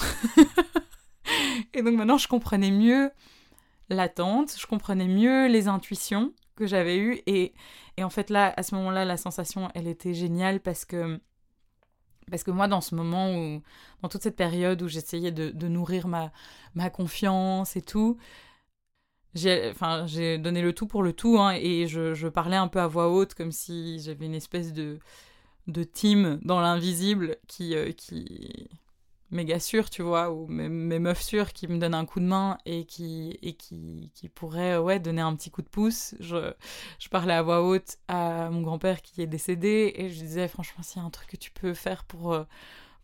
et 1.74 1.82
donc 1.82 1.96
maintenant 1.96 2.18
je 2.18 2.28
comprenais 2.28 2.72
mieux 2.72 3.12
l'attente, 3.90 4.56
je 4.58 4.68
comprenais 4.68 5.08
mieux 5.08 5.48
les 5.48 5.68
intuitions, 5.68 6.34
que 6.60 6.68
j'avais 6.68 6.98
eu. 6.98 7.22
Et, 7.26 7.54
et 7.98 8.04
en 8.04 8.10
fait, 8.10 8.30
là, 8.30 8.54
à 8.58 8.64
ce 8.64 8.76
moment-là, 8.76 9.06
la 9.06 9.18
sensation, 9.18 9.70
elle 9.76 9.88
était 9.88 10.14
géniale 10.14 10.60
parce 10.60 10.86
que, 10.86 11.20
parce 12.30 12.44
que 12.44 12.52
moi, 12.52 12.68
dans 12.68 12.82
ce 12.82 12.96
moment 12.96 13.36
où, 13.36 13.64
dans 14.02 14.10
toute 14.10 14.22
cette 14.24 14.36
période 14.36 14.82
où 14.82 14.88
j'essayais 14.88 15.32
de, 15.32 15.68
nourrir 15.68 16.08
ma, 16.08 16.32
ma 16.76 16.90
confiance 16.90 17.76
et 17.76 17.82
tout, 17.82 18.18
j'ai 19.36 19.70
enfin, 19.72 20.06
donné 20.40 20.62
le 20.62 20.74
tout 20.74 20.88
pour 20.88 21.04
le 21.04 21.14
tout. 21.14 21.40
Hein, 21.40 21.54
et 21.60 21.88
je, 21.88 22.14
je 22.14 22.28
parlais 22.28 22.58
un 22.58 22.68
peu 22.68 22.80
à 22.80 22.88
voix 22.88 23.10
haute, 23.10 23.34
comme 23.34 23.52
si 23.52 24.00
j'avais 24.00 24.26
une 24.26 24.36
espèce 24.36 24.74
de, 24.74 25.00
de 25.68 25.84
team 25.84 26.40
dans 26.44 26.60
l'invisible 26.62 27.38
qui, 27.48 27.76
euh, 27.76 27.92
qui, 27.92 28.70
méga 29.32 29.60
sûres, 29.60 29.90
tu 29.90 30.02
vois, 30.02 30.32
ou 30.32 30.48
mes, 30.48 31.00
meufs 31.00 31.22
sûres 31.22 31.54
qui 31.54 31.68
me 31.68 31.78
donnent 31.78 31.94
un 31.94 32.06
coup 32.06 32.20
de 32.20 32.26
main 32.26 32.58
et 32.66 32.86
qui, 32.86 33.38
et 33.42 33.54
qui, 33.54 34.12
qui 34.16 34.30
pourraient 34.30 34.78
ouais, 34.78 35.00
donner 35.00 35.22
un 35.22 35.36
petit 35.36 35.52
coup 35.52 35.62
de 35.62 35.70
pouce. 35.70 36.16
Je, 36.20 36.54
je 37.00 37.10
parlais 37.10 37.34
à 37.34 37.42
voix 37.42 37.64
haute 37.64 37.98
à 38.08 38.50
mon 38.50 38.62
grand-père 38.62 39.02
qui 39.02 39.22
est 39.22 39.28
décédé 39.28 39.94
et 39.96 40.10
je 40.10 40.20
disais 40.20 40.48
franchement 40.48 40.84
s'il 40.84 41.02
y 41.02 41.04
a 41.04 41.08
un 41.08 41.10
truc 41.10 41.30
que 41.30 41.38
tu 41.38 41.52
peux 41.52 41.74
faire 41.74 42.04
pour, 42.06 42.34
euh, 42.34 42.44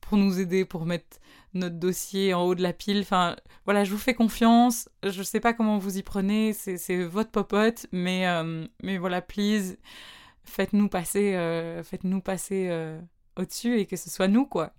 pour 0.02 0.18
nous 0.18 0.40
aider, 0.40 0.66
pour 0.66 0.86
mettre 0.86 1.18
notre 1.54 1.76
dossier 1.76 2.34
en 2.34 2.44
haut 2.44 2.56
de 2.56 2.64
la 2.64 2.74
pile. 2.74 3.02
Enfin, 3.02 3.36
voilà, 3.66 3.84
je 3.84 3.92
vous 3.92 3.98
fais 3.98 4.14
confiance. 4.16 4.90
Je 5.04 5.24
sais 5.24 5.40
pas 5.40 5.54
comment 5.54 5.78
vous 5.78 5.98
y 5.98 6.04
prenez, 6.04 6.54
c'est 6.54 7.04
votre 7.04 7.32
popote, 7.32 7.88
mais, 7.92 8.28
euh, 8.28 8.66
mais 8.84 8.98
voilà, 8.98 9.22
please, 9.22 9.78
faites-nous 10.44 10.90
passer, 10.90 11.36
euh, 11.36 11.84
faites-nous 11.84 12.22
passer 12.22 12.98
au-dessus 13.38 13.80
et 13.80 13.86
que 13.86 13.96
ce 13.96 14.10
soit 14.10 14.28
nous, 14.28 14.46
quoi. 14.46 14.74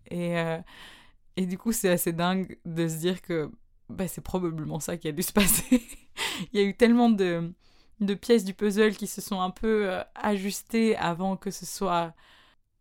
Et 1.36 1.46
du 1.46 1.58
coup, 1.58 1.72
c'est 1.72 1.90
assez 1.90 2.12
dingue 2.12 2.58
de 2.64 2.88
se 2.88 2.96
dire 2.96 3.20
que 3.22 3.50
bah, 3.88 4.08
c'est 4.08 4.22
probablement 4.22 4.80
ça 4.80 4.96
qui 4.96 5.08
a 5.08 5.12
dû 5.12 5.22
se 5.22 5.32
passer. 5.32 5.82
Il 6.52 6.60
y 6.60 6.62
a 6.62 6.66
eu 6.66 6.74
tellement 6.74 7.10
de, 7.10 7.52
de, 8.00 8.14
pièces 8.14 8.44
du 8.44 8.54
puzzle 8.54 8.96
qui 8.96 9.06
se 9.06 9.20
sont 9.20 9.40
un 9.40 9.50
peu 9.50 9.90
euh, 9.90 10.02
ajustées 10.14 10.96
avant 10.96 11.36
que 11.36 11.50
ce 11.50 11.66
soit 11.66 12.14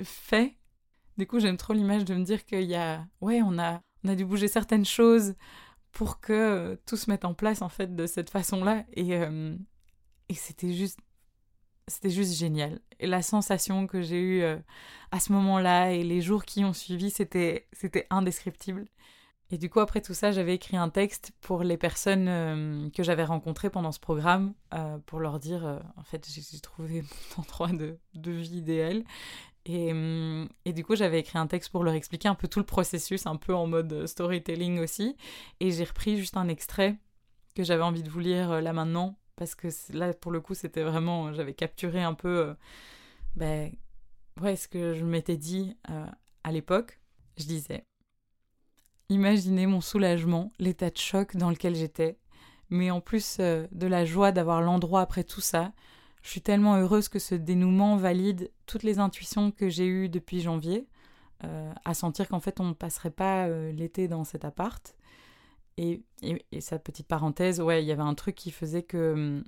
fait. 0.04 0.56
Du 1.18 1.28
coup, 1.28 1.39
j'aime 1.39 1.58
trop 1.58 1.74
l'image 1.74 2.06
de 2.06 2.16
me 2.16 2.24
dire 2.24 2.45
qu'il 2.45 2.64
y 2.64 2.76
a... 2.76 3.06
Ouais, 3.22 3.41
on 3.43 3.60
a, 3.60 3.82
on 4.03 4.10
a 4.10 4.16
dû 4.16 4.26
bouger 4.26 4.47
certaines 4.47 4.86
choses 4.86 5.36
pour 5.91 6.20
que 6.20 6.34
euh, 6.34 6.76
tout 6.86 6.97
se 6.97 7.10
mette 7.10 7.26
en 7.26 7.34
place, 7.34 7.62
en 7.62 7.70
fait, 7.70 7.95
de 7.95 8.08
cette 8.08 8.30
façon-là. 8.30 8.86
Et, 8.93 9.16
euh, 9.16 9.56
et 10.30 10.34
c'était 10.34 10.74
juste 10.74 10.99
c'était 11.88 12.10
juste 12.10 12.34
génial. 12.34 12.80
Et 13.00 13.08
la 13.08 13.22
sensation 13.22 13.88
que 13.88 14.02
j'ai 14.02 14.20
eue 14.20 14.42
euh, 14.42 14.58
à 15.12 15.20
ce 15.20 15.32
moment-là 15.34 15.92
et 15.92 16.04
les 16.04 16.22
jours 16.22 16.46
qui 16.46 16.66
ont 16.66 16.74
suivi, 16.74 17.12
c'était, 17.12 17.68
c'était 17.74 18.08
indescriptible. 18.10 18.86
Et 19.52 19.60
du 19.60 19.70
coup, 19.70 19.80
après 19.80 20.02
tout 20.02 20.16
ça, 20.16 20.32
j'avais 20.32 20.56
écrit 20.56 20.78
un 20.78 20.90
texte 20.90 21.32
pour 21.42 21.64
les 21.64 21.78
personnes 21.78 22.28
euh, 22.28 22.90
que 22.90 23.04
j'avais 23.04 23.24
rencontrées 23.24 23.70
pendant 23.70 23.92
ce 23.92 24.00
programme, 24.00 24.56
euh, 24.74 24.98
pour 25.06 25.20
leur 25.20 25.40
dire, 25.40 25.84
en 25.98 26.04
fait, 26.04 26.28
j'ai 26.28 26.60
trouvé 26.60 27.04
mon 27.38 27.44
endroit 27.44 27.68
de, 27.68 28.00
de 28.16 28.32
vie 28.32 28.58
idéal. 28.58 29.04
Et, 29.68 29.92
et, 30.66 30.74
du 30.74 30.84
coup, 30.84 30.96
j'avais 30.96 31.20
écrit 31.20 31.40
un 31.40 31.48
texte 31.48 31.72
pour 31.72 31.84
leur 31.84 31.96
expliquer 31.96 32.28
un 32.28 32.36
peu 32.36 32.48
tout 32.48 32.60
le 32.60 32.66
processus, 32.66 33.26
un 33.26 33.36
peu 33.36 33.54
en 33.54 33.66
mode 33.66 34.06
storytelling 34.06 34.80
aussi. 34.80 35.16
Et 35.60 35.72
j'ai 35.72 35.84
repris 35.84 36.18
juste 36.18 36.38
un 36.38 36.48
extrait 36.50 36.98
que 37.56 37.64
j'avais 37.64 37.82
envie 37.82 38.04
de 38.04 38.10
vous 38.10 38.20
lire 38.20 38.62
là 38.62 38.74
maintenant, 38.74 39.18
parce 39.36 39.56
que 39.56 39.68
là, 39.94 40.14
pour 40.14 40.32
le 40.32 40.42
coup, 40.42 40.54
c'était 40.54 40.84
vraiment, 40.84 41.34
j'avais 41.34 41.54
capturé 41.54 42.02
un 42.02 42.14
peu, 42.14 42.38
euh, 42.38 42.54
ben, 43.36 43.72
ouais, 44.42 44.56
ce 44.56 44.68
que 44.68 44.94
je 44.94 45.04
m'étais 45.04 45.38
dit 45.38 45.76
euh, 45.90 46.06
à 46.44 46.52
l'époque. 46.52 47.00
Je 47.38 47.46
disais, 47.46 47.86
imaginer 49.10 49.68
mon 49.68 49.82
soulagement, 49.82 50.52
l'état 50.60 50.90
de 50.90 50.98
choc 50.98 51.36
dans 51.36 51.50
lequel 51.50 51.76
j'étais, 51.76 52.18
mais 52.70 52.92
en 52.92 53.02
plus 53.02 53.38
euh, 53.40 53.68
de 53.72 53.88
la 53.88 54.06
joie 54.06 54.32
d'avoir 54.32 54.62
l'endroit 54.62 55.02
après 55.02 55.24
tout 55.24 55.42
ça, 55.42 55.74
je 56.22 56.32
suis 56.32 56.42
tellement 56.42 56.76
heureuse 56.78 57.08
que 57.08 57.20
ce 57.20 57.36
dénouement 57.36 57.98
valide 57.98 58.52
toutes 58.66 58.84
les 58.84 58.98
intuitions 59.00 59.52
que 59.52 59.70
j'ai 59.70 59.86
eues 59.86 60.10
depuis 60.10 60.42
janvier, 60.42 60.88
euh, 61.44 61.72
à 61.84 61.94
sentir 61.94 62.28
qu'en 62.28 62.40
fait 62.40 62.60
on 62.60 62.66
ne 62.66 62.74
passerait 62.74 63.12
pas 63.12 63.46
euh, 63.46 63.72
l'été 63.72 64.08
dans 64.08 64.24
cet 64.24 64.44
appart. 64.44 64.96
Et, 65.78 66.03
et, 66.21 66.61
sa 66.61 66.80
petite 66.80 67.07
parenthèse, 67.07 67.59
ouais, 67.59 67.84
il 67.84 67.88
y 67.88 67.91
avait 67.91 68.01
un 68.01 68.13
truc 68.13 68.36
qui 68.36 68.51
faisait 68.51 68.84
que 68.84 69.13
hum, 69.13 69.43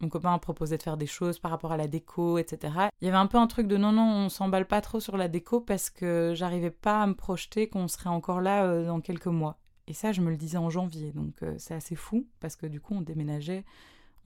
mon 0.00 0.08
copain 0.08 0.32
a 0.32 0.38
proposé 0.38 0.76
de 0.76 0.82
faire 0.82 0.96
des 0.96 1.06
choses 1.06 1.38
par 1.38 1.50
rapport 1.50 1.72
à 1.72 1.76
la 1.76 1.88
déco, 1.88 2.38
etc. 2.38 2.88
Il 3.00 3.06
y 3.06 3.08
avait 3.08 3.16
un 3.16 3.26
peu 3.26 3.38
un 3.38 3.46
truc 3.46 3.66
de 3.66 3.76
non, 3.76 3.92
non, 3.92 4.02
on 4.02 4.28
s'emballe 4.28 4.66
pas 4.66 4.80
trop 4.80 5.00
sur 5.00 5.16
la 5.16 5.28
déco 5.28 5.60
parce 5.60 5.90
que 5.90 6.32
j'arrivais 6.34 6.70
pas 6.70 7.02
à 7.02 7.06
me 7.06 7.14
projeter 7.14 7.68
qu'on 7.68 7.88
serait 7.88 8.10
encore 8.10 8.40
là 8.40 8.64
euh, 8.64 8.86
dans 8.86 9.00
quelques 9.00 9.26
mois. 9.26 9.58
Et 9.86 9.92
ça, 9.92 10.12
je 10.12 10.20
me 10.20 10.30
le 10.30 10.36
disais 10.36 10.58
en 10.58 10.70
janvier, 10.70 11.12
donc 11.12 11.42
euh, 11.42 11.54
c'est 11.58 11.74
assez 11.74 11.96
fou 11.96 12.26
parce 12.40 12.56
que 12.56 12.66
du 12.66 12.80
coup, 12.80 12.94
on 12.94 13.02
déménageait, 13.02 13.64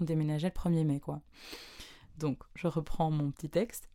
on 0.01 0.05
déménageait 0.05 0.53
le 0.55 0.71
1er 0.71 0.85
mai, 0.85 1.01
quoi. 1.01 1.23
Donc, 2.19 2.43
je 2.55 2.69
reprends 2.69 3.11
mon 3.11 3.31
petit 3.31 3.49
texte. 3.49 3.91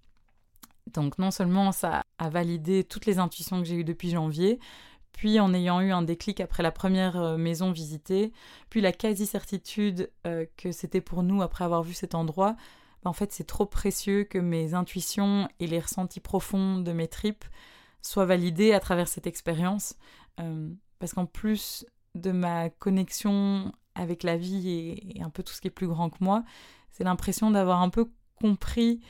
Donc, 0.94 1.18
non 1.20 1.32
seulement 1.32 1.72
ça 1.72 2.02
a 2.18 2.30
validé 2.30 2.84
toutes 2.84 3.06
les 3.06 3.20
intuitions 3.20 3.60
que 3.60 3.66
j'ai 3.66 3.76
eues 3.76 3.84
depuis 3.84 4.10
janvier, 4.10 4.60
puis 5.12 5.40
en 5.40 5.54
ayant 5.54 5.82
eu 5.82 5.92
un 5.92 6.02
déclic 6.02 6.40
après 6.40 6.64
la 6.64 6.72
première 6.72 7.18
euh, 7.18 7.38
maison 7.38 7.72
visitée, 7.72 8.32
puis 8.70 8.82
la 8.82 8.92
quasi-certitude 8.92 10.12
euh, 10.26 10.46
que 10.58 10.72
c'était 10.72 11.02
pour 11.02 11.24
nous 11.24 11.42
après 11.42 11.64
avoir 11.64 11.84
vu 11.84 11.94
cet 11.94 12.16
endroit, 12.16 12.56
bah, 13.04 13.10
en 13.10 13.14
fait 13.14 13.32
c'est 13.32 13.46
trop 13.46 13.66
précieux 13.66 14.24
que 14.24 14.38
mes 14.38 14.74
intuitions 14.74 15.48
et 15.60 15.68
les 15.68 15.80
ressentis 15.80 16.20
profonds 16.20 16.80
de 16.80 16.92
mes 16.92 17.08
tripes 17.08 17.46
soient 18.02 18.26
validés 18.26 18.74
à 18.74 18.80
travers 18.80 19.08
cette 19.08 19.28
expérience. 19.28 19.96
Euh, 20.40 20.70
parce 21.00 21.14
qu'en 21.14 21.26
plus 21.26 21.86
de 22.16 22.32
ma 22.32 22.70
connexion 22.70 23.72
avec 23.96 24.24
la 24.24 24.38
vie 24.38 24.70
et, 25.16 25.22
un 25.22 25.30
peu 25.30 25.44
tout 25.44 25.54
ce 25.54 25.62
qui 25.62 25.68
est 25.68 25.72
plus 25.72 25.88
grand 25.88 26.10
que 26.10 26.24
moi, 26.24 26.44
c'est 26.92 27.04
l'impression 27.04 27.52
d'avoir 27.52 27.82
un 27.82 27.90
peu 27.90 28.10
compris 28.36 29.02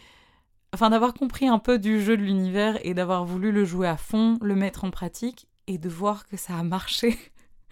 enfin 0.73 0.89
d'avoir 0.89 1.13
compris 1.13 1.47
un 1.47 1.59
peu 1.59 1.79
du 1.79 2.01
jeu 2.01 2.15
de 2.15 2.21
l'univers 2.21 2.79
et 2.85 2.93
d'avoir 2.93 3.25
voulu 3.25 3.51
le 3.51 3.65
jouer 3.65 3.87
à 3.87 3.97
fond, 3.97 4.37
le 4.41 4.55
mettre 4.55 4.83
en 4.83 4.91
pratique 4.91 5.48
et 5.69 5.77
de 5.77 5.87
voir 5.87 6.25
que 6.27 6.35
ça 6.35 6.57
a 6.57 6.63
marché. 6.63 7.15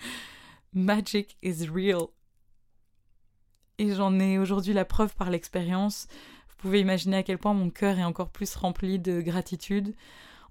Magic 0.73 1.35
is 1.41 1.67
real. 1.67 2.07
Et 3.79 3.95
j'en 3.95 4.19
ai 4.19 4.37
aujourd'hui 4.37 4.73
la 4.73 4.85
preuve 4.85 5.15
par 5.15 5.31
l'expérience. 5.31 6.07
Vous 6.47 6.55
pouvez 6.57 6.79
imaginer 6.79 7.17
à 7.17 7.23
quel 7.23 7.39
point 7.39 7.55
mon 7.55 7.71
cœur 7.71 7.97
est 7.97 8.03
encore 8.03 8.29
plus 8.29 8.55
rempli 8.55 8.99
de 8.99 9.19
gratitude. 9.21 9.95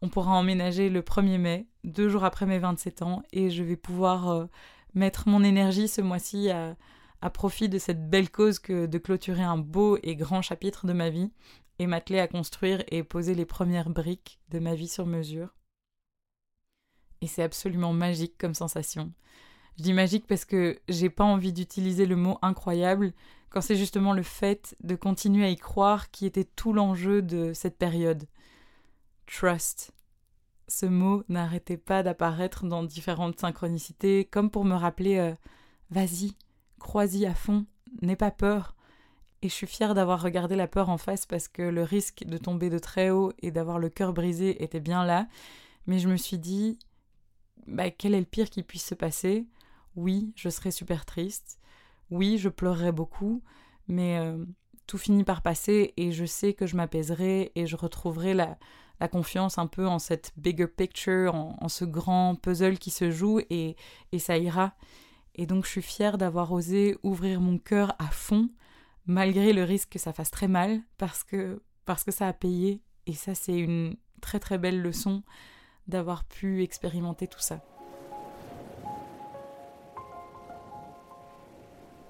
On 0.03 0.09
pourra 0.09 0.33
emménager 0.33 0.91
le 0.91 1.03
1er 1.03 1.39
mai, 1.39 1.67
deux 1.85 2.09
jours 2.09 2.25
après 2.25 2.47
mes 2.47 2.59
27 2.59 3.03
ans, 3.03 3.23
et 3.33 3.49
je 3.51 3.63
vais 3.63 3.77
pouvoir 3.77 4.29
euh, 4.29 4.47
mettre 4.95 5.29
mon 5.29 5.45
énergie 5.45 5.87
ce 5.87 6.01
mois-ci 6.01 6.51
à, 6.51 6.77
à 7.23 7.31
profit 7.31 7.69
de 7.69 7.79
cette 7.79 8.11
belle 8.11 8.29
cause 8.29 8.59
que 8.59 8.87
de 8.87 8.99
clôturer 8.99 9.45
un 9.45 9.57
beau 9.57 9.99
et 10.03 10.17
grand 10.17 10.43
chapitre 10.43 10.85
de 10.87 10.93
ma 10.93 11.11
vie 11.11 11.31
et 11.79 11.87
m'atteler 11.87 12.19
à 12.19 12.27
construire 12.27 12.83
et 12.89 13.05
poser 13.05 13.37
les 13.37 13.47
premières 13.47 13.91
briques 13.91 14.41
de 14.51 14.59
ma 14.59 14.75
vie 14.75 14.89
sur 14.89 15.07
mesure 15.07 15.55
et 17.21 17.27
c'est 17.27 17.43
absolument 17.43 17.93
magique 17.93 18.37
comme 18.39 18.55
sensation. 18.55 19.13
Je 19.79 19.83
dis 19.83 19.93
magique 19.93 20.27
parce 20.27 20.45
que 20.45 20.79
j'ai 20.89 21.11
pas 21.11 21.25
envie 21.25 21.53
d'utiliser 21.53 22.07
le 22.07 22.17
mot 22.17 22.39
incroyable 22.43 23.13
quand 23.51 23.61
c'est 23.61 23.77
justement 23.77 24.13
le 24.13 24.23
fait 24.23 24.75
de 24.83 24.95
continuer 24.97 25.45
à 25.45 25.51
y 25.51 25.57
croire 25.57 26.11
qui 26.11 26.27
était 26.27 26.45
tout 26.45 26.73
l'enjeu 26.73 27.23
de 27.23 27.53
cette 27.53 27.79
période. 27.79 28.25
Trust. 29.27 29.93
Ce 30.69 30.87
mot 30.87 31.23
n'arrêtait 31.29 31.77
pas 31.77 32.03
d'apparaître 32.03 32.65
dans 32.65 32.83
différentes 32.83 33.39
synchronicités, 33.39 34.25
comme 34.25 34.51
pour 34.51 34.65
me 34.65 34.75
rappeler 34.75 35.19
euh, 35.19 35.35
Vas-y, 35.91 36.33
crois-y 36.81 37.25
à 37.27 37.35
fond, 37.35 37.67
n'aie 38.03 38.17
pas 38.17 38.33
peur. 38.33 38.75
Et 39.43 39.49
je 39.49 39.55
suis 39.55 39.67
fière 39.67 39.95
d'avoir 39.95 40.23
regardé 40.23 40.57
la 40.57 40.67
peur 40.67 40.89
en 40.89 40.99
face 40.99 41.27
parce 41.27 41.47
que 41.47 41.63
le 41.63 41.83
risque 41.83 42.25
de 42.25 42.39
tomber 42.39 42.71
de 42.71 42.79
très 42.79 43.11
haut 43.11 43.33
et 43.41 43.51
d'avoir 43.51 43.79
le 43.79 43.91
cœur 43.91 44.13
brisé 44.13 44.63
était 44.65 44.81
bien 44.81 45.05
là. 45.05 45.29
Mais 45.87 45.99
je 45.99 46.09
me 46.09 46.17
suis 46.17 46.39
dit, 46.39 46.79
bah, 47.67 47.91
quel 47.91 48.15
est 48.15 48.21
le 48.21 48.27
pire 48.27 48.51
qui 48.51 48.63
puisse 48.63 48.85
se 48.87 48.95
passer? 48.95 49.47
Oui, 49.95 50.33
je 50.37 50.49
serais 50.49 50.71
super 50.71 51.05
triste. 51.05 51.59
Oui, 52.11 52.39
je 52.39 52.49
pleurerais 52.49 52.93
beaucoup. 52.93 53.43
Mais 53.89 54.19
euh, 54.19 54.45
tout 54.87 54.99
finit 54.99 55.25
par 55.25 55.43
passer 55.43 55.95
et 55.97 56.13
je 56.13 56.25
sais 56.25 56.55
que 56.55 56.67
je 56.67 56.77
m'apaiserai 56.77 57.53
et 57.55 57.67
je 57.67 57.77
retrouverai 57.77 58.35
la, 58.35 58.59
la, 59.01 59.09
confiance 59.09 59.59
un 59.59 59.67
peu 59.67 59.87
en 59.87 59.99
cette 59.99 60.33
bigger 60.37 60.67
picture, 60.67 61.35
en, 61.35 61.69
ce 61.69 61.85
grand 61.85 62.35
puzzle 62.35 62.79
qui 62.79 62.91
se 62.91 63.11
joue 63.11 63.41
et, 63.51 63.77
et 64.13 64.19
ça 64.19 64.39
ira. 64.39 64.75
Et 65.35 65.47
donc 65.47 65.65
je 65.65 65.71
suis 65.71 65.83
fière 65.83 66.19
d'avoir 66.19 66.53
osé 66.53 66.97
ouvrir 67.03 67.41
mon 67.41 67.59
cœur 67.59 67.95
à 67.99 68.09
fond, 68.09 68.49
malgré 69.07 69.53
le 69.53 69.65
risque 69.65 69.91
que 69.91 69.99
ça 69.99 70.13
fasse 70.13 70.31
très 70.31 70.49
mal, 70.49 70.81
parce 70.99 71.23
que, 71.23 71.63
parce 71.85 72.05
que 72.05 72.11
ça 72.13 72.27
a 72.27 72.33
payé. 72.33 72.83
Et 73.07 73.13
ça, 73.13 73.35
c'est 73.35 73.57
une 73.57 73.97
très 74.21 74.41
très 74.41 74.59
belle 74.59 74.83
leçon 74.83 75.23
d'avoir 75.89 76.25
pu 76.25 76.63
expérimenter 76.63 77.29
tout 77.29 77.41
ça. 77.41 77.61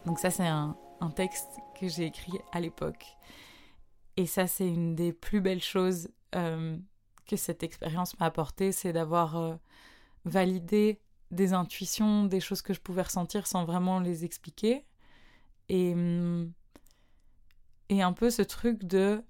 Donc 0.06 0.18
ça 0.18 0.30
c'est 0.30 0.46
un, 0.46 0.76
texte 1.14 1.48
que 1.78 1.88
j'ai 1.88 2.04
écrit 2.06 2.38
à 2.52 2.60
l'époque. 2.60 3.04
Et 4.16 4.26
ça 4.26 4.46
c'est 4.46 4.68
une 4.68 4.94
des 4.94 5.12
plus 5.12 5.40
belles 5.40 5.62
choses 5.62 6.08
euh, 6.34 6.76
que 7.26 7.36
cette 7.36 7.62
expérience 7.62 8.18
m'a 8.18 8.26
apporté, 8.26 8.72
c'est 8.72 8.92
d'avoir 8.92 9.36
euh, 9.36 9.54
validé 10.24 11.00
des 11.30 11.52
intuitions, 11.52 12.24
des 12.24 12.40
choses 12.40 12.62
que 12.62 12.72
je 12.72 12.80
pouvais 12.80 13.02
ressentir 13.02 13.46
sans 13.46 13.64
vraiment 13.64 14.00
les 14.00 14.24
expliquer. 14.24 14.84
Et, 15.68 15.92
hum, 15.92 16.52
et 17.88 18.02
un 18.02 18.12
peu 18.12 18.30
ce 18.30 18.42
truc 18.42 18.84
de 18.84 19.22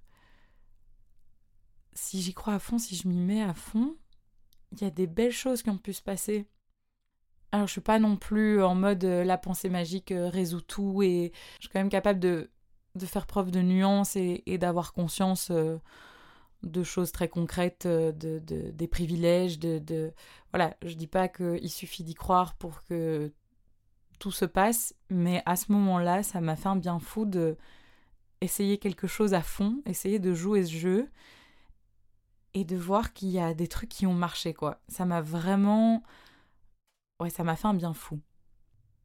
si 1.95 2.21
j'y 2.21 2.35
crois 2.35 2.55
à 2.55 2.59
fond, 2.59 2.79
si 2.79 2.95
je 2.97 3.09
m'y 3.09 3.19
mets 3.19 3.43
à 3.43 3.55
fond, 3.55 3.97
il 4.81 4.85
y 4.85 4.87
a 4.87 4.91
des 4.91 5.07
belles 5.07 5.33
choses 5.33 5.63
qui 5.63 5.71
ont 5.71 5.79
pu 5.79 5.93
se 5.93 6.03
passer. 6.03 6.47
Alors 7.53 7.67
je 7.67 7.73
suis 7.73 7.81
pas 7.81 7.99
non 7.99 8.17
plus 8.17 8.63
en 8.63 8.75
mode 8.75 9.05
euh, 9.05 9.25
la 9.25 9.39
pensée 9.39 9.69
magique 9.69 10.13
euh, 10.13 10.29
résout 10.29 10.61
tout 10.61 11.03
et 11.03 11.33
je 11.59 11.63
suis 11.63 11.73
quand 11.73 11.79
même 11.79 11.89
capable 11.89 12.21
de, 12.21 12.51
faire 13.07 13.27
preuve 13.27 13.51
de 13.51 13.63
nuance 13.63 14.17
et, 14.17 14.59
d'avoir 14.59 14.93
conscience 14.93 15.51
euh, 15.51 15.79
de 16.63 16.83
choses 16.83 17.13
très 17.13 17.29
concrètes, 17.29 17.87
de, 17.87 18.39
des 18.41 18.89
privilèges, 18.89 19.59
de, 19.59 19.79
de... 19.79 20.13
Voilà, 20.53 20.77
je 20.85 20.95
dis 20.95 21.07
pas 21.07 21.29
qu'il 21.29 21.71
suffit 21.71 22.03
d'y 22.03 22.15
croire 22.15 22.55
pour 22.57 22.83
que 22.85 23.33
tout 24.19 24.33
se 24.33 24.45
passe, 24.45 24.95
mais 25.11 25.43
à 25.47 25.57
ce 25.57 25.71
moment-là, 25.73 26.23
ça 26.23 26.41
m'a 26.41 26.57
fait 26.57 26.69
un 26.69 26.77
bien 26.77 26.99
fou 26.99 27.27
de 27.27 27.57
essayer 28.41 28.79
quelque 28.79 29.07
chose 29.07 29.35
à 29.35 29.43
fond, 29.43 29.83
essayer 29.87 30.19
de 30.19 30.35
jouer 30.35 30.65
ce 30.65 30.73
jeu 30.73 31.11
et 32.57 32.65
de 32.65 32.75
voir 32.75 33.13
qu'il 33.13 33.29
y 33.29 33.39
a 33.39 33.53
des 33.53 33.69
trucs 33.69 33.91
qui 33.91 34.07
ont 34.07 34.15
marché, 34.15 34.55
quoi. 34.55 34.81
Ça 34.89 35.05
m'a 35.05 35.21
vraiment. 35.21 36.03
Ouais, 37.21 37.29
ça 37.29 37.45
m'a 37.45 37.55
fait 37.55 37.69
un 37.69 37.75
bien 37.75 37.93
fou. 37.93 38.19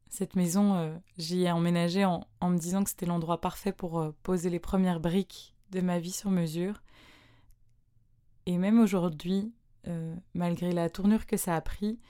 Cette 0.08 0.36
maison, 0.36 0.74
euh, 0.76 0.96
j'y 1.18 1.42
ai 1.42 1.52
emménagé 1.52 2.06
en, 2.06 2.26
me 2.40 2.56
disant 2.56 2.82
que 2.82 2.88
c'était 2.88 3.04
l'endroit 3.04 3.42
parfait 3.42 3.72
pour 3.72 4.00
euh, 4.00 4.16
poser 4.22 4.48
les 4.48 4.58
premières 4.58 5.00
briques 5.00 5.54
de 5.70 5.82
ma 5.82 5.98
vie 5.98 6.12
sur 6.12 6.30
mesure. 6.30 6.82
Et 8.46 8.56
même 8.56 8.80
aujourd'hui, 8.80 9.52
euh, 9.86 10.16
malgré 10.32 10.72
la 10.72 10.88
tournure 10.88 11.26
que 11.26 11.36
ça 11.36 11.54
a 11.54 11.60
pris, 11.60 12.00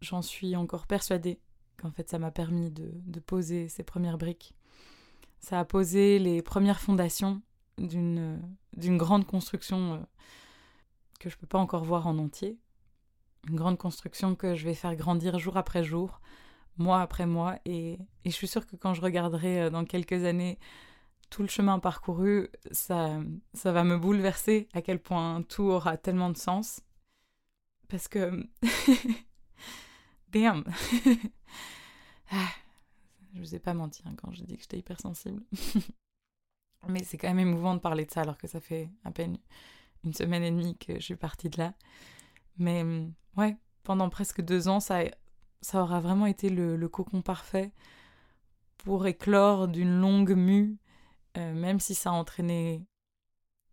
j'en 0.00 0.22
suis 0.22 0.56
encore 0.56 0.86
persuadée 0.86 1.38
qu'en 1.76 1.90
fait 1.90 2.08
ça 2.08 2.18
m'a 2.18 2.30
permis 2.30 2.70
de, 2.70 2.90
de 2.94 3.20
poser 3.20 3.68
ces 3.68 3.82
premières 3.82 4.16
briques. 4.18 4.54
Ça 5.38 5.60
a 5.60 5.66
posé 5.66 6.18
les 6.18 6.40
premières 6.40 6.80
fondations 6.80 7.42
d'une 7.76 8.40
d'une 8.76 8.98
grande 8.98 9.26
construction 9.26 9.94
euh, 9.94 9.98
que 11.18 11.28
je 11.28 11.36
ne 11.36 11.40
peux 11.40 11.46
pas 11.46 11.58
encore 11.58 11.84
voir 11.84 12.06
en 12.06 12.18
entier. 12.18 12.58
Une 13.48 13.56
grande 13.56 13.78
construction 13.78 14.34
que 14.34 14.54
je 14.54 14.64
vais 14.64 14.74
faire 14.74 14.94
grandir 14.96 15.38
jour 15.38 15.56
après 15.56 15.82
jour, 15.82 16.20
mois 16.76 17.00
après 17.00 17.26
mois. 17.26 17.58
Et, 17.64 17.92
et 17.92 18.30
je 18.30 18.30
suis 18.30 18.48
sûre 18.48 18.66
que 18.66 18.76
quand 18.76 18.94
je 18.94 19.00
regarderai 19.00 19.62
euh, 19.62 19.70
dans 19.70 19.84
quelques 19.84 20.24
années 20.24 20.58
tout 21.30 21.42
le 21.42 21.48
chemin 21.48 21.78
parcouru, 21.78 22.48
ça, 22.72 23.20
ça 23.54 23.72
va 23.72 23.84
me 23.84 23.96
bouleverser 23.96 24.68
à 24.72 24.82
quel 24.82 25.00
point 25.00 25.42
tout 25.42 25.62
aura 25.62 25.96
tellement 25.96 26.30
de 26.30 26.36
sens. 26.36 26.82
Parce 27.88 28.08
que... 28.08 28.46
Damn 30.28 30.64
ah, 32.30 32.48
Je 33.34 33.40
vous 33.40 33.54
ai 33.54 33.58
pas 33.58 33.74
menti 33.74 34.02
hein, 34.06 34.14
quand 34.16 34.32
je 34.32 34.44
dis 34.44 34.56
que 34.56 34.62
j'étais 34.62 34.78
hypersensible. 34.78 35.42
Mais 36.88 37.02
c'est 37.04 37.18
quand 37.18 37.28
même 37.28 37.38
émouvant 37.38 37.74
de 37.74 37.80
parler 37.80 38.06
de 38.06 38.10
ça 38.10 38.22
alors 38.22 38.38
que 38.38 38.46
ça 38.46 38.60
fait 38.60 38.90
à 39.04 39.10
peine 39.10 39.38
une 40.04 40.14
semaine 40.14 40.42
et 40.42 40.50
demie 40.50 40.76
que 40.78 40.94
je 40.94 41.04
suis 41.04 41.16
partie 41.16 41.50
de 41.50 41.58
là. 41.58 41.74
Mais 42.58 42.82
hum, 42.82 43.12
ouais, 43.36 43.56
pendant 43.82 44.08
presque 44.08 44.40
deux 44.40 44.68
ans, 44.68 44.80
ça, 44.80 45.00
ça 45.60 45.82
aura 45.82 46.00
vraiment 46.00 46.26
été 46.26 46.48
le, 46.48 46.88
cocon 46.88 47.22
parfait 47.22 47.72
pour 48.78 49.06
éclore 49.06 49.68
d'une 49.68 50.00
longue 50.00 50.34
mue, 50.34 50.78
euh, 51.36 51.52
même 51.54 51.80
si 51.80 51.94
ça 51.94 52.10
a 52.10 52.12
entraîné 52.14 52.86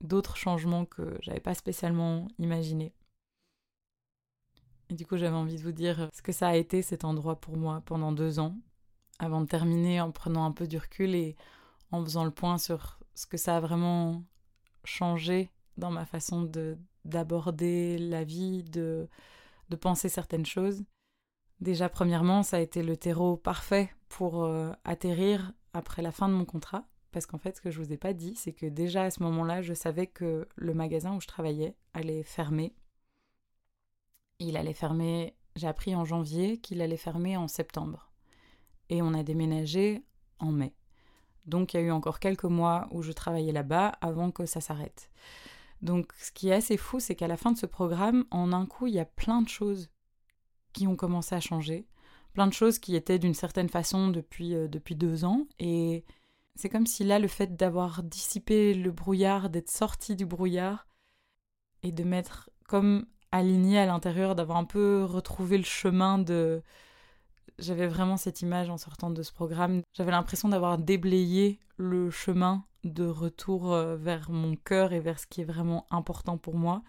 d'autres 0.02 0.36
changements 0.36 0.86
que 0.86 1.18
j'avais 1.22 1.40
pas 1.40 1.54
spécialement 1.54 2.28
imaginés. 2.40 2.94
Et 4.90 4.94
du 4.94 5.06
coup, 5.06 5.18
j'avais 5.18 5.36
envie 5.36 5.58
de 5.58 5.64
vous 5.64 5.72
dire 5.72 6.10
ce 6.14 6.22
que 6.22 6.32
ça 6.32 6.50
a 6.50 6.56
été 6.56 6.82
cet 6.82 7.04
endroit 7.04 7.40
pour 7.40 7.58
moi 7.58 7.82
pendant 7.86 8.12
deux 8.12 8.40
ans, 8.40 8.56
avant 9.20 9.42
de 9.42 9.48
terminer 9.48 10.00
en 10.02 10.12
prenant 10.12 10.46
un 10.46 10.52
peu 10.52 10.68
du 10.68 10.78
recul 10.78 11.16
et 11.16 11.36
en 11.92 12.04
faisant 12.04 12.26
le 12.26 12.32
point 12.32 12.58
sur 12.58 13.00
ce 13.16 13.26
que 13.26 13.38
ça 13.38 13.58
a 13.58 13.60
vraiment 13.60 14.24
changé 14.84 15.52
dans 15.78 15.92
ma 15.92 16.06
façon 16.06 16.44
de 16.44 16.78
d'aborder 17.06 17.98
la 17.98 18.26
vie, 18.26 18.64
de, 18.64 19.08
de 19.70 19.76
penser 19.78 20.10
certaines 20.10 20.46
choses. 20.46 20.84
Déjà, 21.62 21.88
premièrement, 21.90 22.44
ça 22.44 22.58
a 22.58 22.60
été 22.60 22.84
le 22.84 22.98
terreau 22.98 23.38
parfait 23.38 23.90
pour 24.10 24.44
euh, 24.44 24.72
atterrir 24.84 25.54
après 25.74 26.02
la 26.02 26.12
fin 26.12 26.28
de 26.28 26.34
mon 26.34 26.46
contrat. 26.46 26.86
Parce 27.12 27.26
qu'en 27.26 27.38
fait, 27.38 27.56
ce 27.56 27.62
que 27.62 27.72
je 27.72 27.82
vous 27.82 27.94
ai 27.94 27.98
pas 27.98 28.14
dit, 28.14 28.36
c'est 28.36 28.54
que 28.54 28.66
déjà 28.66 29.04
à 29.04 29.12
ce 29.12 29.24
moment-là, 29.24 29.62
je 29.62 29.74
savais 29.74 30.08
que 30.08 30.48
le 30.56 30.74
magasin 30.74 31.16
où 31.16 31.22
je 31.22 31.28
travaillais 31.28 31.76
allait 31.94 32.24
fermer. 32.24 32.76
Il 34.40 34.58
allait 34.58 34.74
fermer, 34.74 35.36
j'ai 35.56 35.68
appris 35.68 35.96
en 35.96 36.06
janvier 36.06 36.60
qu'il 36.60 36.82
allait 36.82 36.98
fermer 36.98 37.38
en 37.38 37.48
septembre. 37.48 38.12
Et 38.90 39.02
on 39.02 39.14
a 39.14 39.24
déménagé 39.24 40.04
en 40.40 40.52
mai. 40.52 40.74
Donc 41.48 41.74
il 41.74 41.78
y 41.78 41.80
a 41.80 41.84
eu 41.84 41.92
encore 41.92 42.20
quelques 42.20 42.44
mois 42.44 42.88
où 42.92 43.02
je 43.02 43.12
travaillais 43.12 43.52
là-bas 43.52 43.94
avant 44.02 44.32
que 44.32 44.46
ça 44.46 44.62
s'arrête. 44.62 45.10
Donc 45.82 46.12
ce 46.20 46.32
qui 46.32 46.50
est 46.50 46.54
assez 46.54 46.78
fou, 46.78 47.00
c'est 47.00 47.16
qu'à 47.16 47.28
la 47.28 47.38
fin 47.38 47.52
de 47.52 47.58
ce 47.58 47.66
programme, 47.66 48.26
en 48.32 48.54
un 48.54 48.66
coup, 48.66 48.88
il 48.88 48.94
y 48.94 49.00
a 49.00 49.06
plein 49.06 49.42
de 49.42 49.50
choses 49.50 49.90
qui 50.74 50.88
ont 50.88 50.96
commencé 50.96 51.36
à 51.36 51.40
changer. 51.40 51.88
Plein 52.34 52.48
de 52.48 52.54
choses 52.54 52.80
qui 52.80 52.96
étaient 52.96 53.20
d'une 53.20 53.34
certaine 53.34 53.70
façon 53.70 54.10
depuis, 54.10 54.54
euh, 54.54 54.68
depuis 54.68 54.96
deux 54.96 55.26
ans. 55.26 55.48
Et 55.60 56.06
c'est 56.56 56.70
comme 56.70 56.86
si 56.86 57.04
là, 57.04 57.20
le 57.20 57.28
fait 57.28 57.56
d'avoir 57.56 58.04
dissipé 58.04 58.74
le 58.74 58.92
brouillard, 58.92 59.50
d'être 59.50 59.72
sorti 59.72 60.16
du 60.16 60.26
brouillard, 60.26 60.88
et 61.84 61.92
de 61.92 62.04
mettre 62.04 62.50
comme 62.68 63.06
aligné 63.32 63.80
à 63.80 63.86
l'intérieur, 63.86 64.36
d'avoir 64.36 64.58
un 64.58 64.66
peu 64.66 65.04
retrouvé 65.04 65.58
le 65.58 65.64
chemin 65.64 66.18
de... 66.18 66.62
J'avais 67.60 67.88
vraiment 67.88 68.18
cette 68.18 68.42
image 68.42 68.70
en 68.70 68.78
sortant 68.78 69.10
de 69.10 69.24
ce 69.24 69.34
programme. 69.34 69.82
J'avais 69.94 70.12
l'impression 70.12 70.50
d'avoir 70.50 70.78
déblayé 70.78 71.60
le 71.78 72.12
chemin 72.12 72.66
de 72.84 73.06
retour 73.06 73.74
euh, 73.74 73.96
vers 73.96 74.30
mon 74.30 74.56
cœur 74.56 74.94
et 74.94 75.00
vers 75.00 75.20
ce 75.20 75.28
qui 75.28 75.42
est 75.42 75.46
vraiment 75.46 75.88
important 75.90 76.38
pour 76.38 76.56
moi. 76.56 76.84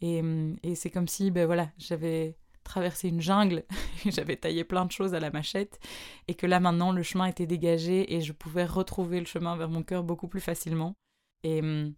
Et, 0.00 0.22
et 0.62 0.74
c'est 0.74 0.90
comme 0.90 1.08
si, 1.08 1.30
ben 1.30 1.44
voilà, 1.44 1.68
j'avais 1.78 2.38
traversé 2.64 3.08
une 3.08 3.20
jungle, 3.20 3.64
j'avais 4.06 4.36
taillé 4.36 4.64
plein 4.64 4.84
de 4.84 4.92
choses 4.92 5.14
à 5.14 5.20
la 5.20 5.30
machette, 5.30 5.80
et 6.28 6.34
que 6.34 6.46
là 6.46 6.60
maintenant 6.60 6.92
le 6.92 7.02
chemin 7.02 7.26
était 7.26 7.46
dégagé 7.46 8.14
et 8.14 8.20
je 8.20 8.32
pouvais 8.32 8.64
retrouver 8.64 9.18
le 9.18 9.26
chemin 9.26 9.56
vers 9.56 9.68
mon 9.68 9.82
cœur 9.82 10.04
beaucoup 10.04 10.28
plus 10.28 10.40
facilement. 10.40 10.94
Et, 11.42 11.60
hum, 11.60 11.94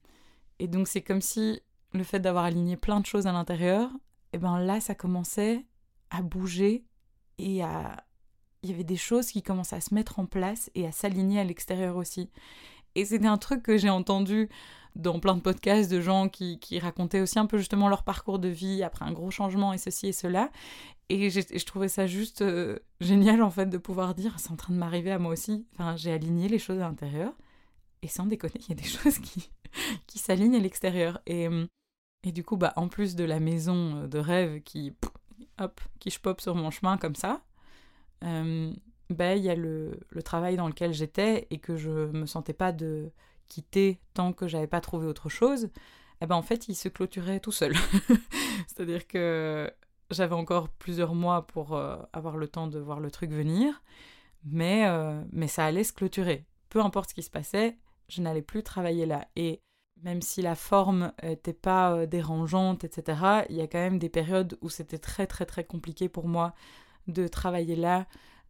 et 0.58 0.68
donc 0.68 0.88
c'est 0.88 1.02
comme 1.02 1.20
si 1.20 1.60
le 1.92 2.04
fait 2.04 2.20
d'avoir 2.20 2.44
aligné 2.44 2.76
plein 2.76 3.00
de 3.00 3.06
choses 3.06 3.26
à 3.26 3.32
l'intérieur, 3.32 3.90
et 4.32 4.38
ben 4.38 4.58
là 4.58 4.80
ça 4.80 4.94
commençait 4.94 5.66
à 6.10 6.22
bouger 6.22 6.86
et. 7.38 7.62
Il 8.64 8.70
y 8.70 8.74
avait 8.74 8.84
des 8.84 8.96
choses 8.96 9.26
qui 9.26 9.42
commençaient 9.42 9.74
à 9.74 9.80
se 9.80 9.92
mettre 9.92 10.20
en 10.20 10.26
place 10.26 10.70
et 10.76 10.86
à 10.86 10.92
s'aligner 10.92 11.40
à 11.40 11.42
l'extérieur 11.42 11.96
aussi. 11.96 12.30
Et 12.94 13.04
c'était 13.04 13.26
un 13.26 13.38
truc 13.38 13.62
que 13.62 13.76
j'ai 13.76 13.90
entendu 13.90 14.48
dans 14.94 15.18
plein 15.20 15.34
de 15.34 15.40
podcasts 15.40 15.90
de 15.90 16.00
gens 16.00 16.28
qui, 16.28 16.58
racontaient 16.78 17.20
aussi 17.20 17.38
un 17.38 17.46
peu 17.46 17.58
justement 17.58 17.88
leur 17.88 18.02
parcours 18.02 18.38
de 18.38 18.48
vie 18.48 18.82
après 18.82 19.04
un 19.04 19.12
gros 19.12 19.30
changement 19.30 19.72
et 19.72 19.78
ceci 19.78 20.08
et 20.08 20.12
cela. 20.12 20.50
Et 21.08 21.30
je 21.30 21.64
trouvais 21.64 21.88
ça 21.88 22.06
juste 22.06 22.42
euh, 22.42 22.78
génial 23.00 23.42
en 23.42 23.50
fait 23.50 23.66
de 23.66 23.78
pouvoir 23.78 24.14
dire 24.14 24.38
c'est 24.38 24.50
en 24.50 24.56
train 24.56 24.72
de 24.72 24.78
m'arriver 24.78 25.10
à 25.10 25.18
moi 25.18 25.32
aussi. 25.32 25.66
Enfin, 25.74 25.96
j'ai 25.96 26.12
aligné 26.12 26.48
les 26.48 26.58
choses 26.58 26.78
à 26.78 26.88
l'intérieur. 26.88 27.32
Et 28.02 28.08
sans 28.08 28.26
déconner, 28.26 28.54
il 28.60 28.68
y 28.68 28.72
a 28.72 28.82
des 28.82 28.82
choses 28.88 29.18
qui, 29.18 29.50
qui 30.06 30.18
s'alignent 30.18 30.56
à 30.56 30.60
l'extérieur. 30.60 31.20
Et, 31.26 31.48
et 32.24 32.32
du 32.32 32.44
coup, 32.44 32.56
bah, 32.56 32.72
en 32.76 32.88
plus 32.88 33.14
de 33.14 33.24
la 33.24 33.40
maison 33.40 34.06
de 34.06 34.18
rêve 34.18 34.62
qui, 34.62 34.92
qui 35.98 36.10
je 36.10 36.20
pop 36.20 36.40
sur 36.40 36.54
mon 36.54 36.70
chemin 36.70 36.96
comme 36.98 37.14
ça, 37.14 37.40
euh, 38.24 38.72
ben, 39.10 39.38
il 39.38 39.44
y 39.44 39.50
a 39.50 39.54
le, 39.54 39.98
le, 40.10 40.22
travail 40.22 40.56
dans 40.56 40.68
lequel 40.68 40.92
j'étais 40.92 41.46
et 41.50 41.58
que 41.58 41.76
je 41.76 41.90
me 41.90 42.26
sentais 42.26 42.52
pas 42.52 42.72
de 42.72 43.10
quitter 43.48 44.00
tant 44.14 44.32
que 44.32 44.48
j'avais 44.48 44.66
pas 44.66 44.80
trouvé 44.80 45.06
autre 45.06 45.28
chose, 45.28 45.68
eh 46.20 46.26
ben 46.26 46.36
en 46.36 46.42
fait 46.42 46.68
il 46.68 46.74
se 46.74 46.88
clôturait 46.88 47.40
tout 47.40 47.52
seul. 47.52 47.74
C'est-à-dire 48.66 49.06
que 49.06 49.70
j'avais 50.10 50.34
encore 50.34 50.68
plusieurs 50.68 51.14
mois 51.14 51.46
pour 51.46 51.74
euh, 51.74 51.96
avoir 52.12 52.36
le 52.36 52.48
temps 52.48 52.68
de 52.68 52.78
voir 52.78 53.00
le 53.00 53.10
truc 53.10 53.30
venir, 53.30 53.82
mais, 54.44 54.86
euh, 54.86 55.22
mais 55.32 55.48
ça 55.48 55.66
allait 55.66 55.84
se 55.84 55.92
clôturer. 55.92 56.46
Peu 56.68 56.80
importe 56.80 57.10
ce 57.10 57.14
qui 57.14 57.22
se 57.22 57.30
passait, 57.30 57.76
je 58.08 58.22
n'allais 58.22 58.42
plus 58.42 58.62
travailler 58.62 59.06
là. 59.06 59.26
Et 59.36 59.60
même 60.02 60.22
si 60.22 60.42
la 60.42 60.54
forme 60.54 61.12
n'était 61.22 61.52
pas 61.52 61.92
euh, 61.94 62.06
dérangeante, 62.06 62.84
etc., 62.84 63.44
il 63.48 63.56
y 63.56 63.60
a 63.60 63.66
quand 63.66 63.78
même 63.78 63.98
des 63.98 64.08
périodes 64.08 64.58
où 64.60 64.70
c'était 64.70 64.98
très 64.98 65.26
très 65.26 65.46
très 65.46 65.64
compliqué 65.64 66.08
pour 66.08 66.28
moi 66.28 66.54
de 67.08 67.28
travailler 67.28 67.76
là, 67.76 68.06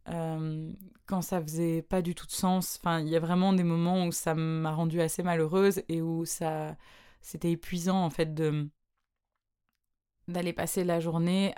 euh, 0.09 0.71
quand 1.05 1.21
ça 1.21 1.41
faisait 1.41 1.81
pas 1.81 2.01
du 2.01 2.15
tout 2.15 2.27
de 2.27 2.31
sens. 2.31 2.79
Enfin, 2.79 2.99
il 3.01 3.09
y 3.09 3.15
a 3.15 3.19
vraiment 3.19 3.53
des 3.53 3.63
moments 3.63 4.05
où 4.05 4.11
ça 4.11 4.35
m'a 4.35 4.71
rendue 4.71 5.01
assez 5.01 5.23
malheureuse 5.23 5.83
et 5.89 6.01
où 6.01 6.25
ça 6.25 6.75
c'était 7.21 7.51
épuisant 7.51 8.03
en 8.03 8.09
fait 8.09 8.33
de 8.33 8.69
d'aller 10.27 10.53
passer 10.53 10.83
la 10.83 10.99
journée 10.99 11.53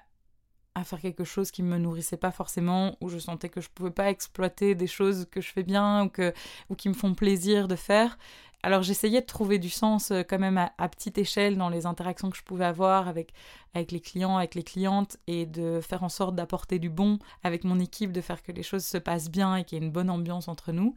à 0.76 0.84
faire 0.84 1.00
quelque 1.00 1.24
chose 1.24 1.52
qui 1.52 1.64
me 1.64 1.78
nourrissait 1.78 2.18
pas 2.18 2.32
forcément, 2.32 2.98
où 3.00 3.08
je 3.08 3.18
sentais 3.18 3.48
que 3.50 3.62
je 3.62 3.70
pouvais 3.70 3.92
pas 3.92 4.10
exploiter 4.10 4.76
des 4.76 4.88
choses 4.88 5.26
que 5.32 5.40
je 5.40 5.52
fais 5.52 5.64
bien 5.64 6.06
ou, 6.06 6.10
que, 6.10 6.34
ou 6.70 6.76
qui 6.76 6.90
me 6.90 6.94
font 6.94 7.16
plaisir 7.16 7.70
de 7.70 7.78
faire. 7.78 8.18
Alors 8.64 8.82
j'essayais 8.82 9.22
de 9.22 9.26
trouver 9.26 9.60
du 9.60 9.70
sens 9.70 10.12
euh, 10.12 10.24
quand 10.28 10.40
même 10.40 10.58
à, 10.58 10.90
petite 10.90 11.18
échelle 11.18 11.58
dans 11.58 11.70
les 11.70 11.86
interactions 11.86 12.30
que 12.30 12.38
je 12.38 12.44
pouvais 12.44 12.66
avoir 12.66 13.08
avec, 13.08 13.34
avec 13.74 13.92
les 13.92 14.02
clients, 14.02 14.38
avec 14.38 14.56
les 14.56 14.64
clientes, 14.64 15.18
et 15.28 15.46
de 15.46 15.82
faire 15.82 16.04
en 16.04 16.10
sorte 16.10 16.36
d'apporter 16.36 16.80
du 16.80 16.90
bon 16.90 17.20
avec 17.44 17.64
mon 17.64 17.80
équipe, 17.80 18.12
de 18.12 18.22
faire 18.22 18.42
que 18.42 18.52
les 18.52 18.64
choses 18.64 18.86
se 18.86 18.98
passent 18.98 19.30
bien 19.30 19.56
et 19.56 19.64
qu'il 19.64 19.78
y 19.78 19.82
ait 19.82 19.86
une 19.86 19.92
bonne 19.92 20.10
ambiance 20.10 20.48
entre 20.48 20.72
nous. 20.72 20.96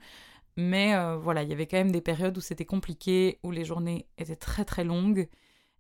Mais 0.57 0.95
euh, 0.95 1.17
voilà, 1.17 1.43
il 1.43 1.51
y 1.51 1.53
avait 1.53 1.67
quand 1.67 1.77
même 1.77 1.93
des 1.93 2.01
périodes 2.01 2.37
où 2.39 2.41
c'était 2.41 2.65
compliqué, 2.65 3.39
où 3.43 3.51
les 3.51 3.65
journées 3.65 4.07
étaient 4.19 4.37
très 4.37 4.65
très 4.65 4.85
longues. 4.85 5.29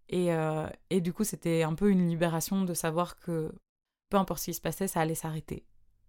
Et, 0.08 0.32
euh, 0.32 0.68
et 0.90 1.00
du 1.00 1.12
coup, 1.12 1.24
c'était 1.24 1.62
un 1.62 1.74
peu 1.74 1.90
une 1.90 2.08
libération 2.08 2.64
de 2.64 2.74
savoir 2.74 3.16
que 3.16 3.52
peu 4.10 4.16
importe 4.18 4.40
ce 4.40 4.46
qui 4.46 4.54
se 4.54 4.60
passait, 4.60 4.88
ça 4.88 5.00
allait 5.00 5.14
s'arrêter. 5.14 5.64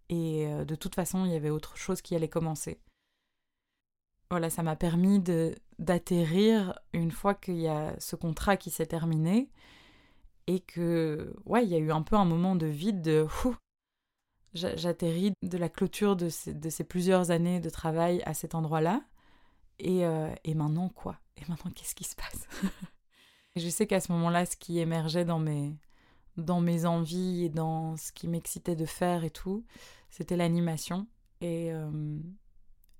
Et 0.09 0.47
de 0.65 0.76
toute 0.76 0.95
façon, 0.95 1.26
il 1.26 1.32
y 1.32 1.36
avait 1.36 1.51
autre 1.51 1.78
chose 1.78 2.01
qui 2.01 2.15
allait 2.15 2.30
commencer 2.30 2.80
voilà, 4.30 4.49
ça 4.49 4.61
m'a 4.61 4.75
permis 4.75 5.21
d'atterrir 5.80 6.80
une 6.93 7.11
fois 7.11 7.34
qu'il 7.34 7.57
y 7.57 7.67
a 7.67 7.95
ce 7.99 8.15
contrat 8.15 8.57
qui 8.57 8.69
s'est 8.69 8.86
terminé 8.86 9.49
et 10.47 10.59
que 10.59 11.34
ouais, 11.45 11.63
il 11.63 11.69
y 11.69 11.75
a 11.75 11.80
eu 11.80 11.91
un 11.91 12.03
peu 12.03 12.15
un 12.15 12.25
moment 12.25 12.55
de 12.55 12.67
vide 12.67 13.01
de 13.01 13.27
j'atterris 14.53 15.34
de 15.41 15.57
la 15.57 15.69
clôture 15.69 16.15
de 16.15 16.30
ces, 16.30 16.84
plusieurs 16.84 17.32
années 17.32 17.59
de 17.59 17.69
travail 17.69 18.21
à 18.25 18.34
cet 18.34 18.55
endroit-là 18.55 19.01
et, 19.80 20.05
euh, 20.05 20.34
et 20.43 20.53
maintenant 20.53 20.89
quoi? 20.89 21.19
Et 21.38 21.41
maintenant 21.47 21.71
qu'est-ce 21.71 21.95
qui 21.95 22.03
se 22.03 22.15
passe? 22.15 22.47
Je 23.55 23.67
sais 23.69 23.88
qu'à 23.88 23.99
ce 23.99 24.11
moment-là, 24.11 24.45
ce 24.45 24.55
qui 24.55 24.80
émergeait 24.80 25.25
dans 25.25 25.39
mes 25.39 25.75
dans 26.38 26.61
mes 26.61 26.86
envies 26.86 27.45
et 27.45 27.49
dans 27.49 27.97
ce 27.97 28.11
qui 28.11 28.27
m'excitait 28.27 28.75
de 28.75 28.86
faire 28.86 29.23
et 29.23 29.30
tout, 29.30 29.65
c'était 30.09 30.38
l'animation 30.38 31.07
et 31.41 31.71
euh, 31.73 32.19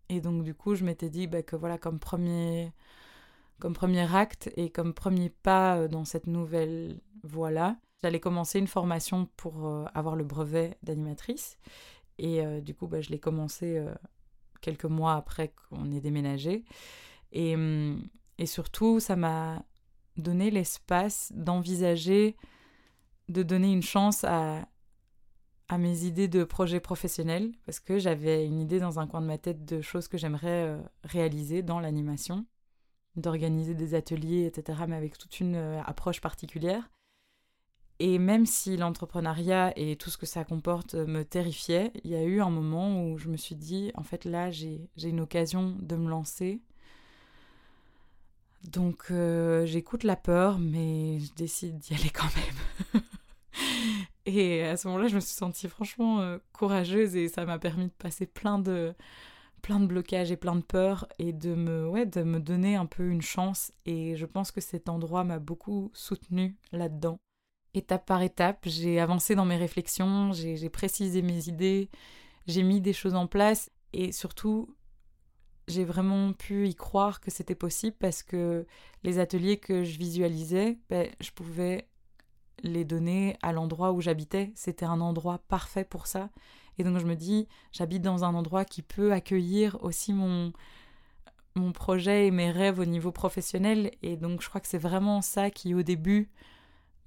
et 0.10 0.22
donc 0.22 0.44
du 0.44 0.54
coup, 0.54 0.76
je 0.76 0.84
m'étais 0.84 1.10
dit 1.10 1.28
bah, 1.28 1.44
que 1.44 1.56
voilà, 1.56 1.78
comme 1.78 2.00
premier, 2.00 2.72
comme 3.60 3.74
premier 3.74 4.14
acte 4.16 4.52
et 4.58 4.70
comme 4.70 4.94
premier 4.94 5.30
pas 5.30 5.78
euh, 5.78 5.88
dans 5.88 6.06
cette 6.06 6.28
nouvelle 6.28 7.00
voie-là, 7.24 7.78
j'allais 8.02 8.20
commencer 8.20 8.60
une 8.60 8.68
formation 8.68 9.28
pour 9.38 9.68
euh, 9.68 9.86
avoir 9.94 10.16
le 10.16 10.24
brevet 10.24 10.78
d'animatrice. 10.84 11.58
Et 12.18 12.44
euh, 12.46 12.60
du 12.60 12.74
coup, 12.74 12.88
bah, 12.88 13.02
je 13.02 13.10
l'ai 13.10 13.20
commencé 13.20 13.84
quelques 14.62 14.86
mois 14.86 15.14
après 15.14 15.54
qu'on 15.54 15.92
ait 15.92 16.02
déménagé. 16.02 16.66
Hum, 17.36 18.02
et 18.38 18.46
surtout, 18.46 19.00
ça 19.00 19.16
m'a 19.16 19.64
donné 20.18 20.52
l'espace 20.52 21.32
d'envisager 21.36 22.36
de 23.30 23.44
donner 23.44 23.72
une 23.72 23.84
chance 23.84 24.24
à 24.24 24.68
à 25.70 25.78
mes 25.78 26.04
idées 26.04 26.28
de 26.28 26.44
projets 26.44 26.80
professionnels 26.80 27.52
parce 27.66 27.80
que 27.80 28.00
j'avais 28.00 28.46
une 28.46 28.60
idée 28.60 28.80
dans 28.80 29.00
un 29.00 29.06
coin 29.06 29.22
de 29.22 29.28
ma 29.28 29.38
tête 29.38 29.66
de 29.66 29.82
choses 29.82 30.08
que 30.08 30.18
j'aimerais 30.18 30.66
euh, 30.66 30.82
réaliser 31.04 31.62
dans 31.62 31.80
l'animation, 31.80 32.46
d'organiser 33.16 33.76
des 33.76 33.94
ateliers, 33.94 34.46
etc., 34.46 34.80
mais 34.88 34.96
avec 34.96 35.18
toute 35.18 35.40
une 35.40 35.56
euh, 35.56 35.82
approche 35.84 36.22
particulière. 36.22 36.90
Et 38.00 38.18
même 38.18 38.46
si 38.46 38.78
l'entrepreneuriat 38.78 39.74
et 39.78 39.96
tout 39.96 40.10
ce 40.10 40.18
que 40.18 40.26
ça 40.26 40.44
comporte 40.44 40.96
euh, 40.96 41.06
me 41.06 41.24
terrifiait, 41.24 41.92
il 42.04 42.10
y 42.10 42.16
a 42.16 42.24
eu 42.24 42.42
un 42.42 42.50
moment 42.50 43.04
où 43.06 43.20
je 43.20 43.30
me 43.30 43.38
suis 43.38 43.56
dit, 43.56 43.92
en 43.94 44.04
fait 44.04 44.26
là, 44.26 44.50
j'ai 44.50 44.90
une 44.98 45.20
occasion 45.20 45.76
de 45.80 45.96
me 45.96 46.10
lancer. 46.10 46.62
Donc 48.64 49.14
j'écoute 49.66 50.04
la 50.04 50.18
peur, 50.18 50.60
mais 50.60 51.20
je 51.20 51.32
décide 51.34 51.78
d'y 51.78 51.94
aller 52.00 52.10
quand 52.10 52.28
même. 52.36 53.04
Et 54.38 54.64
à 54.64 54.78
ce 54.78 54.88
moment-là, 54.88 55.08
je 55.08 55.16
me 55.16 55.20
suis 55.20 55.36
sentie 55.36 55.68
franchement 55.68 56.22
euh, 56.22 56.38
courageuse 56.54 57.16
et 57.16 57.28
ça 57.28 57.46
m'a 57.46 57.60
permis 57.60 57.86
de 57.86 57.92
passer 57.92 58.26
plein 58.26 58.60
de, 58.60 58.94
plein 59.62 59.80
de 59.80 59.86
blocages 59.86 60.32
et 60.32 60.38
plein 60.38 60.56
de 60.56 60.62
peurs 60.62 61.08
et 61.20 61.34
de 61.34 61.56
me, 61.56 61.88
ouais, 61.88 62.06
de 62.06 62.24
me 62.24 62.40
donner 62.40 62.76
un 62.76 62.86
peu 62.86 63.10
une 63.10 63.22
chance. 63.22 63.72
Et 63.86 64.16
je 64.16 64.26
pense 64.26 64.52
que 64.52 64.62
cet 64.62 64.90
endroit 64.90 65.24
m'a 65.24 65.40
beaucoup 65.40 65.92
soutenue 65.94 66.56
là-dedans. 66.72 67.20
étape 67.74 68.06
par 68.06 68.22
étape, 68.22 68.60
j'ai 68.66 69.00
avancé 69.00 69.36
dans 69.36 69.46
mes 69.46 69.58
réflexions, 69.58 70.32
j'ai 70.34 70.70
précisé 70.70 71.22
mes 71.22 71.48
idées, 71.48 71.90
j'ai 72.48 72.64
mis 72.64 72.82
des 72.82 72.94
choses 72.94 73.16
en 73.16 73.28
place 73.28 73.70
et 73.94 74.12
surtout 74.12 74.76
j'ai 75.68 75.86
vraiment 75.86 76.34
pu 76.34 76.68
y 76.68 76.76
croire 76.76 77.22
que 77.22 77.32
c'était 77.32 77.56
possible 77.56 77.96
parce 78.00 78.24
que 78.24 78.66
les 79.04 79.20
ateliers 79.20 79.58
que 79.58 79.84
je 79.84 79.98
visualisais, 80.00 80.80
ben, 80.90 81.08
je 81.20 81.32
pouvais 81.32 81.89
les 82.64 82.86
donner 82.86 83.38
à 83.42 83.52
l'endroit 83.52 83.92
où 83.92 84.02
j'habitais. 84.02 84.52
C'était 84.56 84.86
un 84.86 85.02
endroit 85.02 85.40
parfait 85.48 85.84
pour 85.84 86.08
ça. 86.08 86.30
Et 86.78 86.84
donc 86.84 86.98
je 86.98 87.06
me 87.06 87.16
dis, 87.16 87.48
j'habite 87.72 88.02
dans 88.02 88.24
un 88.24 88.34
endroit 88.34 88.66
qui 88.66 88.82
peut 88.82 89.12
accueillir 89.12 89.78
aussi 89.84 90.14
mon, 90.14 90.54
mon 91.56 91.72
projet 91.72 92.28
et 92.28 92.32
mes 92.32 92.52
rêves 92.52 92.80
au 92.80 92.86
niveau 92.86 93.12
professionnel. 93.12 93.92
Et 94.02 94.18
donc 94.18 94.42
je 94.42 94.50
crois 94.50 94.62
que 94.62 94.68
c'est 94.68 94.78
vraiment 94.78 95.22
ça 95.22 95.50
qui 95.50 95.74
au 95.74 95.84
début 95.84 96.30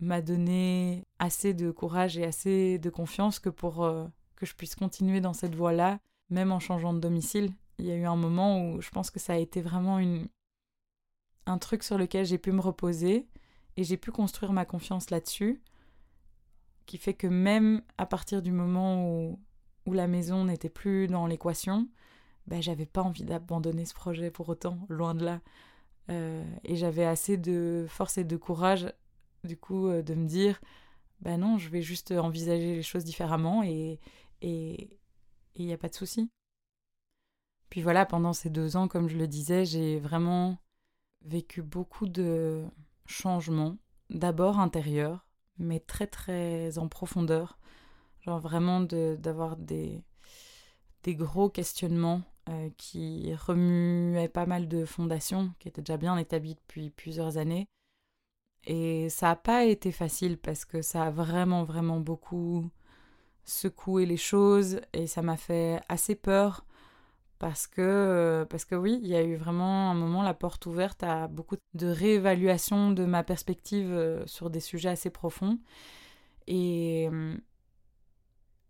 m'a 0.00 0.20
donné 0.20 1.06
assez 1.18 1.54
de 1.54 1.70
courage 1.70 2.18
et 2.18 2.24
assez 2.24 2.78
de 2.78 2.90
confiance 2.90 3.38
que 3.38 3.48
pour 3.48 3.84
euh, 3.84 4.06
que 4.36 4.46
je 4.46 4.54
puisse 4.54 4.74
continuer 4.74 5.20
dans 5.20 5.32
cette 5.32 5.54
voie-là, 5.54 5.98
même 6.28 6.52
en 6.52 6.60
changeant 6.60 6.92
de 6.92 6.98
domicile. 6.98 7.52
Il 7.78 7.86
y 7.86 7.92
a 7.92 7.96
eu 7.96 8.04
un 8.04 8.16
moment 8.16 8.62
où 8.64 8.80
je 8.80 8.90
pense 8.90 9.10
que 9.10 9.20
ça 9.20 9.34
a 9.34 9.36
été 9.36 9.60
vraiment 9.60 9.98
une, 9.98 10.28
un 11.46 11.58
truc 11.58 11.82
sur 11.82 11.96
lequel 11.96 12.26
j'ai 12.26 12.38
pu 12.38 12.52
me 12.52 12.60
reposer 12.60 13.26
et 13.76 13.84
j'ai 13.84 13.96
pu 13.96 14.10
construire 14.10 14.52
ma 14.52 14.64
confiance 14.64 15.10
là-dessus, 15.10 15.62
qui 16.86 16.98
fait 16.98 17.14
que 17.14 17.26
même 17.26 17.82
à 17.98 18.06
partir 18.06 18.42
du 18.42 18.52
moment 18.52 19.08
où, 19.08 19.40
où 19.86 19.92
la 19.92 20.06
maison 20.06 20.44
n'était 20.44 20.68
plus 20.68 21.06
dans 21.06 21.26
l'équation, 21.26 21.88
ben, 22.46 22.60
j'avais 22.60 22.86
pas 22.86 23.02
envie 23.02 23.24
d'abandonner 23.24 23.84
ce 23.84 23.94
projet 23.94 24.30
pour 24.30 24.48
autant, 24.48 24.78
loin 24.88 25.14
de 25.14 25.24
là. 25.24 25.40
Euh, 26.10 26.44
et 26.64 26.76
j'avais 26.76 27.04
assez 27.04 27.36
de 27.36 27.86
force 27.88 28.18
et 28.18 28.24
de 28.24 28.36
courage 28.36 28.92
du 29.44 29.56
coup, 29.56 29.88
euh, 29.88 30.02
de 30.02 30.14
me 30.14 30.26
dire, 30.26 30.60
ben 31.20 31.38
non, 31.38 31.58
je 31.58 31.68
vais 31.68 31.82
juste 31.82 32.10
envisager 32.12 32.74
les 32.74 32.82
choses 32.82 33.04
différemment 33.04 33.62
et 33.62 34.00
il 34.42 34.88
et, 35.54 35.64
n'y 35.64 35.72
a 35.72 35.78
pas 35.78 35.88
de 35.88 35.94
souci. 35.94 36.30
Puis 37.70 37.82
voilà, 37.82 38.04
pendant 38.04 38.32
ces 38.32 38.50
deux 38.50 38.76
ans, 38.76 38.88
comme 38.88 39.08
je 39.08 39.16
le 39.16 39.28
disais, 39.28 39.64
j'ai 39.64 39.98
vraiment 39.98 40.58
vécu 41.24 41.62
beaucoup 41.62 42.08
de 42.08 42.64
changements, 43.12 43.78
d'abord 44.10 44.58
intérieurs, 44.58 45.26
mais 45.58 45.80
très 45.80 46.06
très 46.06 46.78
en 46.78 46.88
profondeur. 46.88 47.58
Genre 48.20 48.40
vraiment 48.40 48.80
d'avoir 48.80 49.56
des, 49.56 50.02
des 51.02 51.14
gros 51.14 51.48
questionnements 51.48 52.22
euh, 52.48 52.70
qui 52.76 53.34
remuaient 53.34 54.28
pas 54.28 54.46
mal 54.46 54.68
de 54.68 54.84
fondations 54.84 55.52
qui 55.58 55.68
étaient 55.68 55.82
déjà 55.82 55.96
bien 55.96 56.16
établies 56.16 56.54
depuis 56.54 56.90
plusieurs 56.90 57.36
années 57.38 57.68
et 58.64 59.08
ça 59.08 59.28
n'a 59.28 59.36
pas 59.36 59.64
été 59.64 59.90
facile 59.90 60.38
parce 60.38 60.64
que 60.64 60.82
ça 60.82 61.04
a 61.04 61.10
vraiment, 61.10 61.64
vraiment 61.64 62.00
beaucoup 62.00 62.68
secoué 63.44 64.06
les 64.06 64.16
choses 64.16 64.80
et 64.92 65.06
ça 65.06 65.22
m'a 65.22 65.36
fait 65.36 65.80
assez 65.88 66.14
peur 66.14 66.64
parce 67.42 67.66
que, 67.66 67.80
euh, 67.80 68.44
parce 68.44 68.64
que 68.64 68.76
oui, 68.76 69.00
il 69.02 69.08
y 69.08 69.16
a 69.16 69.22
eu 69.24 69.34
vraiment 69.34 69.90
un 69.90 69.94
moment 69.94 70.22
la 70.22 70.32
porte 70.32 70.64
ouverte 70.66 71.02
à 71.02 71.26
beaucoup 71.26 71.56
de 71.74 71.88
réévaluation 71.88 72.92
de 72.92 73.04
ma 73.04 73.24
perspective 73.24 73.90
euh, 73.90 74.24
sur 74.28 74.48
des 74.48 74.60
sujets 74.60 74.90
assez 74.90 75.10
profonds. 75.10 75.58
Et, 76.46 77.08
euh, 77.12 77.36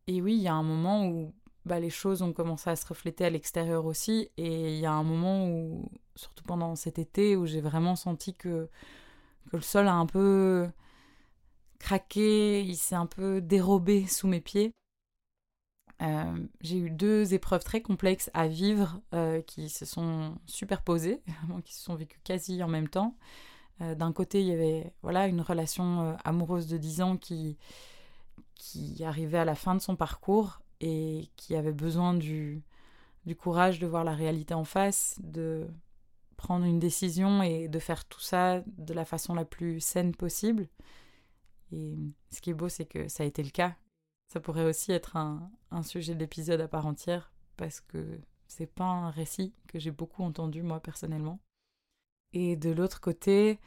et 0.07 0.23
oui, 0.23 0.37
il 0.37 0.43
y 0.43 0.49
a 0.49 0.55
un 0.55 0.63
moment 0.63 1.07
où 1.07 1.35
bah, 1.67 1.81
les 1.81 1.91
choses 1.91 2.23
ont 2.23 2.33
commencé 2.33 2.71
à 2.71 2.77
se 2.77 2.87
refléter 2.87 3.27
à 3.27 3.31
l'extérieur 3.31 3.85
aussi. 3.85 4.31
Et 4.39 4.73
il 4.73 4.81
y 4.81 4.87
a 4.87 4.93
un 4.93 5.05
moment 5.05 5.47
où, 5.49 5.91
surtout 6.15 6.45
pendant 6.45 6.75
cet 6.75 6.99
été, 6.99 7.37
où 7.37 7.45
j'ai 7.45 7.61
vraiment 7.61 7.95
senti 7.95 8.33
que 8.33 8.71
le 9.53 9.61
sol 9.61 9.87
a 9.87 9.93
un 9.93 10.07
peu 10.07 10.67
craqué, 11.79 12.63
il 12.63 12.77
s'est 12.77 12.95
un 12.95 13.05
peu 13.07 13.43
dérobé 13.43 14.07
sous 14.07 14.29
mes 14.29 14.41
pieds. 14.41 14.73
Euh, 16.03 16.37
j'ai 16.61 16.79
eu 16.79 16.91
deux 16.91 17.33
épreuves 17.33 17.63
très 17.63 17.81
complexes 17.81 18.31
à 18.35 18.49
vivre 18.49 19.01
euh, 19.15 19.41
qui 19.43 19.69
se 19.69 19.85
sont 19.85 20.37
superposées, 20.47 21.23
qui 21.65 21.75
se 21.75 21.83
sont 21.83 21.95
vécues 21.95 22.21
quasi 22.25 22.63
en 22.63 22.69
même 22.69 22.89
temps. 22.89 23.17
Euh, 23.81 23.95
d'un 23.95 24.13
côté, 24.13 24.41
il 24.41 24.49
y 24.49 24.53
avait 24.53 24.93
voilà 25.03 25.27
une 25.29 25.41
relation 25.41 26.17
amoureuse 26.25 26.67
de 26.67 26.77
10 26.77 27.03
ans 27.03 27.17
qui, 27.17 27.57
qui 28.55 29.05
arrivait 29.05 29.39
à 29.39 29.45
la 29.45 29.55
fin 29.55 29.75
de 29.75 29.81
son 29.81 29.97
parcours 29.97 30.61
et 30.81 31.31
qui 31.37 31.55
avait 31.55 31.73
besoin 31.73 32.15
du, 32.15 32.63
du 33.27 33.37
courage 33.37 33.79
de 33.79 33.87
voir 33.87 34.05
la 34.05 34.15
réalité 34.15 34.55
en 34.55 34.65
face, 34.65 35.19
de 35.23 35.69
prendre 36.37 36.65
une 36.65 36.81
décision 36.81 37.43
et 37.43 37.69
de 37.69 37.79
faire 37.79 38.05
tout 38.05 38.21
ça 38.21 38.63
de 38.67 38.93
la 38.93 39.05
façon 39.05 39.35
la 39.35 39.45
plus 39.45 39.81
saine 39.81 40.15
possible. 40.15 40.69
Et 41.71 41.97
ce 42.31 42.41
qui 42.41 42.51
est 42.51 42.55
beau, 42.55 42.69
c'est 42.69 42.85
que 42.85 43.09
ça 43.09 43.23
a 43.23 43.27
été 43.27 43.43
le 43.43 43.51
cas. 43.51 43.77
Ça 44.33 44.41
pourrait 44.41 44.65
aussi 44.65 44.93
être 44.93 45.17
un, 45.17 45.51
un 45.71 45.83
sujet 45.83 46.15
d'épisode 46.15 46.63
à 46.63 46.67
part 46.67 46.87
entière, 46.87 47.31
parce 47.59 47.83
que 47.83 48.19
c'est 48.47 48.65
pas 48.65 48.87
un 48.87 49.11
récit 49.11 49.53
que 49.67 49.79
j'ai 49.79 49.91
beaucoup 49.91 50.23
entendu 50.23 50.63
moi 50.63 50.81
personnellement. 50.81 51.39
Et 52.33 52.57
de 52.57 52.71
l'autre 52.71 53.03
côté, 53.03 53.61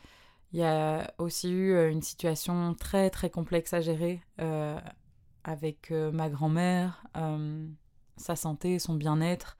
il 0.53 0.57
y 0.57 0.63
a 0.63 1.13
aussi 1.20 1.51
eu 1.51 1.74
euh, 1.76 1.91
une 1.91 2.01
situation 2.01 2.74
très 2.74 3.11
très 3.11 3.30
complexe 3.30 3.74
à 3.74 3.82
gérer 3.82 4.24
euh, 4.41 4.80
avec 5.43 5.91
euh, 5.91 6.11
ma 6.11 6.32
grand-mère, 6.32 7.05
sa 8.18 8.36
santé, 8.36 8.80
son 8.80 8.95
bien-être, 8.95 9.59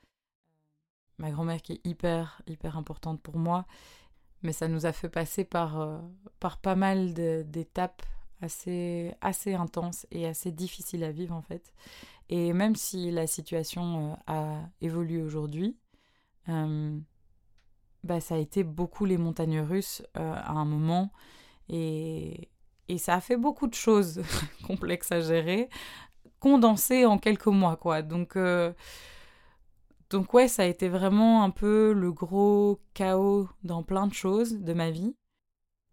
ma 1.20 1.30
grand-mère 1.30 1.62
qui 1.62 1.74
est 1.74 1.86
hyper, 1.86 2.42
hyper 2.48 2.80
importante 2.80 3.22
pour 3.22 3.38
moi. 3.38 3.68
Mais 4.42 4.54
ça 4.54 4.68
nous 4.68 4.88
a 4.88 4.92
fait 4.92 5.10
passer 5.10 5.44
par, 5.44 6.02
par 6.40 6.58
pas 6.58 6.76
mal 6.76 7.14
d'étapes 7.14 8.02
assez, 8.46 9.54
intenses 9.54 10.06
et 10.12 10.26
assez 10.28 10.52
difficiles 10.52 11.04
à 11.04 11.12
vivre 11.12 11.36
en 11.36 11.42
fait. 11.42 11.74
Et 12.30 12.54
même 12.54 12.76
si 12.76 13.12
la 13.12 13.28
situation 13.28 14.14
euh, 14.14 14.16
a 14.28 14.62
évolué 14.82 15.22
aujourd'hui, 15.22 15.78
euh, 16.50 16.98
bah, 18.04 18.20
ça 18.20 18.36
a 18.36 18.38
été 18.38 18.64
beaucoup 18.64 19.06
les 19.06 19.18
montagnes 19.18 19.62
russes 19.62 20.04
à 20.14 20.52
un 20.52 20.66
moment. 20.66 21.12
Et, 21.70 22.50
et 22.88 22.98
ça 22.98 23.16
a 23.16 23.22
fait 23.22 23.38
beaucoup 23.38 23.68
de 23.68 23.74
choses 23.74 24.22
complexes 24.66 25.12
à 25.12 25.22
gérer, 25.22 25.70
condensées 26.40 27.06
en 27.06 27.18
quelques 27.18 27.48
mois, 27.48 27.78
quoi. 27.78 28.02
Donc 28.02 28.38
donc 30.10 30.34
ouais, 30.34 30.48
ça 30.48 30.64
a 30.64 30.66
été 30.66 30.88
vraiment 30.88 31.44
un 31.44 31.50
peu 31.50 31.94
le 31.94 32.12
gros 32.12 32.80
chaos 32.94 33.50
dans 33.64 33.84
plein 33.84 34.08
de 34.08 34.14
choses 34.14 34.60
de 34.60 34.74
ma 34.74 34.92
vie. 34.92 35.16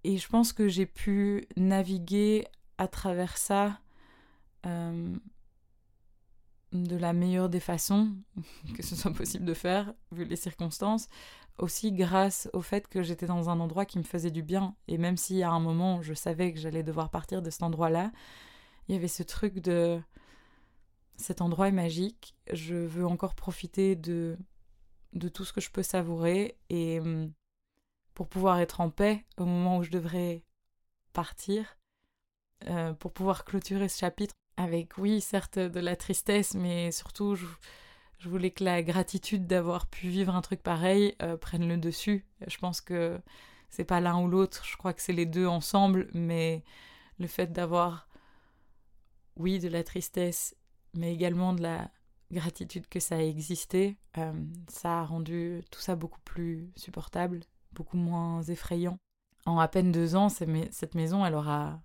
Et 0.04 0.18
je 0.18 0.28
pense 0.28 0.52
que 0.52 0.68
j'ai 0.68 0.86
pu 0.86 1.46
naviguer 1.56 2.46
à 2.78 2.88
travers 2.88 3.36
ça 3.36 3.78
euh, 4.66 5.16
de 6.72 6.96
la 6.96 7.12
meilleure 7.12 7.48
des 7.48 7.60
façons 7.60 8.12
que 8.76 8.82
ce 8.82 8.96
soit 8.96 9.12
possible 9.12 9.44
de 9.44 9.54
faire, 9.54 9.92
vu 10.10 10.24
les 10.24 10.36
circonstances. 10.36 11.08
Aussi 11.58 11.92
grâce 11.92 12.48
au 12.54 12.62
fait 12.62 12.88
que 12.88 13.02
j'étais 13.02 13.26
dans 13.26 13.50
un 13.50 13.60
endroit 13.60 13.84
qui 13.84 13.98
me 13.98 14.04
faisait 14.04 14.30
du 14.30 14.42
bien. 14.42 14.74
Et 14.88 14.96
même 14.96 15.18
si 15.18 15.42
à 15.42 15.50
un 15.50 15.60
moment 15.60 16.00
je 16.00 16.14
savais 16.14 16.52
que 16.52 16.58
j'allais 16.58 16.82
devoir 16.82 17.10
partir 17.10 17.42
de 17.42 17.50
cet 17.50 17.62
endroit-là, 17.62 18.10
il 18.88 18.94
y 18.94 18.98
avait 18.98 19.08
ce 19.08 19.22
truc 19.22 19.60
de 19.60 20.00
cet 21.16 21.40
endroit 21.40 21.68
est 21.68 21.72
magique. 21.72 22.34
Je 22.52 22.74
veux 22.74 23.06
encore 23.06 23.34
profiter 23.34 23.96
de, 23.96 24.38
de 25.12 25.28
tout 25.28 25.44
ce 25.44 25.52
que 25.52 25.60
je 25.60 25.70
peux 25.70 25.82
savourer 25.82 26.56
et 26.70 27.00
hum, 27.00 27.30
pour 28.14 28.28
pouvoir 28.28 28.60
être 28.60 28.80
en 28.80 28.90
paix 28.90 29.24
au 29.38 29.44
moment 29.44 29.78
où 29.78 29.82
je 29.82 29.90
devrais 29.90 30.44
partir, 31.12 31.76
euh, 32.68 32.92
pour 32.94 33.12
pouvoir 33.12 33.44
clôturer 33.44 33.88
ce 33.88 33.98
chapitre 33.98 34.34
avec, 34.56 34.98
oui, 34.98 35.20
certes, 35.20 35.58
de 35.58 35.80
la 35.80 35.96
tristesse, 35.96 36.54
mais 36.54 36.92
surtout, 36.92 37.34
je, 37.34 37.46
voulais 38.28 38.50
que 38.50 38.62
la 38.62 38.82
gratitude 38.82 39.46
d'avoir 39.46 39.86
pu 39.86 40.08
vivre 40.08 40.34
un 40.34 40.42
truc 40.42 40.62
pareil 40.62 41.16
euh, 41.22 41.36
prenne 41.36 41.66
le 41.66 41.76
dessus. 41.76 42.24
Je 42.46 42.56
pense 42.58 42.80
que 42.80 43.20
c'est 43.68 43.84
pas 43.84 44.00
l'un 44.00 44.20
ou 44.20 44.28
l'autre, 44.28 44.64
je 44.64 44.76
crois 44.76 44.92
que 44.92 45.02
c'est 45.02 45.12
les 45.12 45.26
deux 45.26 45.46
ensemble, 45.46 46.08
mais 46.14 46.62
le 47.18 47.26
fait 47.26 47.52
d'avoir, 47.52 48.08
oui, 49.36 49.58
de 49.58 49.68
la 49.68 49.82
tristesse 49.82 50.54
mais 50.94 51.12
également 51.12 51.52
de 51.52 51.62
la 51.62 51.90
gratitude 52.30 52.88
que 52.88 53.00
ça 53.00 53.16
a 53.16 53.22
existé, 53.22 53.98
euh, 54.18 54.32
ça 54.68 55.00
a 55.00 55.04
rendu 55.04 55.62
tout 55.70 55.80
ça 55.80 55.96
beaucoup 55.96 56.20
plus 56.24 56.70
supportable, 56.76 57.40
beaucoup 57.74 57.96
moins 57.96 58.42
effrayant. 58.42 58.98
En 59.46 59.58
à 59.58 59.68
peine 59.68 59.92
deux 59.92 60.14
ans, 60.14 60.28
cette 60.28 60.94
maison, 60.94 61.26
elle 61.26 61.34
aura, 61.34 61.80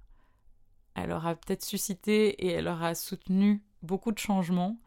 elle 0.96 1.12
aura 1.12 1.36
peut-être 1.36 1.64
suscité 1.64 2.30
et 2.46 2.52
elle 2.52 2.68
aura 2.68 2.94
soutenu 2.96 3.64
beaucoup 3.82 4.12
de 4.12 4.20
changements 4.20 4.78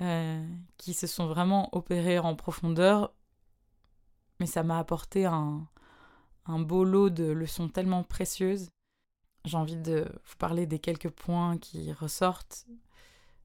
euh, 0.00 0.46
qui 0.76 0.94
se 0.94 1.06
sont 1.06 1.26
vraiment 1.26 1.68
opérés 1.74 2.18
en 2.18 2.36
profondeur, 2.36 3.12
mais 4.38 4.46
ça 4.46 4.62
m'a 4.62 4.78
apporté 4.78 5.26
un, 5.26 5.66
un 6.46 6.58
beau 6.60 6.84
lot 6.84 7.10
de 7.10 7.24
leçons 7.24 7.68
tellement 7.68 8.04
précieuses. 8.04 8.70
J'ai 9.44 9.56
envie 9.56 9.76
de 9.76 10.06
vous 10.24 10.36
parler 10.36 10.66
des 10.66 10.78
quelques 10.78 11.10
points 11.10 11.58
qui 11.58 11.92
ressortent 11.92 12.66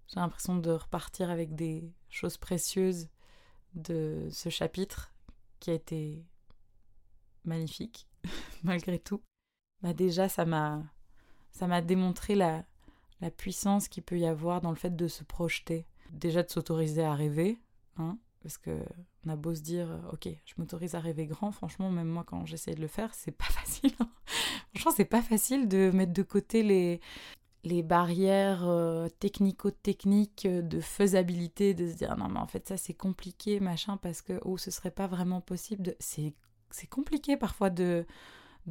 j'ai 0.07 0.19
l'impression 0.19 0.57
de 0.57 0.71
repartir 0.71 1.29
avec 1.29 1.55
des 1.55 1.91
choses 2.09 2.37
précieuses 2.37 3.09
de 3.73 4.27
ce 4.31 4.49
chapitre 4.49 5.13
qui 5.59 5.71
a 5.71 5.73
été 5.73 6.23
magnifique, 7.45 8.07
malgré 8.63 8.99
tout. 8.99 9.21
Bah 9.81 9.93
déjà, 9.93 10.29
ça 10.29 10.45
m'a 10.45 10.83
ça 11.51 11.67
m'a 11.67 11.81
démontré 11.81 12.35
la, 12.35 12.65
la 13.21 13.29
puissance 13.29 13.87
qu'il 13.87 14.03
peut 14.03 14.17
y 14.17 14.25
avoir 14.25 14.61
dans 14.61 14.71
le 14.71 14.75
fait 14.75 14.95
de 14.95 15.07
se 15.07 15.23
projeter. 15.23 15.85
Déjà 16.11 16.43
de 16.43 16.49
s'autoriser 16.49 17.03
à 17.03 17.13
rêver, 17.13 17.59
hein, 17.97 18.17
parce 18.41 18.57
que 18.57 18.79
on 19.25 19.29
a 19.29 19.35
beau 19.35 19.55
se 19.55 19.61
dire, 19.61 19.87
ok, 20.11 20.27
je 20.45 20.53
m'autorise 20.57 20.95
à 20.95 20.99
rêver 20.99 21.25
grand, 21.25 21.51
franchement, 21.51 21.89
même 21.89 22.07
moi 22.07 22.23
quand 22.25 22.45
j'essaie 22.45 22.73
de 22.75 22.81
le 22.81 22.87
faire, 22.87 23.13
c'est 23.13 23.31
pas 23.31 23.45
facile. 23.49 23.93
Hein. 23.99 24.09
franchement, 24.73 24.91
c'est 24.95 25.05
pas 25.05 25.21
facile 25.21 25.67
de 25.67 25.91
mettre 25.93 26.13
de 26.13 26.23
côté 26.23 26.61
les, 26.61 26.99
les 27.63 27.83
barrières 27.83 28.67
euh, 28.67 29.07
technico-techniques 29.19 30.47
de 30.47 30.79
faisabilité, 30.81 31.73
de 31.73 31.89
se 31.89 31.95
dire 31.95 32.17
non 32.17 32.27
mais 32.29 32.39
en 32.39 32.47
fait 32.47 32.67
ça 32.67 32.77
c'est 32.77 32.93
compliqué, 32.93 33.59
machin, 33.59 33.97
parce 33.97 34.21
que 34.21 34.39
oh, 34.43 34.57
ce 34.57 34.71
serait 34.71 34.91
pas 34.91 35.07
vraiment 35.07 35.41
possible. 35.41 35.95
C'est 35.99 36.33
compliqué 36.87 37.37
parfois 37.37 37.69
de, 37.69 38.05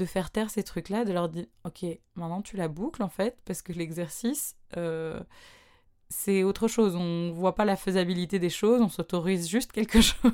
faire 0.05 0.31
taire 0.31 0.51
ces 0.51 0.63
trucs-là, 0.63 1.05
de 1.05 1.13
leur 1.13 1.29
dire 1.29 1.47
ok, 1.65 1.85
maintenant 2.17 2.43
tu 2.43 2.57
la 2.57 2.69
boucles 2.69 3.03
en 3.03 3.09
fait, 3.09 3.39
parce 3.45 3.63
que 3.63 3.73
l'exercice, 3.73 4.57
euh, 4.77 5.23
c'est 6.09 6.43
autre 6.43 6.69
chose. 6.69 6.97
On 6.97 7.31
voit 7.33 7.55
pas 7.55 7.65
la 7.65 7.77
faisabilité 7.77 8.39
des 8.39 8.51
choses, 8.51 8.81
on 8.81 8.89
s'autorise 8.89 9.49
juste 9.49 9.73
quelque 9.73 10.01
chose. 10.03 10.33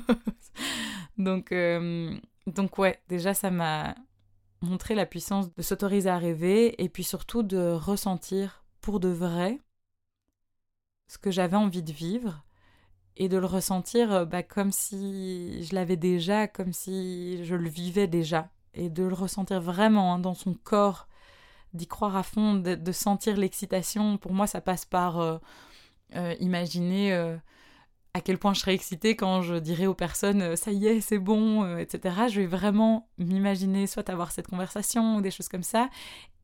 donc, 1.17 1.51
euh, 1.51 2.17
donc 2.47 2.77
ouais, 2.77 2.99
déjà 3.07 3.33
ça 3.33 3.51
m'a 3.51 3.95
montrer 4.61 4.95
la 4.95 5.05
puissance 5.05 5.53
de 5.53 5.61
s'autoriser 5.61 6.09
à 6.09 6.17
rêver 6.17 6.81
et 6.83 6.89
puis 6.89 7.03
surtout 7.03 7.43
de 7.43 7.71
ressentir 7.71 8.65
pour 8.81 8.99
de 8.99 9.07
vrai 9.07 9.59
ce 11.07 11.17
que 11.17 11.31
j'avais 11.31 11.55
envie 11.55 11.83
de 11.83 11.91
vivre 11.91 12.43
et 13.17 13.29
de 13.29 13.37
le 13.37 13.45
ressentir 13.45 14.11
euh, 14.11 14.25
bah, 14.25 14.43
comme 14.43 14.71
si 14.71 15.63
je 15.63 15.75
l'avais 15.75 15.97
déjà, 15.97 16.47
comme 16.47 16.73
si 16.73 17.43
je 17.43 17.55
le 17.55 17.69
vivais 17.69 18.07
déjà 18.07 18.49
et 18.73 18.89
de 18.89 19.03
le 19.03 19.13
ressentir 19.13 19.61
vraiment 19.61 20.13
hein, 20.13 20.19
dans 20.19 20.35
son 20.35 20.53
corps, 20.53 21.07
d'y 21.73 21.87
croire 21.87 22.15
à 22.15 22.23
fond, 22.23 22.55
de, 22.55 22.91
sentir 22.91 23.37
l'excitation. 23.37 24.17
Pour 24.17 24.33
moi, 24.33 24.47
ça 24.47 24.61
passe 24.61 24.85
par 24.85 25.19
euh, 25.19 25.37
euh, 26.15 26.35
imaginer 26.39 27.11
à 28.13 28.21
quel 28.21 28.37
point 28.37 28.53
je 28.53 28.61
serais 28.61 28.73
excitée 28.73 29.15
quand 29.15 29.41
je 29.41 29.55
dirais 29.55 29.85
aux 29.85 29.93
personnes 29.93 30.55
ça 30.55 30.71
y 30.71 30.87
est, 30.87 31.01
c'est 31.01 31.19
bon, 31.19 31.77
etc. 31.77 32.27
Je 32.29 32.41
vais 32.41 32.47
vraiment 32.47 33.07
m'imaginer 33.17 33.85
soit 33.85 34.09
avoir 34.09 34.31
cette 34.31 34.47
conversation 34.47 35.17
ou 35.17 35.21
des 35.21 35.31
choses 35.31 35.49
comme 35.49 35.63
ça. 35.63 35.89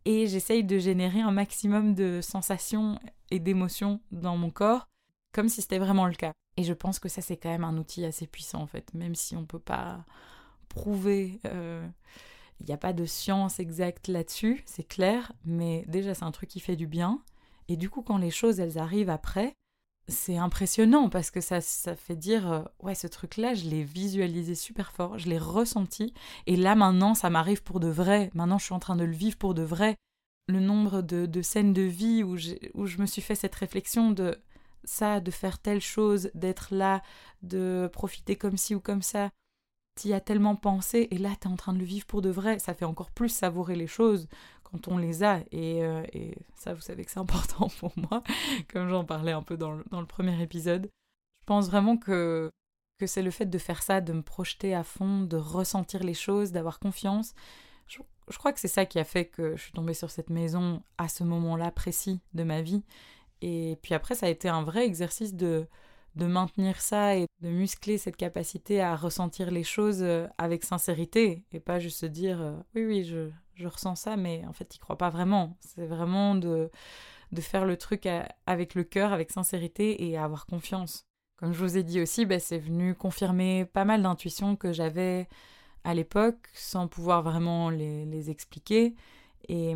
Et 0.05 0.27
j'essaye 0.27 0.63
de 0.63 0.77
générer 0.77 1.21
un 1.21 1.31
maximum 1.31 1.95
de 1.95 2.21
sensations 2.21 2.99
et 3.31 3.39
d'émotions 3.39 3.99
dans 4.11 4.37
mon 4.37 4.51
corps, 4.51 4.87
comme 5.33 5.49
si 5.49 5.61
c'était 5.63 5.79
vraiment 5.79 6.05
le 6.05 6.13
cas. 6.13 6.31
Et 6.57 6.63
je 6.63 6.73
pense 6.73 6.99
que 6.99 7.09
ça, 7.09 7.21
c'est 7.21 7.37
quand 7.37 7.49
même 7.49 7.63
un 7.63 7.77
outil 7.77 8.05
assez 8.05 8.27
puissant, 8.27 8.61
en 8.61 8.67
fait, 8.67 8.93
même 8.93 9.15
si 9.15 9.35
on 9.35 9.41
ne 9.41 9.45
peut 9.45 9.59
pas 9.59 10.05
prouver. 10.69 11.39
Euh, 11.45 11.85
il 12.61 12.67
n'y 12.67 12.73
a 12.73 12.77
pas 12.77 12.93
de 12.93 13.05
science 13.05 13.59
exacte 13.59 14.07
là-dessus, 14.07 14.63
c'est 14.65 14.87
clair, 14.87 15.33
mais 15.43 15.83
déjà, 15.87 16.13
c'est 16.13 16.23
un 16.23 16.31
truc 16.31 16.49
qui 16.49 16.61
fait 16.61 16.77
du 16.77 16.87
bien. 16.87 17.21
Et 17.67 17.75
du 17.75 17.89
coup, 17.89 18.01
quand 18.01 18.17
les 18.17 18.31
choses, 18.31 18.59
elles 18.59 18.77
arrivent 18.77 19.09
après, 19.09 19.53
c'est 20.07 20.37
impressionnant 20.37 21.09
parce 21.09 21.31
que 21.31 21.41
ça, 21.41 21.61
ça 21.61 21.95
fait 21.95 22.15
dire 22.15 22.51
euh, 22.51 22.61
ouais 22.81 22.95
ce 22.95 23.07
truc 23.07 23.37
là 23.37 23.55
je 23.55 23.67
l'ai 23.67 23.83
visualisé 23.83 24.53
super 24.53 24.91
fort 24.91 25.17
je 25.17 25.27
l'ai 25.27 25.39
ressenti 25.39 26.13
et 26.45 26.55
là 26.55 26.75
maintenant 26.75 27.15
ça 27.15 27.29
m'arrive 27.31 27.63
pour 27.63 27.79
de 27.79 27.87
vrai 27.87 28.29
maintenant 28.35 28.59
je 28.59 28.65
suis 28.65 28.73
en 28.73 28.79
train 28.79 28.95
de 28.95 29.03
le 29.03 29.15
vivre 29.15 29.37
pour 29.37 29.55
de 29.55 29.63
vrai 29.63 29.95
le 30.47 30.59
nombre 30.59 31.01
de, 31.01 31.25
de 31.25 31.41
scènes 31.41 31.73
de 31.73 31.81
vie 31.81 32.21
où, 32.21 32.35
où 32.75 32.85
je 32.85 32.97
me 32.99 33.07
suis 33.07 33.23
fait 33.23 33.33
cette 33.33 33.55
réflexion 33.55 34.11
de 34.11 34.37
ça 34.85 35.19
de 35.19 35.31
faire 35.31 35.59
telle 35.59 35.81
chose 35.81 36.29
d'être 36.33 36.73
là 36.73 37.01
de 37.41 37.89
profiter 37.91 38.35
comme 38.35 38.57
ci 38.57 38.75
ou 38.75 38.79
comme 38.79 39.01
ça 39.01 39.29
t'y 39.95 40.13
as 40.13 40.19
tellement 40.19 40.55
pensé 40.55 41.07
et 41.11 41.17
là 41.17 41.29
t'es 41.39 41.47
en 41.47 41.55
train 41.55 41.73
de 41.73 41.79
le 41.79 41.85
vivre 41.85 42.05
pour 42.05 42.21
de 42.21 42.29
vrai 42.29 42.59
ça 42.59 42.73
fait 42.73 42.85
encore 42.85 43.11
plus 43.11 43.29
savourer 43.29 43.75
les 43.75 43.87
choses 43.87 44.27
quand 44.65 44.87
on 44.87 44.97
les 44.97 45.23
a. 45.23 45.41
Euh, 45.53 46.05
et, 46.13 46.35
ça, 46.55 46.73
vous 46.73 46.81
savez 46.81 47.05
que 47.05 47.11
c'est 47.11 47.19
important 47.19 47.69
pour 47.79 47.93
moi, 47.95 48.23
comme 48.71 48.89
j'en 48.89 49.05
parlais 49.05 49.31
un 49.31 49.43
peu 49.43 49.57
dans 49.57 49.73
le, 49.73 49.83
dans 49.91 50.01
le, 50.01 50.07
premier 50.07 50.41
épisode. 50.41 50.89
Je 51.41 51.45
pense 51.45 51.67
vraiment 51.67 51.97
que, 51.97 52.51
que 52.99 53.07
c'est 53.07 53.21
le 53.21 53.31
fait 53.31 53.45
de 53.45 53.57
faire 53.57 53.83
ça, 53.83 54.01
de 54.01 54.13
me 54.13 54.21
projeter 54.21 54.73
à 54.73 54.83
fond, 54.83 55.21
de 55.21 55.37
ressentir 55.37 56.03
les 56.03 56.13
choses, 56.13 56.51
d'avoir 56.51 56.79
confiance. 56.79 57.33
Je, 57.87 57.99
je 58.29 58.37
crois 58.37 58.51
que 58.51 58.59
c'est 58.59 58.67
ça 58.67 58.85
qui 58.85 58.99
a 58.99 59.03
fait 59.03 59.25
que 59.25 59.55
je 59.55 59.61
suis 59.61 59.73
tombée 59.73 59.93
sur 59.93 60.09
cette 60.09 60.29
maison 60.29 60.81
à 60.97 61.07
ce 61.07 61.23
moment-là 61.23 61.71
précis 61.71 62.19
de 62.33 62.43
ma 62.43 62.61
vie. 62.61 62.83
Et 63.41 63.77
puis 63.81 63.93
après, 63.93 64.15
ça 64.15 64.27
a 64.27 64.29
été 64.29 64.49
un 64.49 64.63
vrai 64.63 64.85
exercice 64.85 65.33
de, 65.35 65.67
de 66.15 66.25
maintenir 66.25 66.81
ça 66.81 67.15
et 67.15 67.27
de 67.41 67.49
muscler 67.49 67.97
cette 67.97 68.17
capacité 68.17 68.81
à 68.81 68.95
ressentir 68.95 69.51
les 69.51 69.63
choses 69.63 70.01
euh, 70.01 70.27
avec 70.37 70.63
sincérité 70.63 71.43
et 71.51 71.59
pas 71.59 71.79
juste 71.79 71.99
se 71.99 72.05
dire 72.05 72.41
euh, 72.41 72.55
oui 72.75 72.85
oui 72.85 73.03
je, 73.03 73.29
je 73.55 73.67
ressens 73.67 73.95
ça, 73.95 74.17
mais 74.17 74.43
en 74.47 74.53
fait, 74.53 74.75
il 74.75 74.79
croit 74.79 74.97
pas 74.97 75.09
vraiment. 75.09 75.57
C'est 75.59 75.85
vraiment 75.85 76.35
de, 76.35 76.69
de 77.31 77.41
faire 77.41 77.65
le 77.65 77.77
truc 77.77 78.07
avec 78.45 78.75
le 78.75 78.83
cœur, 78.83 79.13
avec 79.13 79.31
sincérité 79.31 80.07
et 80.07 80.17
avoir 80.17 80.45
confiance. 80.45 81.05
Comme 81.37 81.53
je 81.53 81.59
vous 81.59 81.77
ai 81.77 81.83
dit 81.83 82.01
aussi, 82.01 82.25
bah, 82.25 82.39
c'est 82.39 82.59
venu 82.59 82.95
confirmer 82.95 83.65
pas 83.65 83.85
mal 83.85 84.01
d'intuitions 84.01 84.55
que 84.55 84.71
j'avais 84.73 85.27
à 85.83 85.93
l'époque 85.93 86.49
sans 86.53 86.87
pouvoir 86.87 87.23
vraiment 87.23 87.69
les, 87.69 88.05
les 88.05 88.29
expliquer. 88.29 88.95
Et, 89.49 89.75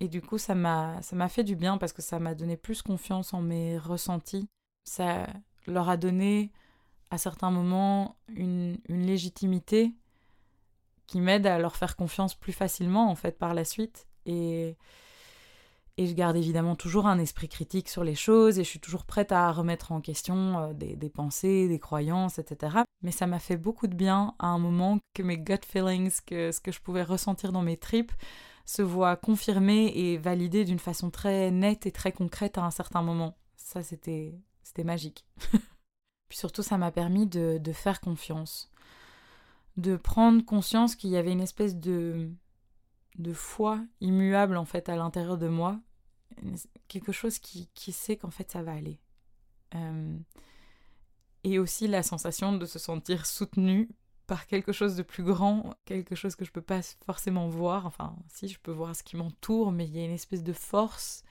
et, 0.00 0.08
du 0.08 0.22
coup, 0.22 0.38
ça 0.38 0.54
m'a 0.54 1.28
fait 1.28 1.44
du 1.44 1.56
bien 1.56 1.78
parce 1.78 1.92
que 1.92 2.02
ça 2.02 2.18
m'a 2.18 2.34
donné 2.34 2.56
plus 2.56 2.82
confiance 2.82 3.34
en 3.34 3.42
mes 3.42 3.78
ressentis. 3.78 4.48
Ça 4.84 5.26
leur 5.66 5.88
a 5.88 5.96
donné 5.96 6.52
à 7.10 7.18
certains 7.18 7.50
moments 7.50 8.16
une, 8.28 8.78
une 8.88 9.04
légitimité 9.06 9.94
qui 11.06 11.20
m'aide 11.20 11.46
à 11.46 11.58
leur 11.58 11.76
faire 11.76 11.96
confiance 11.96 12.34
plus 12.34 12.52
facilement 12.52 13.10
en 13.10 13.16
fait 13.16 13.36
par 13.36 13.52
la 13.52 13.64
suite 13.64 14.06
et 14.26 14.76
et 16.00 16.06
je 16.06 16.14
garde 16.14 16.34
évidemment 16.34 16.76
toujours 16.76 17.06
un 17.06 17.18
esprit 17.18 17.46
critique 17.46 17.90
sur 17.90 18.04
les 18.04 18.14
choses 18.14 18.58
et 18.58 18.64
je 18.64 18.68
suis 18.70 18.80
toujours 18.80 19.04
prête 19.04 19.32
à 19.32 19.52
remettre 19.52 19.92
en 19.92 20.00
question 20.00 20.58
euh, 20.58 20.72
des, 20.72 20.96
des, 20.96 21.10
pensées, 21.10 21.68
des 21.68 21.78
croyances, 21.78 22.38
etc. 22.38 22.78
Mais 23.02 23.10
ça 23.10 23.26
m'a 23.26 23.38
fait 23.38 23.58
beaucoup 23.58 23.86
de 23.86 23.94
bien 23.94 24.34
à 24.38 24.46
un 24.46 24.58
moment 24.58 24.98
que 25.12 25.22
mes 25.22 25.36
gut 25.36 25.58
feelings, 25.66 26.20
que 26.26 26.52
ce 26.52 26.60
que 26.60 26.72
je 26.72 26.80
pouvais 26.80 27.02
ressentir 27.02 27.52
dans 27.52 27.60
mes 27.60 27.76
tripes, 27.76 28.12
se 28.64 28.82
voient 28.82 29.16
confirmés 29.16 29.92
et 29.94 30.18
validés 30.18 30.64
d'une 30.64 30.78
façon 30.78 31.10
très 31.10 31.50
nette 31.50 31.86
et 31.86 31.92
très 31.92 32.12
concrète 32.12 32.58
à 32.58 32.64
un 32.64 32.70
certain 32.70 33.02
moment. 33.02 33.36
Ça, 33.56 33.82
c'était, 33.82 34.34
c'était 34.62 34.84
magique. 34.84 35.24
Puis 36.28 36.38
surtout, 36.38 36.62
ça 36.62 36.78
m'a 36.78 36.92
permis 36.92 37.26
de, 37.26 37.58
de 37.58 37.72
faire 37.72 38.00
confiance 38.00 38.70
de 39.76 39.96
prendre 39.96 40.44
conscience 40.44 40.94
qu'il 40.94 41.10
y 41.10 41.16
avait 41.16 41.32
une 41.32 41.40
espèce 41.40 41.76
de, 41.76 42.30
de 43.18 43.32
foi 43.32 43.80
immuable 44.00 44.56
en 44.56 44.64
fait 44.64 44.88
à 44.88 44.96
l'intérieur 44.96 45.38
de 45.38 45.48
moi, 45.48 45.80
quelque 46.88 47.12
chose 47.12 47.38
qui, 47.38 47.68
qui 47.74 47.92
sait 47.92 48.16
qu'en 48.16 48.30
fait 48.30 48.50
ça 48.50 48.62
va 48.62 48.72
aller. 48.72 49.00
Euh, 49.74 50.18
et 51.44 51.58
aussi 51.58 51.88
la 51.88 52.02
sensation 52.02 52.56
de 52.56 52.66
se 52.66 52.78
sentir 52.78 53.26
soutenu 53.26 53.88
par 54.30 54.46
quelque 54.46 54.70
chose 54.70 54.94
de 54.94 55.02
plus 55.02 55.24
grand, 55.24 55.74
quelque 55.86 56.14
chose 56.14 56.36
que 56.36 56.44
je 56.44 56.52
peux 56.52 56.62
pas 56.62 56.82
forcément 57.04 57.48
voir, 57.48 57.84
enfin 57.84 58.14
si 58.28 58.46
je 58.46 58.60
peux 58.60 58.70
voir 58.70 58.94
ce 58.94 59.02
qui 59.02 59.16
m'entoure, 59.16 59.72
mais 59.72 59.86
il 59.86 59.96
y 59.96 60.00
a 60.00 60.04
une 60.04 60.12
espèce 60.12 60.44
de 60.44 60.52
force 60.52 61.24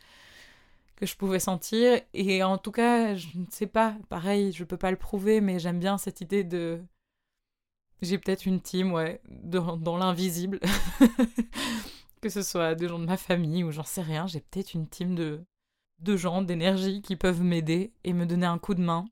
que 0.97 1.06
je 1.06 1.16
pouvais 1.16 1.39
sentir 1.39 2.02
et 2.14 2.43
en 2.43 2.58
tout 2.58 2.74
cas 2.74 3.16
je 3.16 3.28
ne 3.38 3.45
sais 3.52 3.68
pas, 3.68 3.95
pareil 4.10 4.52
je 4.52 4.66
peux 4.66 4.76
pas 4.76 4.91
le 4.91 4.97
prouver 4.97 5.39
mais 5.39 5.60
j'aime 5.60 5.80
bien 5.80 5.97
cette 5.97 6.20
idée 6.20 6.43
de 6.43 6.82
j'ai 8.02 8.18
peut-être 8.18 8.45
une 8.45 8.60
team, 8.60 8.91
ouais, 8.91 9.22
dans, 9.30 9.97
l'invisible. 9.97 10.60
que 12.22 12.28
ce 12.28 12.41
soit 12.41 12.76
des 12.76 12.89
gens 12.89 13.00
de 13.00 13.06
ma 13.06 13.16
famille 13.16 13.64
ou 13.64 13.72
j'en 13.72 13.84
sais 13.84 14.02
rien, 14.02 14.28
j'ai 14.28 14.41
peut-être 14.41 14.74
une 14.74 14.89
team 14.89 15.16
de, 15.16 15.41
de 16.00 16.18
gens, 16.18 16.41
d'énergie 16.41 17.02
qui 17.02 17.16
peuvent 17.16 17.43
m'aider 17.43 17.93
et 18.04 18.12
me 18.12 18.26
donner 18.26 18.45
un 18.45 18.58
coup 18.58 18.74
de 18.74 18.82
main 18.82 19.06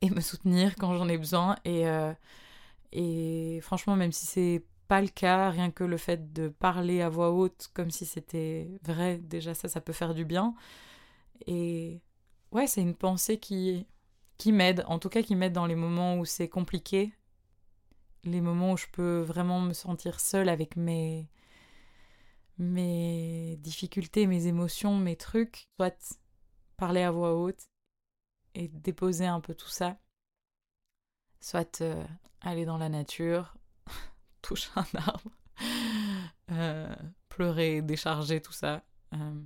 et 0.00 0.08
me 0.08 0.22
soutenir 0.22 0.74
quand 0.76 0.96
j'en 0.96 1.08
ai 1.08 1.18
besoin. 1.18 1.56
Et, 1.66 1.86
euh, 1.86 2.14
et 2.94 3.60
franchement, 3.62 3.96
même 3.96 4.12
si 4.12 4.26
c'est 4.26 4.64
pas 4.88 5.00
le 5.02 5.08
cas, 5.08 5.50
rien 5.50 5.70
que 5.70 5.84
le 5.84 5.96
fait 5.98 6.32
de 6.32 6.48
parler 6.48 7.02
à 7.02 7.08
voix 7.08 7.32
haute 7.32 7.70
comme 7.74 7.90
si 7.90 8.06
c'était 8.06 8.68
vrai, 8.84 9.18
déjà 9.18 9.54
ça, 9.54 9.68
ça 9.68 9.80
peut 9.80 9.92
faire 9.92 10.14
du 10.14 10.24
bien. 10.24 10.54
Et 11.46 12.00
ouais, 12.52 12.66
c'est 12.66 12.82
une 12.82 12.94
pensée 12.94 13.38
qui, 13.38 13.86
qui 14.38 14.52
m'aide, 14.52 14.84
en 14.88 14.98
tout 14.98 15.08
cas 15.08 15.22
qui 15.22 15.36
m'aide 15.36 15.52
dans 15.52 15.66
les 15.66 15.74
moments 15.76 16.18
où 16.18 16.24
c'est 16.24 16.48
compliqué 16.48 17.12
les 18.24 18.40
moments 18.40 18.72
où 18.72 18.76
je 18.76 18.86
peux 18.92 19.20
vraiment 19.20 19.60
me 19.60 19.72
sentir 19.72 20.20
seule 20.20 20.48
avec 20.48 20.76
mes 20.76 21.28
mes 22.58 23.56
difficultés, 23.60 24.26
mes 24.26 24.46
émotions, 24.46 24.96
mes 24.96 25.16
trucs, 25.16 25.68
soit 25.76 26.18
parler 26.76 27.02
à 27.02 27.10
voix 27.10 27.34
haute 27.34 27.68
et 28.54 28.68
déposer 28.68 29.26
un 29.26 29.40
peu 29.40 29.54
tout 29.54 29.68
ça, 29.68 29.98
soit 31.40 31.80
euh, 31.80 32.04
aller 32.44 32.64
dans 32.64 32.78
la 32.78 32.88
nature, 32.88 33.54
toucher 34.42 34.70
un 34.76 34.86
arbre, 34.98 35.30
euh, 36.52 36.94
pleurer, 37.28 37.82
décharger 37.82 38.40
tout 38.40 38.52
ça. 38.52 38.82
Euh, 39.14 39.42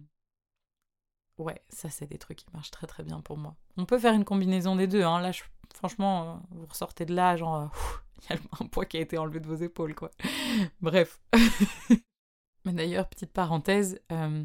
ouais, 1.39 1.63
ça 1.69 1.91
c'est 1.91 2.07
des 2.07 2.19
trucs 2.19 2.39
qui 2.39 2.47
marchent 2.53 2.71
très 2.71 2.87
très 2.87 3.03
bien 3.03 3.21
pour 3.21 3.37
moi. 3.37 3.57
On 3.77 3.87
peut 3.87 3.99
faire 3.99 4.15
une 4.15 4.25
combinaison 4.25 4.77
des 4.77 4.87
deux. 4.87 5.03
Hein. 5.03 5.21
Là, 5.21 5.33
franchement, 5.75 6.43
vous 6.51 6.67
ressortez 6.67 7.05
de 7.07 7.15
là, 7.15 7.37
genre, 7.37 7.71
il 8.31 8.37
y 8.37 8.39
a 8.39 8.41
un 8.61 8.67
poids 8.67 8.87
qui 8.87 8.97
a 8.97 9.01
été 9.01 9.19
enlevé 9.19 9.41
de 9.41 9.47
vos 9.47 9.57
épaules, 9.57 9.95
quoi. 9.95 10.11
Bref. 10.81 11.21
Mais 12.65 12.73
d'ailleurs, 12.73 13.09
petite 13.09 13.33
parenthèse, 13.33 14.01
euh, 14.13 14.45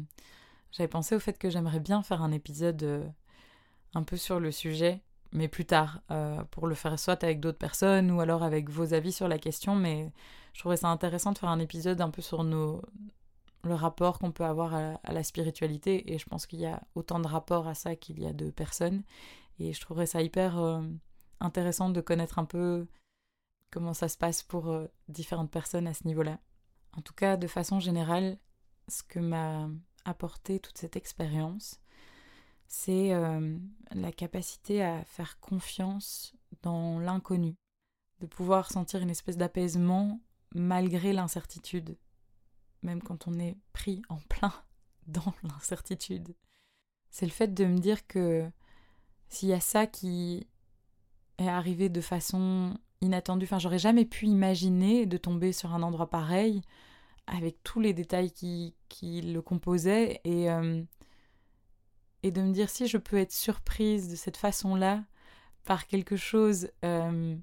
j'avais 0.72 0.88
pensé 0.88 1.14
au 1.14 1.20
fait 1.20 1.38
que 1.38 1.50
j'aimerais 1.50 1.80
bien 1.80 2.02
faire 2.02 2.22
un 2.22 2.32
épisode 2.32 2.82
euh, 2.82 3.06
un 3.94 4.02
peu 4.02 4.16
sur 4.16 4.40
le 4.40 4.50
sujet, 4.50 5.02
mais 5.34 5.48
plus 5.48 5.66
tard, 5.66 6.00
euh, 6.10 6.42
pour 6.44 6.66
le 6.68 6.74
faire 6.76 6.98
soit 6.98 7.22
avec 7.24 7.40
d'autres 7.40 7.58
personnes 7.58 8.10
ou 8.10 8.20
alors 8.20 8.42
avec 8.44 8.70
vos 8.70 8.94
avis 8.94 9.12
sur 9.12 9.28
la 9.28 9.38
question. 9.38 9.74
Mais 9.74 10.12
je 10.52 10.60
trouverais 10.60 10.76
ça 10.78 10.88
intéressant 10.88 11.32
de 11.32 11.38
faire 11.38 11.48
un 11.48 11.58
épisode 11.58 12.00
un 12.00 12.10
peu 12.10 12.22
sur 12.22 12.44
nos, 12.44 12.80
le 13.64 13.74
rapport 13.74 14.20
qu'on 14.20 14.30
peut 14.30 14.44
avoir 14.44 14.74
à, 14.74 15.12
la 15.12 15.22
spiritualité. 15.24 16.12
Et 16.12 16.18
je 16.18 16.26
pense 16.26 16.46
qu'il 16.46 16.60
y 16.60 16.66
a 16.66 16.80
autant 16.94 17.18
de 17.18 17.26
rapports 17.26 17.66
à 17.66 17.74
ça 17.74 17.96
qu'il 17.96 18.20
y 18.20 18.26
a 18.26 18.32
de 18.32 18.50
personnes. 18.50 19.02
Et 19.58 19.72
je 19.72 19.80
trouverais 19.80 20.06
ça 20.06 20.22
hyper 20.22 20.56
intéressant 21.40 21.90
de 21.90 22.00
connaître 22.00 22.38
un 22.38 22.44
peu 22.44 22.86
comment 23.72 23.94
ça 23.94 24.08
se 24.08 24.16
passe 24.16 24.44
pour 24.44 24.72
différentes 25.08 25.50
personnes 25.50 25.88
à 25.88 25.94
ce 25.94 26.06
niveau-là. 26.06 26.38
En 26.96 27.02
tout 27.02 27.14
cas, 27.14 27.36
de 27.36 27.48
façon 27.48 27.80
générale, 27.80 28.38
ce 28.86 29.02
que 29.02 29.18
m'a 29.18 29.68
apporté 30.04 30.60
toute 30.60 30.78
cette 30.78 30.96
expérience, 30.96 31.80
c'est 32.66 33.12
euh, 33.12 33.56
la 33.92 34.12
capacité 34.12 34.82
à 34.82 35.04
faire 35.04 35.38
confiance 35.40 36.34
dans 36.62 36.98
l'inconnu, 36.98 37.56
de 38.20 38.26
pouvoir 38.26 38.70
sentir 38.70 39.00
une 39.02 39.10
espèce 39.10 39.36
d'apaisement 39.36 40.20
malgré 40.54 41.12
l'incertitude, 41.12 41.96
même 42.82 43.02
quand 43.02 43.28
on 43.28 43.38
est 43.38 43.56
pris 43.72 44.02
en 44.08 44.18
plein 44.28 44.52
dans 45.06 45.34
l'incertitude. 45.42 46.34
C'est 47.10 47.26
le 47.26 47.32
fait 47.32 47.54
de 47.54 47.64
me 47.64 47.78
dire 47.78 48.06
que 48.06 48.50
s'il 49.28 49.48
y 49.48 49.52
a 49.52 49.60
ça 49.60 49.86
qui 49.86 50.46
est 51.38 51.48
arrivé 51.48 51.88
de 51.88 52.00
façon 52.00 52.76
inattendu. 53.00 53.44
Enfin, 53.44 53.58
j'aurais 53.58 53.78
jamais 53.78 54.04
pu 54.04 54.26
imaginer 54.26 55.06
de 55.06 55.16
tomber 55.16 55.52
sur 55.52 55.74
un 55.74 55.82
endroit 55.82 56.08
pareil 56.08 56.62
avec 57.26 57.62
tous 57.62 57.80
les 57.80 57.92
détails 57.92 58.30
qui, 58.30 58.74
qui 58.88 59.22
le 59.22 59.40
composaient 59.40 60.20
et, 60.24 60.50
euh, 60.50 60.82
et 62.24 62.30
de 62.30 62.40
me 62.40 62.52
dire 62.52 62.70
si 62.70 62.88
je 62.88 62.96
peux 62.96 63.18
être 63.18 63.32
surprise 63.32 64.10
de 64.10 64.16
cette 64.16 64.38
façon-là 64.38 65.04
par 65.64 65.86
quelque 65.86 66.16
chose 66.16 66.70
euh, 66.82 67.36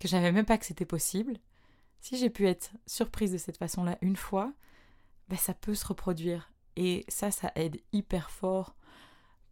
que 0.00 0.08
j'avais 0.08 0.32
même 0.32 0.46
pas 0.46 0.56
que 0.56 0.64
c'était 0.64 0.86
possible. 0.86 1.34
Si 2.00 2.16
j'ai 2.16 2.30
pu 2.30 2.48
être 2.48 2.70
surprise 2.86 3.32
de 3.32 3.38
cette 3.38 3.58
façon-là 3.58 3.98
une 4.00 4.16
fois, 4.16 4.52
ben 5.28 5.36
ça 5.36 5.52
peut 5.52 5.74
se 5.74 5.86
reproduire. 5.86 6.50
Et 6.76 7.04
ça, 7.06 7.30
ça 7.30 7.52
aide 7.54 7.76
hyper 7.92 8.30
fort 8.30 8.74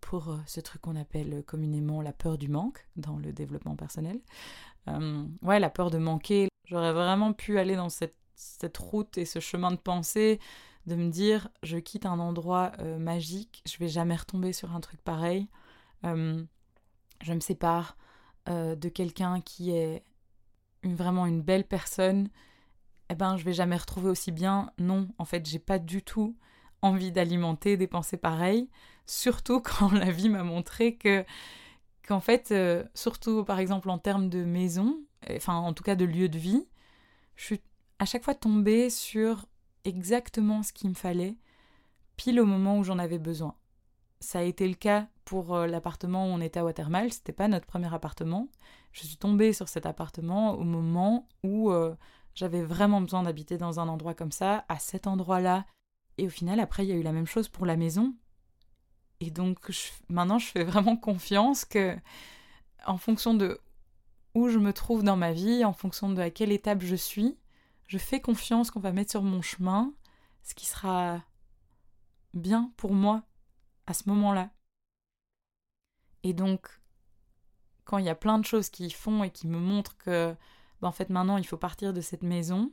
pour 0.01 0.31
euh, 0.31 0.39
ce 0.47 0.61
truc 0.61 0.81
qu'on 0.81 0.97
appelle 0.97 1.45
communément 1.45 2.01
la 2.01 2.15
peur 2.15 2.39
du 2.39 2.49
manque 2.49 2.89
dans 2.97 3.19
le 3.19 3.31
développement 3.35 3.77
personnel. 3.77 4.21
Euh, 4.89 5.27
ouais, 5.43 5.61
la 5.61 5.71
peur 5.71 5.91
de 5.91 5.99
manquer. 5.99 6.49
J'aurais 6.65 6.95
vraiment 6.95 7.35
pu 7.35 7.59
aller 7.59 7.77
dans 7.77 7.91
cette, 7.91 8.17
cette, 8.37 8.79
route 8.79 9.19
et 9.19 9.27
ce 9.27 9.39
chemin 9.39 9.71
de 9.71 9.77
pensée 9.77 10.41
de 10.87 10.97
me 10.97 11.11
dire 11.11 11.49
je 11.63 11.79
quitte 11.79 12.07
un 12.07 12.19
endroit 12.19 12.73
euh, 12.79 12.99
magique, 12.99 13.63
je 13.67 13.79
vais 13.79 13.89
jamais 13.89 14.17
retomber 14.17 14.53
sur 14.53 14.75
un 14.75 14.81
truc 14.81 15.01
pareil. 15.03 15.49
Euh, 16.05 16.43
je 17.23 17.33
me 17.33 17.41
sépare 17.41 17.97
de 18.49 18.89
quelqu'un 18.89 19.41
qui 19.41 19.71
est 19.71 20.03
vraiment 20.83 21.27
une 21.27 21.43
belle 21.43 21.65
personne. 21.65 22.29
Eh 23.09 23.15
ben, 23.15 23.37
je 23.37 23.45
vais 23.45 23.53
jamais 23.53 23.77
retrouver 23.77 24.11
aussi 24.11 24.33
bien. 24.33 24.73
Non, 24.79 25.09
en 25.19 25.25
fait, 25.25 25.47
j'ai 25.49 25.61
pas 25.61 25.79
du 25.79 26.03
tout 26.03 26.37
envie 26.83 27.13
d'alimenter 27.13 27.77
des 27.77 27.87
pensées 27.87 28.17
pareilles, 28.17 28.69
surtout 29.07 29.61
quand 29.65 29.93
la 29.93 30.11
vie 30.11 30.29
m'a 30.29 30.43
montré 30.43 30.97
que 30.97 31.25
qu'en 32.07 32.21
fait, 32.21 32.51
euh, 32.51 32.83
surtout 32.95 33.45
par 33.45 33.61
exemple 33.61 33.89
en 33.89 33.99
termes 33.99 34.29
de 34.29 34.45
maison, 34.45 34.99
enfin 35.31 35.55
en 35.55 35.73
tout 35.73 35.85
cas 35.85 35.95
de 35.95 36.05
lieu 36.05 36.29
de 36.29 36.39
vie, 36.39 36.67
je 37.37 37.45
suis 37.45 37.61
à 38.01 38.05
chaque 38.05 38.25
fois 38.25 38.35
tombée 38.35 38.91
sur 38.91 39.47
exactement 39.85 40.63
ce 40.63 40.73
qu'il 40.73 40.91
me 40.91 40.95
fallait, 40.95 41.37
pile 42.17 42.41
au 42.41 42.47
moment 42.47 42.79
où 42.79 42.85
j'en 42.85 42.99
avais 42.99 43.19
besoin. 43.19 43.55
Ça 44.21 44.41
a 44.41 44.43
été 44.43 44.69
le 44.69 44.75
cas 44.75 45.09
pour 45.25 45.55
euh, 45.55 45.67
l'appartement 45.67 46.27
où 46.27 46.29
on 46.29 46.41
était 46.41 46.61
à 46.61 46.65
Watermal, 46.65 47.13
c'était 47.13 47.33
pas 47.33 47.49
notre 47.49 47.67
premier 47.67 47.93
appartement. 47.93 48.49
Je 48.93 49.07
suis 49.07 49.17
tombée 49.17 49.53
sur 49.53 49.69
cet 49.69 49.87
appartement 49.87 50.55
au 50.55 50.65
moment 50.65 51.29
où 51.43 51.71
euh, 51.71 51.95
j'avais 52.35 52.63
vraiment 52.63 53.01
besoin 53.01 53.25
d'habiter 53.25 53.59
dans 53.59 53.81
un 53.81 53.89
endroit 53.89 54.15
comme 54.15 54.33
ça, 54.33 54.65
à 54.69 54.79
cet 54.79 55.07
endroit-là. 55.07 55.67
Et 56.19 56.27
au 56.27 56.31
final, 56.31 56.61
après, 56.61 56.85
il 56.85 56.91
y 56.91 56.93
a 56.93 56.97
eu 56.97 57.03
la 57.03 57.13
même 57.13 57.27
chose 57.27 57.49
pour 57.49 57.67
la 57.67 57.77
maison. 57.77 58.15
Et 59.21 59.31
donc 59.31 59.59
maintenant, 60.09 60.39
je 60.39 60.47
fais 60.47 60.65
vraiment 60.65 60.97
confiance 60.97 61.65
que, 61.65 61.97
en 62.87 62.99
fonction 62.99 63.35
de 63.35 63.61
où 64.35 64.49
je 64.49 64.59
me 64.59 64.73
trouve 64.73 65.03
dans 65.03 65.17
ma 65.17 65.33
vie, 65.33 65.65
en 65.65 65.73
fonction 65.73 66.11
de 66.11 66.21
à 66.21 66.31
quelle 66.31 66.53
étape 66.53 66.83
je 66.83 66.97
suis, 66.97 67.37
je 67.87 67.99
fais 67.99 68.21
confiance 68.21 68.71
qu'on 68.71 68.81
va 68.81 68.93
mettre 68.93 69.11
sur 69.11 69.23
mon 69.23 69.43
chemin 69.43 69.93
ce 70.43 70.55
qui 70.55 70.67
sera 70.67 71.23
bien 72.35 72.73
pour 72.77 72.93
moi 72.93 73.23
à 73.87 73.95
ce 73.95 74.09
moment-là. 74.09 74.51
Et 76.23 76.33
donc, 76.33 76.69
quand 77.85 77.99
il 77.99 78.05
y 78.05 78.11
a 78.11 78.15
plein 78.15 78.39
de 78.39 78.45
choses 78.45 78.69
qui 78.69 78.91
font 78.91 79.25
et 79.25 79.31
qui 79.31 79.47
me 79.47 79.59
montrent 79.59 79.97
que, 79.99 80.35
ben, 80.81 80.89
en 80.89 80.93
fait, 80.93 81.11
maintenant, 81.11 81.37
il 81.37 81.47
faut 81.47 81.57
partir 81.57 81.93
de 81.93 82.01
cette 82.01 82.23
maison 82.23 82.73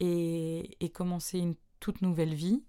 et, 0.00 0.76
et 0.84 0.90
commencer 0.90 1.38
une 1.38 1.54
toute 1.80 2.02
nouvelle 2.02 2.34
vie. 2.34 2.64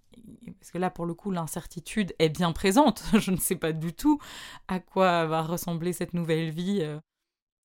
Parce 0.60 0.70
que 0.70 0.78
là, 0.78 0.90
pour 0.90 1.06
le 1.06 1.14
coup, 1.14 1.30
l'incertitude 1.30 2.14
est 2.18 2.28
bien 2.28 2.52
présente. 2.52 3.02
Je 3.18 3.30
ne 3.30 3.36
sais 3.36 3.56
pas 3.56 3.72
du 3.72 3.92
tout 3.92 4.20
à 4.68 4.80
quoi 4.80 5.26
va 5.26 5.42
ressembler 5.42 5.92
cette 5.92 6.14
nouvelle 6.14 6.50
vie 6.50 6.80
euh, 6.82 7.00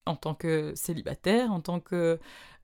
en 0.05 0.15
tant 0.15 0.33
que 0.33 0.73
célibataire, 0.75 1.51
en 1.51 1.61
tant 1.61 1.79
que 1.79 2.19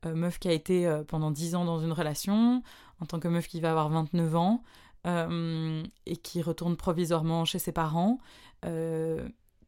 euh, 0.05 0.15
meuf 0.15 0.39
qui 0.39 0.47
a 0.47 0.53
été 0.53 0.87
euh, 0.87 1.03
pendant 1.03 1.31
10 1.31 1.55
ans 1.55 1.65
dans 1.65 1.79
une 1.79 1.91
relation, 1.91 2.63
en 2.99 3.05
tant 3.05 3.19
que 3.19 3.27
meuf 3.27 3.47
qui 3.47 3.61
va 3.61 3.71
avoir 3.71 3.89
29 3.89 4.35
ans 4.35 4.63
et 5.05 6.17
qui 6.17 6.41
retourne 6.41 6.75
provisoirement 6.75 7.45
chez 7.45 7.57
ses 7.57 7.71
parents, 7.71 8.19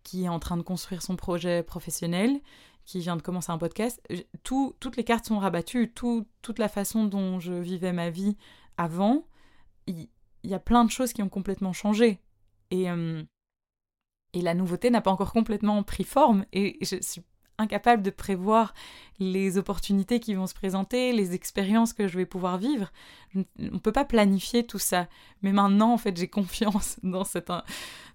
qui 0.03 0.25
est 0.25 0.29
en 0.29 0.39
train 0.39 0.57
de 0.57 0.61
construire 0.61 1.01
son 1.01 1.15
projet 1.15 1.63
professionnel, 1.63 2.41
qui 2.85 2.99
vient 2.99 3.15
de 3.15 3.21
commencer 3.21 3.51
un 3.51 3.57
podcast. 3.57 4.01
Tout, 4.43 4.75
toutes 4.79 4.97
les 4.97 5.03
cartes 5.03 5.25
sont 5.25 5.39
rabattues, 5.39 5.91
tout, 5.93 6.27
toute 6.41 6.59
la 6.59 6.67
façon 6.67 7.05
dont 7.05 7.39
je 7.39 7.53
vivais 7.53 7.93
ma 7.93 8.09
vie 8.09 8.35
avant, 8.77 9.25
il 9.87 10.07
y, 10.43 10.53
a 10.53 10.59
plein 10.59 10.85
de 10.85 10.91
choses 10.91 11.13
qui 11.13 11.21
ont 11.21 11.29
complètement 11.29 11.73
changé. 11.73 12.19
Et, 12.71 12.89
euh, 12.89 13.23
et 14.33 14.41
la 14.41 14.53
nouveauté 14.53 14.89
n'a 14.89 15.01
pas 15.01 15.11
encore 15.11 15.33
complètement 15.33 15.83
pris 15.83 16.03
forme. 16.03 16.45
Et 16.53 16.77
je 16.81 16.97
suis 17.01 17.21
incapable 17.57 18.03
de 18.03 18.09
prévoir 18.09 18.73
les 19.19 19.57
opportunités 19.57 20.19
qui 20.19 20.33
vont 20.33 20.47
se 20.47 20.53
présenter, 20.53 21.13
les 21.13 21.33
expériences 21.33 21.93
que 21.93 22.07
je 22.07 22.17
vais 22.17 22.25
pouvoir 22.25 22.57
vivre. 22.57 22.91
On 23.35 23.45
ne 23.57 23.77
peut 23.77 23.91
pas 23.91 24.05
planifier 24.05 24.65
tout 24.65 24.79
ça. 24.79 25.07
Mais 25.41 25.51
maintenant, 25.51 25.93
en 25.93 25.97
fait, 25.97 26.17
j'ai 26.17 26.27
confiance 26.27 26.99
dans 27.03 27.23
cet, 27.23 27.51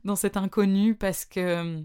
dans 0.05 0.17
cet 0.17 0.37
inconnu 0.37 0.95
parce 0.95 1.25
que, 1.25 1.83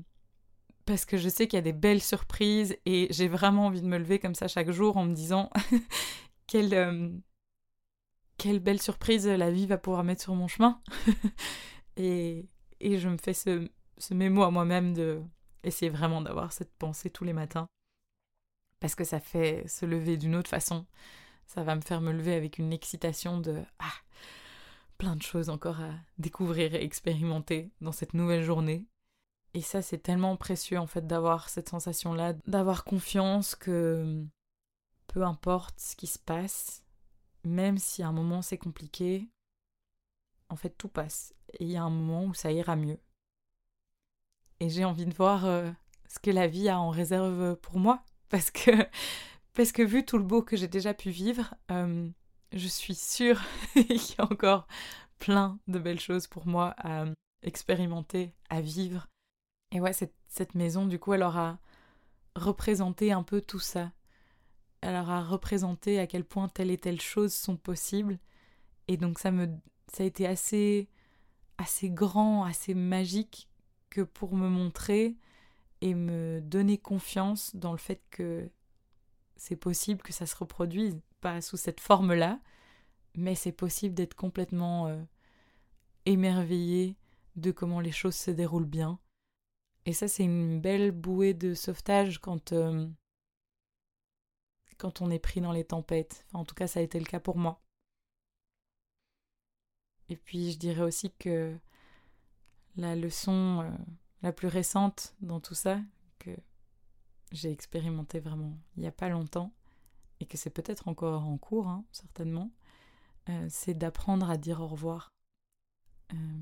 parce 0.86 1.06
que 1.06 1.18
je 1.18 1.30
sais 1.30 1.48
qu'il 1.48 1.58
y 1.58 1.60
a 1.60 1.64
des 1.64 1.74
belles 1.74 2.02
surprises 2.02 2.76
et 2.86 3.08
j'ai 3.12 3.28
vraiment 3.28 3.68
envie 3.68 3.82
de 3.82 3.88
me 3.88 3.98
lever 3.98 4.20
comme 4.20 4.36
ça 4.36 4.48
chaque 4.48 4.72
jour 4.72 4.98
en 4.98 5.06
me 5.06 5.14
disant 5.14 5.50
quelle, 6.48 6.74
euh, 6.74 7.10
quelle 8.38 8.60
belle 8.60 8.82
surprise 8.82 9.28
la 9.28 9.52
vie 9.52 9.68
va 9.68 9.78
pouvoir 9.78 10.04
mettre 10.04 10.24
sur 10.24 10.34
mon 10.34 10.48
chemin. 10.48 10.82
et, 11.98 12.48
et, 12.80 12.98
je 12.98 13.08
me 13.08 13.18
fais 13.18 13.34
ce, 13.34 13.70
ce 14.00 14.14
mémo 14.16 14.42
à 14.42 14.50
moi-même 14.50 14.94
de 14.94 15.22
essayer 15.64 15.90
vraiment 15.90 16.22
d'avoir 16.22 16.54
cette 16.54 16.74
pensée 16.74 17.10
tous 17.10 17.24
les 17.24 17.34
matins. 17.34 17.68
Parce 18.80 18.96
que 18.96 19.04
ça 19.04 19.20
fait 19.20 19.68
se 19.68 19.86
lever 19.86 20.18
d'une 20.18 20.36
autre 20.36 20.50
façon. 20.50 20.86
Ça 21.46 21.64
va 21.64 21.76
me 21.76 21.82
faire 21.82 22.02
me 22.02 22.12
lever 22.12 22.34
avec 22.34 22.58
une 22.58 22.74
excitation 22.74 23.40
de 23.40 23.64
ah, 23.80 23.94
plein 24.98 25.16
de 25.16 25.22
choses 25.22 25.50
encore 25.50 25.82
à 25.82 25.92
découvrir 26.18 26.76
et 26.76 26.84
expérimenter 26.84 27.72
dans 27.82 27.92
cette 27.92 28.14
nouvelle 28.14 28.44
journée. 28.44 28.88
Et 29.54 29.62
ça, 29.62 29.82
c'est 29.82 29.98
tellement 29.98 30.38
précieux 30.38 30.80
en 30.80 30.88
fait 30.88 31.06
d'avoir 31.06 31.50
cette 31.50 31.70
sensation-là, 31.70 32.34
d'avoir 32.48 32.84
confiance 32.84 33.56
que 33.56 34.24
peu 35.08 35.24
importe 35.24 35.80
ce 35.80 35.96
qui 35.96 36.08
se 36.08 36.20
passe, 36.20 36.84
même 37.44 37.78
si 37.78 38.02
à 38.02 38.08
un 38.08 38.14
moment 38.14 38.42
c'est 38.42 38.58
compliqué, 38.58 39.30
en 40.50 40.56
fait 40.56 40.70
tout 40.78 40.88
passe. 40.88 41.34
Et 41.54 41.66
il 41.66 41.72
y 41.72 41.78
a 41.78 41.84
un 41.84 41.90
moment 41.90 42.26
où 42.26 42.34
ça 42.34 42.52
ira 42.52 42.76
mieux. 42.76 43.00
Et 44.62 44.70
j'ai 44.70 44.86
envie 44.86 45.06
de 45.06 45.14
voir 45.14 45.46
euh, 45.46 45.70
ce 46.08 46.20
que 46.20 46.32
la 46.32 46.48
vie 46.48 46.70
a 46.70 46.80
en 46.80 46.90
réserve 46.90 47.58
pour 47.58 47.78
moi. 47.78 48.06
Parce 48.30 48.50
que, 48.50 48.72
parce 49.54 49.74
que 49.74 49.82
vu 49.82 50.06
tout 50.06 50.18
le 50.18 50.24
beau 50.24 50.42
que 50.42 50.56
j'ai 50.56 50.70
déjà 50.70 50.94
pu 50.94 51.10
vivre, 51.10 51.54
euh, 51.70 52.08
je 52.54 52.68
suis 52.70 52.96
sûre 52.96 53.42
qu'il 53.74 53.98
y 53.98 54.16
a 54.20 54.24
encore 54.24 54.68
plein 55.20 55.60
de 55.68 55.80
belles 55.80 56.00
choses 56.00 56.28
pour 56.28 56.48
moi 56.48 56.74
à 56.78 57.04
expérimenter, 57.44 58.32
à 58.50 58.62
vivre. 58.62 59.10
Et 59.74 59.82
ouais, 59.82 59.92
cette, 59.92 60.16
cette 60.30 60.56
maison, 60.56 60.86
du 60.86 60.98
coup, 60.98 61.12
elle 61.12 61.24
aura 61.24 61.60
représenté 62.38 63.12
un 63.12 63.24
peu 63.24 63.42
tout 63.42 63.60
ça 63.60 63.92
elle 64.82 64.96
aura 64.96 65.24
représenté 65.24 66.00
à 66.00 66.08
quel 66.08 66.26
point 66.26 66.48
telle 66.50 66.72
et 66.72 66.78
telle 66.78 67.02
chose 67.02 67.34
sont 67.34 67.56
possibles. 67.56 68.20
Et 68.88 68.98
donc 68.98 69.20
ça 69.20 69.32
me 69.32 69.48
ça 69.94 70.04
a 70.04 70.06
été 70.06 70.28
assez 70.28 70.90
assez 71.58 71.90
grand, 71.90 72.44
assez 72.44 72.74
magique 72.74 73.48
que 73.92 74.02
pour 74.02 74.34
me 74.34 74.50
montrer 74.50 75.16
et 75.82 75.94
me 75.94 76.42
donner 76.42 76.80
confiance 76.80 77.56
dans 77.56 77.72
le 77.72 77.78
fait 77.78 78.02
que 78.10 78.50
c'est 79.36 79.56
possible 79.56 80.02
que 80.02 80.14
ça 80.14 80.26
se 80.26 80.36
reproduise, 80.36 81.00
pas 81.20 81.42
sous 81.42 81.58
cette 81.58 81.80
forme-là, 81.80 82.40
mais 83.16 83.36
c'est 83.36 83.52
possible 83.52 83.94
d'être 83.94 84.16
complètement 84.16 84.88
euh, 84.88 85.02
émerveillé 86.06 86.96
de 87.36 87.52
comment 87.52 87.80
les 87.80 87.92
choses 87.92 88.16
se 88.16 88.32
déroulent 88.32 88.66
bien. 88.66 89.00
Et 89.86 89.94
ça, 89.94 90.08
c'est 90.08 90.24
une 90.24 90.62
belle 90.62 90.92
bouée 90.92 91.34
de 91.34 91.54
sauvetage 91.54 92.20
quand, 92.20 92.54
euh, 92.54 92.88
quand 94.78 95.02
on 95.02 95.10
est 95.12 95.20
pris 95.20 95.42
dans 95.42 95.52
les 95.52 95.66
tempêtes. 95.66 96.26
en 96.34 96.46
tout 96.46 96.56
cas, 96.56 96.68
ça 96.68 96.80
a 96.80 96.84
été 96.84 97.00
le 97.00 97.06
cas 97.06 97.20
pour 97.20 97.38
moi. 97.38 97.62
Et 100.10 100.16
puis, 100.16 100.52
je 100.52 100.58
dirais 100.58 100.82
aussi 100.82 101.12
que 101.12 101.58
la 102.76 102.96
leçon 102.96 103.62
euh, 103.62 103.72
la 104.22 104.32
plus 104.32 104.48
récente 104.48 105.16
dans 105.22 105.40
tout 105.40 105.56
ça, 105.56 105.82
que 106.20 106.32
j'ai 107.32 107.52
expérimenté 107.52 108.20
vraiment 108.20 108.58
il 108.76 108.82
n'y 108.82 108.88
a 108.88 108.92
pas 108.92 109.10
longtemps, 109.10 109.54
et 110.20 110.26
que 110.26 110.38
c'est 110.38 110.50
peut-être 110.50 110.88
encore 110.88 111.26
en 111.26 111.38
cours, 111.38 111.68
hein, 111.68 111.86
certainement, 111.92 112.52
euh, 113.30 113.48
c'est 113.50 113.74
d'apprendre 113.74 114.30
à 114.30 114.38
dire 114.38 114.62
au 114.62 114.68
revoir 114.68 115.12
euh, 116.14 116.42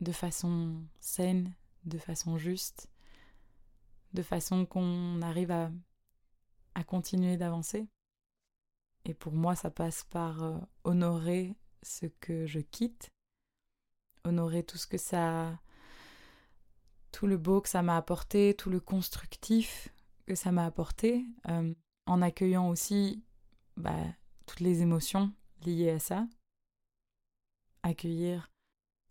de 0.00 0.12
façon 0.12 0.82
saine, 1.00 1.54
de 1.84 1.98
façon 1.98 2.38
juste, 2.38 2.88
de 4.12 4.22
façon 4.22 4.66
qu'on 4.66 5.22
arrive 5.22 5.50
à, 5.50 5.70
à 6.74 6.84
continuer 6.84 7.36
d'avancer. 7.36 7.88
Et 9.04 9.14
pour 9.14 9.32
moi, 9.32 9.54
ça 9.56 9.70
passe 9.70 10.04
par 10.04 10.60
honorer 10.84 11.56
ce 11.82 12.06
que 12.06 12.46
je 12.46 12.60
quitte, 12.60 13.10
honorer 14.24 14.62
tout 14.62 14.78
ce 14.78 14.86
que 14.86 14.98
ça 14.98 15.58
tout 17.12 17.26
le 17.26 17.36
beau 17.36 17.60
que 17.60 17.68
ça 17.68 17.82
m'a 17.82 17.96
apporté, 17.96 18.54
tout 18.54 18.70
le 18.70 18.80
constructif 18.80 19.88
que 20.26 20.34
ça 20.34 20.52
m'a 20.52 20.64
apporté, 20.64 21.26
en 22.06 22.22
accueillant 22.22 22.68
aussi 22.68 23.24
bah, 23.76 24.04
toutes 24.46 24.60
les 24.60 24.82
émotions 24.82 25.32
liées 25.64 25.90
à 25.90 25.98
ça. 25.98 26.26
Accueillir 27.82 28.50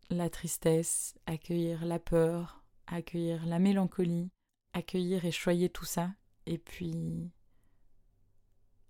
la 0.09 0.29
tristesse, 0.29 1.15
accueillir 1.25 1.85
la 1.85 1.99
peur, 1.99 2.63
accueillir 2.87 3.45
la 3.45 3.59
mélancolie, 3.59 4.31
accueillir 4.73 5.25
et 5.25 5.31
choyer 5.31 5.69
tout 5.69 5.85
ça, 5.85 6.13
et 6.45 6.57
puis 6.57 7.31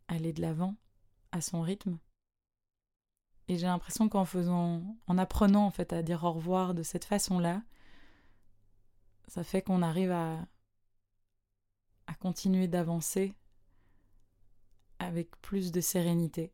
aller 0.08 0.34
de 0.34 0.42
l'avant 0.42 0.76
à 1.32 1.42
son 1.42 1.62
rythme. 1.62 1.98
Et 3.50 3.58
j'ai 3.58 3.66
l'impression 3.66 4.08
qu'en 4.10 4.26
faisant, 4.26 4.84
en 5.08 5.18
apprenant 5.18 5.66
en 5.66 5.72
fait 5.72 5.92
à 5.92 6.04
dire 6.04 6.24
au 6.24 6.32
revoir 6.32 6.76
de 6.76 6.84
cette 6.84 7.04
façon-là, 7.04 7.64
ça 9.28 9.44
fait 9.44 9.64
qu'on 9.64 9.82
arrive 9.82 10.12
à, 10.12 10.48
à 12.06 12.14
continuer 12.14 12.68
d'avancer 12.68 13.34
avec 15.00 15.36
plus 15.42 15.72
de 15.72 15.82
sérénité. 15.82 16.54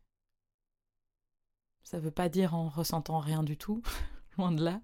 Ça 1.84 1.98
ne 1.98 2.02
veut 2.02 2.12
pas 2.12 2.30
dire 2.30 2.56
en 2.56 2.70
ressentant 2.70 3.20
rien 3.20 3.44
du 3.44 3.58
tout, 3.58 3.84
loin 4.38 4.54
de 4.54 4.64
là, 4.64 4.82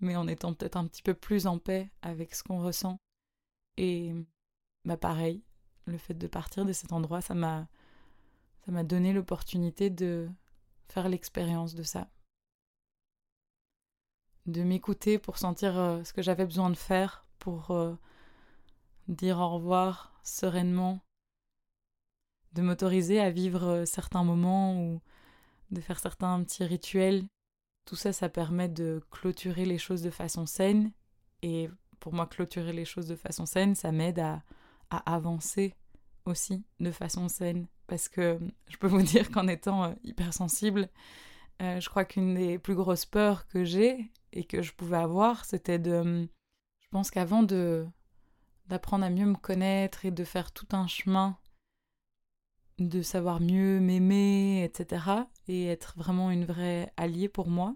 mais 0.00 0.16
en 0.16 0.26
étant 0.26 0.54
peut-être 0.54 0.76
un 0.76 0.88
petit 0.88 1.02
peu 1.02 1.14
plus 1.14 1.46
en 1.46 1.58
paix 1.60 1.92
avec 2.02 2.34
ce 2.34 2.42
qu'on 2.42 2.60
ressent. 2.60 2.98
Et 3.76 4.12
bah 4.84 4.96
pareil, 4.96 5.44
le 5.86 5.96
fait 5.96 6.14
de 6.14 6.26
partir 6.26 6.64
de 6.64 6.72
cet 6.72 6.92
endroit, 6.92 7.20
m'a 7.36 7.68
ça 8.66 8.72
m'a 8.72 8.82
donné 8.82 9.12
l'opportunité 9.12 9.88
de 9.88 10.28
faire 10.88 11.08
l'expérience 11.08 11.74
de 11.74 11.82
ça. 11.82 12.08
De 14.46 14.62
m'écouter 14.62 15.18
pour 15.18 15.38
sentir 15.38 15.78
euh, 15.78 16.02
ce 16.04 16.12
que 16.12 16.22
j'avais 16.22 16.46
besoin 16.46 16.70
de 16.70 16.76
faire 16.76 17.24
pour 17.38 17.70
euh, 17.70 17.94
dire 19.08 19.38
au 19.38 19.54
revoir 19.54 20.12
sereinement 20.22 21.00
de 22.52 22.62
m'autoriser 22.62 23.20
à 23.20 23.30
vivre 23.30 23.66
euh, 23.66 23.84
certains 23.84 24.24
moments 24.24 24.80
ou 24.80 25.00
de 25.70 25.80
faire 25.80 25.98
certains 25.98 26.42
petits 26.42 26.64
rituels. 26.64 27.24
Tout 27.84 27.96
ça, 27.96 28.12
ça 28.12 28.28
permet 28.28 28.68
de 28.68 29.02
clôturer 29.10 29.64
les 29.64 29.78
choses 29.78 30.02
de 30.02 30.10
façon 30.10 30.46
saine. 30.46 30.92
Et 31.42 31.68
pour 31.98 32.12
moi, 32.12 32.26
clôturer 32.26 32.72
les 32.72 32.84
choses 32.84 33.08
de 33.08 33.16
façon 33.16 33.46
saine, 33.46 33.74
ça 33.74 33.90
m'aide 33.90 34.18
à, 34.18 34.42
à, 34.90 35.14
avancer 35.14 35.74
aussi 36.26 36.64
de 36.78 36.90
façon 36.90 37.28
saine. 37.28 37.66
Parce 37.92 38.08
que 38.08 38.38
je 38.68 38.78
peux 38.78 38.86
vous 38.86 39.02
dire 39.12 39.30
qu'en 39.30 39.46
étant 39.48 39.84
euh, 39.84 39.92
hypersensible, 40.02 40.88
euh, 41.60 41.78
je 41.78 41.90
crois 41.90 42.06
qu'une 42.06 42.32
des 42.32 42.58
plus 42.58 42.74
grosses 42.74 43.04
peurs 43.04 43.46
que 43.48 43.64
j'ai 43.66 44.10
et 44.32 44.44
que 44.44 44.62
je 44.62 44.72
pouvais 44.72 44.96
avoir, 44.96 45.44
c'était 45.44 45.78
de... 45.78 46.26
Je 46.80 46.88
pense 46.90 47.10
qu'avant 47.10 47.42
de 47.42 47.86
d'apprendre 48.64 49.04
à 49.04 49.10
mieux 49.10 49.26
me 49.26 49.34
connaître 49.34 50.06
et 50.06 50.10
de 50.10 50.24
faire 50.24 50.52
tout 50.52 50.68
un 50.72 50.86
chemin 50.86 51.36
de 52.78 53.02
savoir 53.02 53.42
mieux 53.42 53.78
m'aimer, 53.78 54.64
etc. 54.64 55.04
et 55.46 55.66
être 55.66 55.92
vraiment 55.98 56.30
une 56.30 56.46
vraie 56.46 56.90
alliée 56.96 57.28
pour 57.28 57.48
moi. 57.48 57.74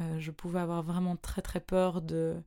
Euh, 0.00 0.18
je 0.18 0.32
pouvais 0.32 0.58
avoir 0.58 0.82
vraiment 0.82 1.14
très 1.14 1.40
très 1.40 1.60
peur 1.60 2.02
de, 2.02 2.42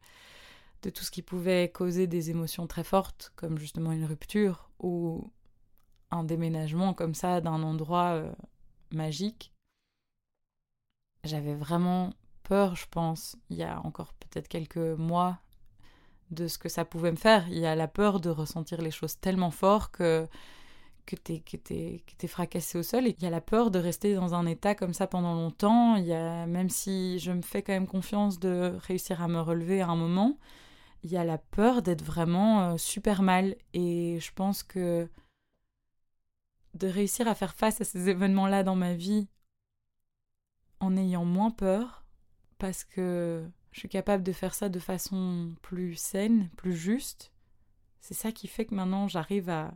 de 0.82 0.90
tout 0.90 1.06
ce 1.06 1.12
qui 1.12 1.22
pouvait 1.22 1.72
causer 1.72 2.08
des 2.08 2.30
émotions 2.30 2.68
très 2.68 2.84
fortes, 2.84 3.32
comme 3.38 3.58
justement 3.58 3.94
une 3.94 4.04
rupture 4.04 4.70
ou 4.80 5.32
un 6.14 6.24
déménagement 6.24 6.93
comme 6.93 7.14
ça 7.14 7.41
d'un 7.41 7.64
endroit 7.64 8.14
euh, 8.14 8.32
magique. 8.91 9.53
J'avais 11.24 11.55
vraiment 11.55 12.14
peur, 12.43 12.76
je 12.76 12.86
pense, 12.89 13.38
il 13.49 13.57
y 13.57 13.64
a 13.64 13.80
encore 13.86 14.14
peut-être 14.14 14.47
quelques 14.47 14.78
mois, 14.78 15.39
de 16.34 16.47
ce 16.47 16.57
que 16.57 16.70
ça 16.70 16.86
pouvait 16.86 17.11
me 17.11 17.18
faire. 17.18 17.47
Il 17.49 17.59
y 17.59 17.66
a 17.66 17.76
la 17.76 17.88
peur 17.88 18.20
de 18.20 18.30
ressentir 18.30 18.82
les 18.82 18.91
choses 18.91 19.20
tellement 19.20 19.51
fort 19.51 19.91
que 19.91 20.28
que 21.05 21.18
t'es 21.18 21.39
que 21.39 21.57
que 21.57 22.28
fracassé 22.28 22.78
au 22.78 22.84
sol 22.84 23.03
qu'il 23.03 23.24
y 23.24 23.28
a 23.28 23.30
la 23.30 23.41
peur 23.41 23.72
de 23.72 23.80
rester 23.80 24.16
dans 24.16 24.34
un 24.36 24.45
état 24.45 24.74
comme 24.74 24.93
ça 24.93 25.05
pendant 25.07 25.34
longtemps. 25.34 25.95
Il 25.97 26.05
y 26.05 26.14
a 26.14 26.45
même 26.45 26.70
si 26.70 27.20
je 27.20 27.32
me 27.32 27.41
fais 27.41 27.61
quand 27.61 27.74
même 27.74 27.88
confiance 27.88 28.39
de 28.39 28.78
réussir 28.88 29.22
à 29.22 29.28
me 29.28 29.41
relever 29.41 29.82
à 29.82 29.89
un 29.89 29.95
moment, 29.95 30.38
il 31.03 31.11
y 31.11 31.18
a 31.18 31.26
la 31.26 31.38
peur 31.38 31.82
d'être 31.82 32.03
vraiment 32.03 32.61
euh, 32.61 32.78
super 32.78 33.22
mal 33.22 33.55
et 33.74 34.18
je 34.22 34.32
pense 34.34 34.64
que 34.64 35.09
de 36.74 36.88
réussir 36.88 37.28
à 37.28 37.36
faire 37.36 37.56
face 37.56 37.82
à 37.82 37.86
ces 37.86 38.10
événements-là 38.10 38.64
dans 38.64 38.76
ma 38.76 38.94
vie 38.94 39.28
en 40.80 40.98
ayant 40.98 41.26
moins 41.26 41.52
peur 41.52 42.04
parce 42.58 42.84
que 42.84 43.46
je 43.72 43.80
suis 43.80 43.90
capable 43.90 44.24
de 44.24 44.32
faire 44.32 44.54
ça 44.54 44.70
de 44.70 44.80
façon 44.80 45.56
plus 45.62 45.96
saine, 45.96 46.50
plus 46.58 46.76
juste. 46.76 47.32
C'est 48.00 48.14
ça 48.14 48.32
qui 48.32 48.48
fait 48.48 48.66
que 48.66 48.76
maintenant 48.76 49.08
j'arrive 49.08 49.50
à 49.50 49.74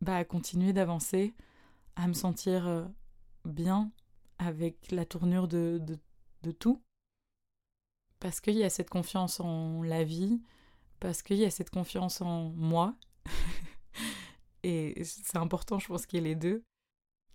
bah, 0.00 0.16
à 0.16 0.24
continuer 0.24 0.72
d'avancer, 0.72 1.34
à 1.96 2.06
me 2.06 2.12
sentir 2.12 2.68
euh, 2.68 2.84
bien 3.44 3.90
avec 4.38 4.92
la 4.92 5.04
tournure 5.04 5.48
de, 5.48 5.78
de, 5.82 5.98
de 6.42 6.50
tout. 6.52 6.82
Parce 8.20 8.40
qu'il 8.40 8.54
y 8.54 8.64
a 8.64 8.70
cette 8.70 8.90
confiance 8.90 9.40
en 9.40 9.82
la 9.82 10.04
vie, 10.04 10.40
parce 11.00 11.22
qu'il 11.22 11.36
y 11.36 11.44
a 11.44 11.50
cette 11.50 11.70
confiance 11.70 12.20
en 12.20 12.50
moi. 12.50 12.94
et 14.62 15.02
c'est 15.04 15.36
important, 15.36 15.78
je 15.78 15.88
pense, 15.88 16.06
qu'il 16.06 16.18
y 16.18 16.20
ait 16.20 16.28
les 16.28 16.34
deux. 16.34 16.64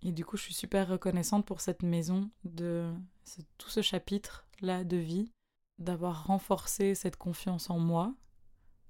Et 0.02 0.12
du 0.12 0.26
coup, 0.26 0.36
je 0.38 0.44
suis 0.44 0.54
super 0.54 0.88
reconnaissante 0.88 1.46
pour 1.46 1.62
cette 1.62 1.84
maison, 1.84 2.30
de 2.44 2.94
tout 3.58 3.70
ce 3.70 3.82
chapitre-là 3.82 4.84
de 4.84 4.98
vie, 4.98 5.32
d'avoir 5.80 6.28
renforcé 6.28 6.94
cette 6.94 7.16
confiance 7.16 7.70
en 7.70 7.80
moi 7.80 8.14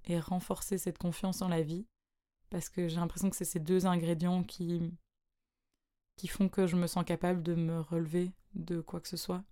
et 0.06 0.20
renforcé 0.20 0.78
cette 0.78 0.98
confiance 0.98 1.42
en 1.42 1.48
la 1.48 1.62
vie 1.62 1.86
parce 2.54 2.70
que 2.70 2.88
j'ai 2.88 2.98
l'impression 2.98 3.32
que 3.32 3.36
c'est 3.36 3.46
ces 3.46 3.60
deux 3.60 3.88
ingrédients 3.88 4.44
qui, 4.44 4.94
qui 6.18 6.28
font 6.28 6.50
que 6.50 6.68
je 6.68 6.76
me 6.76 6.86
sens 6.86 7.04
capable 7.04 7.42
de 7.42 7.56
me 7.56 7.80
relever 7.82 8.32
de 8.54 8.80
quoi 8.80 9.02
que 9.02 9.08
ce 9.08 9.18
soit. 9.18 9.44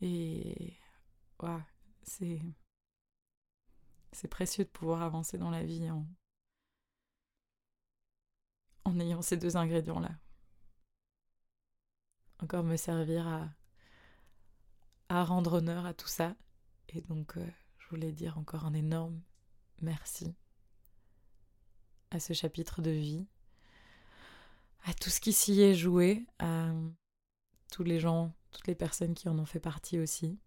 Et 0.00 0.76
ouais, 1.42 1.58
c'est 2.04 2.40
c'est 4.12 4.28
précieux 4.28 4.64
de 4.64 4.68
pouvoir 4.68 5.02
avancer 5.02 5.36
dans 5.36 5.50
la 5.50 5.64
vie 5.64 5.80
en 8.84 8.98
ayant 9.00 9.22
ces 9.22 9.36
deux 9.36 9.56
ingrédients-là. 9.56 10.10
Encore 12.40 12.64
me 12.64 12.76
servir 12.76 13.26
à, 15.08 15.24
rendre 15.24 15.54
honneur 15.54 15.84
à 15.86 15.94
tout 15.94 16.08
ça. 16.08 16.34
Et 16.88 17.00
donc, 17.02 17.36
euh, 17.36 17.46
je 17.78 17.88
voulais 17.88 18.12
dire 18.12 18.38
encore 18.38 18.64
un 18.64 18.74
énorme 18.74 19.20
merci 19.80 20.34
à 22.10 22.20
ce 22.20 22.32
chapitre 22.32 22.82
de 22.82 22.90
vie, 22.90 23.26
à 24.84 24.94
tout 24.94 25.10
ce 25.10 25.20
qui 25.20 25.32
s'y 25.32 25.60
est 25.62 25.74
joué, 25.74 26.26
à 26.38 26.70
tous 27.70 27.84
les 27.84 28.00
gens, 28.00 28.32
toutes 28.50 28.66
les 28.66 28.74
personnes 28.74 29.14
qui 29.14 29.28
en 29.28 29.38
ont 29.38 29.46
fait 29.46 29.60
partie 29.60 29.98
aussi. 29.98 30.38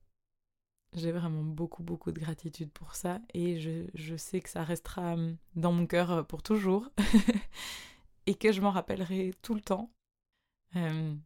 J'ai 0.93 1.11
vraiment 1.11 1.43
beaucoup, 1.43 1.83
beaucoup 1.83 2.11
de 2.11 2.19
gratitude 2.19 2.71
pour 2.71 2.95
ça 2.95 3.19
et 3.33 3.59
je, 3.59 4.15
sais 4.15 4.39
que 4.39 4.49
ça 4.49 4.63
restera 4.63 5.15
dans 5.55 5.73
mon 5.73 5.87
cœur 5.87 6.25
pour 6.27 6.41
toujours 6.41 6.89
et 8.27 8.35
que 8.35 8.51
je 8.51 8.61
m'en 8.61 8.71
rappellerai 8.71 9.33
tout 9.41 9.55
le 9.55 9.61
temps. 9.61 9.91
Hum, 10.75 11.21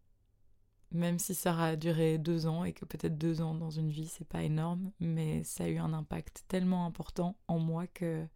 même 0.91 1.19
si 1.19 1.35
ça 1.35 1.57
a 1.63 1.75
duré 1.75 2.17
deux 2.17 2.47
ans 2.47 2.63
et 2.63 2.73
que 2.73 2.85
peut-être 2.85 3.17
deux 3.17 3.41
ans 3.41 3.53
dans 3.53 3.69
une 3.69 3.89
vie, 3.89 4.07
c'est 4.07 4.27
pas 4.27 4.43
énorme, 4.43 4.91
mais 4.99 5.43
ça 5.43 5.65
a 5.65 5.67
eu 5.67 5.77
un 5.77 5.93
impact 5.93 6.43
tellement 6.47 6.85
important 6.85 7.37
en 7.47 7.59
moi 7.59 7.87
que 7.87 8.27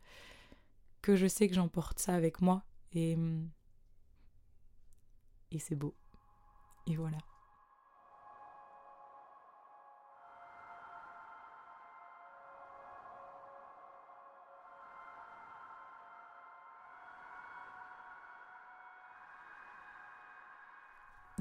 que 1.02 1.16
je 1.16 1.28
sais 1.28 1.50
que 1.50 1.56
j'emporte 1.56 2.00
ça 2.00 2.16
avec 2.16 2.42
moi 2.42 2.64
et, 2.94 3.18
et 5.52 5.60
c'est 5.60 5.76
beau. 5.76 5.96
Et 6.88 6.96
voilà. 6.96 7.18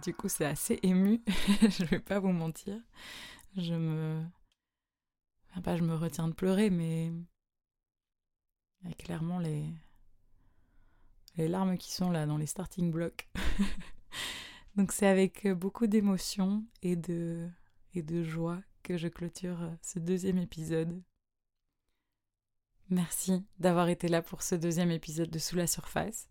Du 0.03 0.15
coup, 0.15 0.29
c'est 0.29 0.45
assez 0.45 0.81
ému, 0.83 1.23
je 1.29 1.85
vais 1.85 2.01
pas 2.01 2.19
vous 2.19 2.33
mentir. 2.33 2.77
Je 3.57 3.75
me. 3.75 4.21
Enfin, 5.51 5.63
pas 5.63 5.77
je 5.77 5.85
me 5.85 5.95
retiens 5.95 6.27
de 6.27 6.35
pleurer, 6.35 6.71
mais. 6.71 7.13
A 8.85 8.93
clairement 8.95 9.39
les. 9.39 9.65
Les 11.37 11.47
larmes 11.47 11.79
qui 11.79 11.93
sont 11.93 12.11
là 12.11 12.27
dans 12.27 12.37
les 12.37 12.47
starting 12.47 12.91
blocks. 12.91 13.29
Donc, 14.77 14.91
c'est 14.91 15.07
avec 15.07 15.47
beaucoup 15.49 15.87
d'émotion 15.87 16.65
et 16.83 16.97
de... 16.97 17.49
et 17.95 18.03
de 18.03 18.23
joie 18.23 18.61
que 18.83 18.97
je 18.97 19.09
clôture 19.09 19.71
ce 19.83 19.99
deuxième 19.99 20.39
épisode. 20.39 21.01
Merci 22.91 23.47
d'avoir 23.59 23.89
été 23.89 24.09
là 24.09 24.21
pour 24.21 24.43
ce 24.43 24.55
deuxième 24.55 24.91
épisode 24.91 25.31
de 25.31 25.39
Sous 25.39 25.57
la 25.57 25.67
surface. 25.67 26.29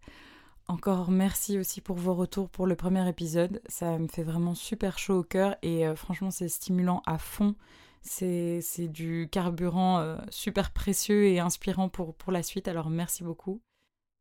Encore 0.68 1.12
merci 1.12 1.59
aussi 1.59 1.82
pour 1.82 1.97
vos 1.97 2.14
retours 2.14 2.49
pour 2.49 2.66
le 2.66 2.76
premier 2.76 3.07
épisode. 3.09 3.62
Ça 3.68 3.97
me 3.97 4.07
fait 4.07 4.24
vraiment 4.24 4.55
super 4.55 4.97
chaud 4.97 5.20
au 5.20 5.24
cœur 5.24 5.57
et 5.62 5.86
euh, 5.86 5.95
franchement 5.95 6.32
c'est 6.32 6.49
stimulant 6.49 7.01
à 7.05 7.18
fond. 7.18 7.55
C'est 8.01 8.88
du 8.88 9.30
carburant 9.32 9.99
euh, 9.99 10.18
super 10.30 10.72
précieux 10.72 11.26
et 11.26 11.39
inspirant 11.39 11.89
pour, 11.89 12.16
pour 12.16 12.32
la 12.32 12.41
suite. 12.41 12.68
Alors 12.68 12.89
merci 12.89 13.24
beaucoup. 13.24 13.62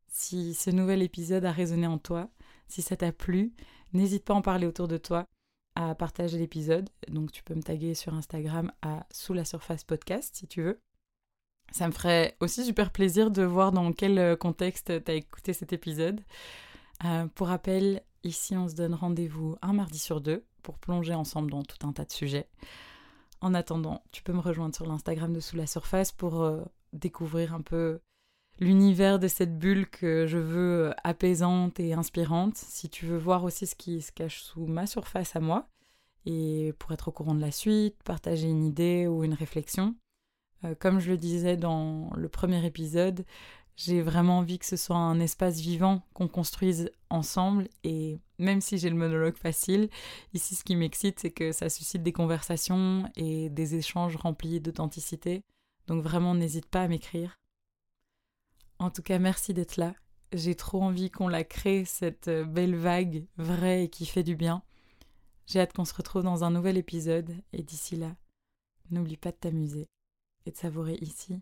Si 0.07 0.53
ce 0.53 0.69
nouvel 0.69 1.01
épisode 1.01 1.45
a 1.45 1.51
résonné 1.51 1.87
en 1.87 1.97
toi, 1.97 2.29
si 2.67 2.81
ça 2.81 2.97
t'a 2.97 3.11
plu, 3.11 3.53
n'hésite 3.93 4.25
pas 4.25 4.33
à 4.33 4.37
en 4.37 4.41
parler 4.41 4.67
autour 4.67 4.87
de 4.87 4.97
toi, 4.97 5.25
à 5.75 5.95
partager 5.95 6.37
l'épisode. 6.37 6.89
Donc 7.07 7.31
tu 7.31 7.43
peux 7.43 7.55
me 7.55 7.63
taguer 7.63 7.95
sur 7.95 8.13
Instagram 8.13 8.71
à 8.81 9.05
sous 9.11 9.33
la 9.33 9.45
surface 9.45 9.83
podcast 9.83 10.35
si 10.35 10.47
tu 10.47 10.61
veux. 10.61 10.81
Ça 11.71 11.87
me 11.87 11.91
ferait 11.91 12.35
aussi 12.41 12.65
super 12.65 12.91
plaisir 12.91 13.31
de 13.31 13.43
voir 13.43 13.71
dans 13.71 13.93
quel 13.93 14.19
euh, 14.19 14.35
contexte 14.35 15.03
tu 15.03 15.11
as 15.11 15.15
écouté 15.15 15.53
cet 15.53 15.71
épisode. 15.73 16.21
Euh, 17.05 17.27
pour 17.33 17.47
rappel, 17.47 18.03
ici 18.23 18.55
on 18.55 18.67
se 18.67 18.75
donne 18.75 18.93
rendez-vous 18.93 19.55
un 19.61 19.73
mardi 19.73 19.97
sur 19.97 20.21
deux 20.21 20.43
pour 20.61 20.77
plonger 20.77 21.13
ensemble 21.13 21.49
dans 21.49 21.63
tout 21.63 21.87
un 21.87 21.93
tas 21.93 22.05
de 22.05 22.11
sujets. 22.11 22.47
En 23.39 23.53
attendant, 23.53 24.03
tu 24.11 24.21
peux 24.21 24.33
me 24.33 24.39
rejoindre 24.39 24.75
sur 24.75 24.85
l'Instagram 24.85 25.33
de 25.33 25.39
Sous 25.39 25.55
la 25.55 25.65
Surface 25.65 26.11
pour 26.11 26.41
euh, 26.41 26.61
découvrir 26.93 27.55
un 27.55 27.61
peu 27.61 27.99
l'univers 28.59 29.17
de 29.17 29.27
cette 29.27 29.57
bulle 29.57 29.89
que 29.89 30.27
je 30.27 30.37
veux 30.37 30.93
apaisante 31.03 31.79
et 31.79 31.93
inspirante. 31.93 32.57
Si 32.57 32.89
tu 32.89 33.05
veux 33.05 33.17
voir 33.17 33.43
aussi 33.43 33.65
ce 33.65 33.75
qui 33.75 34.01
se 34.01 34.11
cache 34.11 34.43
sous 34.43 34.67
ma 34.67 34.85
surface 34.85 35.35
à 35.35 35.39
moi, 35.39 35.67
et 36.25 36.73
pour 36.77 36.91
être 36.91 37.07
au 37.07 37.11
courant 37.11 37.33
de 37.33 37.41
la 37.41 37.51
suite, 37.51 37.95
partager 38.03 38.47
une 38.47 38.63
idée 38.63 39.07
ou 39.07 39.23
une 39.23 39.33
réflexion, 39.33 39.95
euh, 40.63 40.75
comme 40.79 40.99
je 40.99 41.11
le 41.11 41.17
disais 41.17 41.57
dans 41.57 42.11
le 42.15 42.29
premier 42.29 42.65
épisode, 42.65 43.25
j'ai 43.77 44.01
vraiment 44.01 44.39
envie 44.39 44.59
que 44.59 44.65
ce 44.65 44.75
soit 44.75 44.97
un 44.97 45.19
espace 45.19 45.59
vivant 45.59 46.03
qu'on 46.13 46.27
construise 46.27 46.91
ensemble 47.09 47.67
et 47.83 48.19
même 48.37 48.61
si 48.61 48.77
j'ai 48.77 48.89
le 48.89 48.95
monologue 48.95 49.37
facile, 49.37 49.89
ici 50.33 50.55
ce 50.55 50.63
qui 50.63 50.75
m'excite 50.75 51.19
c'est 51.19 51.31
que 51.31 51.51
ça 51.51 51.69
suscite 51.69 52.03
des 52.03 52.11
conversations 52.11 53.09
et 53.15 53.49
des 53.49 53.75
échanges 53.75 54.15
remplis 54.15 54.59
d'authenticité. 54.59 55.43
Donc 55.87 56.03
vraiment 56.03 56.35
n'hésite 56.35 56.67
pas 56.67 56.83
à 56.83 56.87
m'écrire. 56.87 57.39
En 58.77 58.91
tout 58.91 59.01
cas 59.01 59.19
merci 59.19 59.53
d'être 59.53 59.77
là. 59.77 59.95
J'ai 60.33 60.55
trop 60.55 60.81
envie 60.81 61.09
qu'on 61.09 61.27
la 61.27 61.43
crée 61.43 61.83
cette 61.83 62.29
euh, 62.29 62.45
belle 62.45 62.75
vague 62.75 63.25
vraie 63.37 63.85
et 63.85 63.89
qui 63.89 64.05
fait 64.05 64.23
du 64.23 64.35
bien. 64.35 64.63
J'ai 65.45 65.59
hâte 65.59 65.73
qu'on 65.73 65.85
se 65.85 65.93
retrouve 65.93 66.23
dans 66.23 66.43
un 66.43 66.51
nouvel 66.51 66.77
épisode 66.77 67.35
et 67.51 67.63
d'ici 67.63 67.97
là, 67.97 68.15
n'oublie 68.91 69.17
pas 69.17 69.31
de 69.31 69.37
t'amuser 69.37 69.87
et 70.45 70.51
de 70.51 70.57
savourer 70.57 70.95
ici 70.95 71.41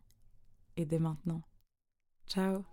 et 0.78 0.86
dès 0.86 1.00
maintenant. 1.00 1.42
Ciao 2.28 2.64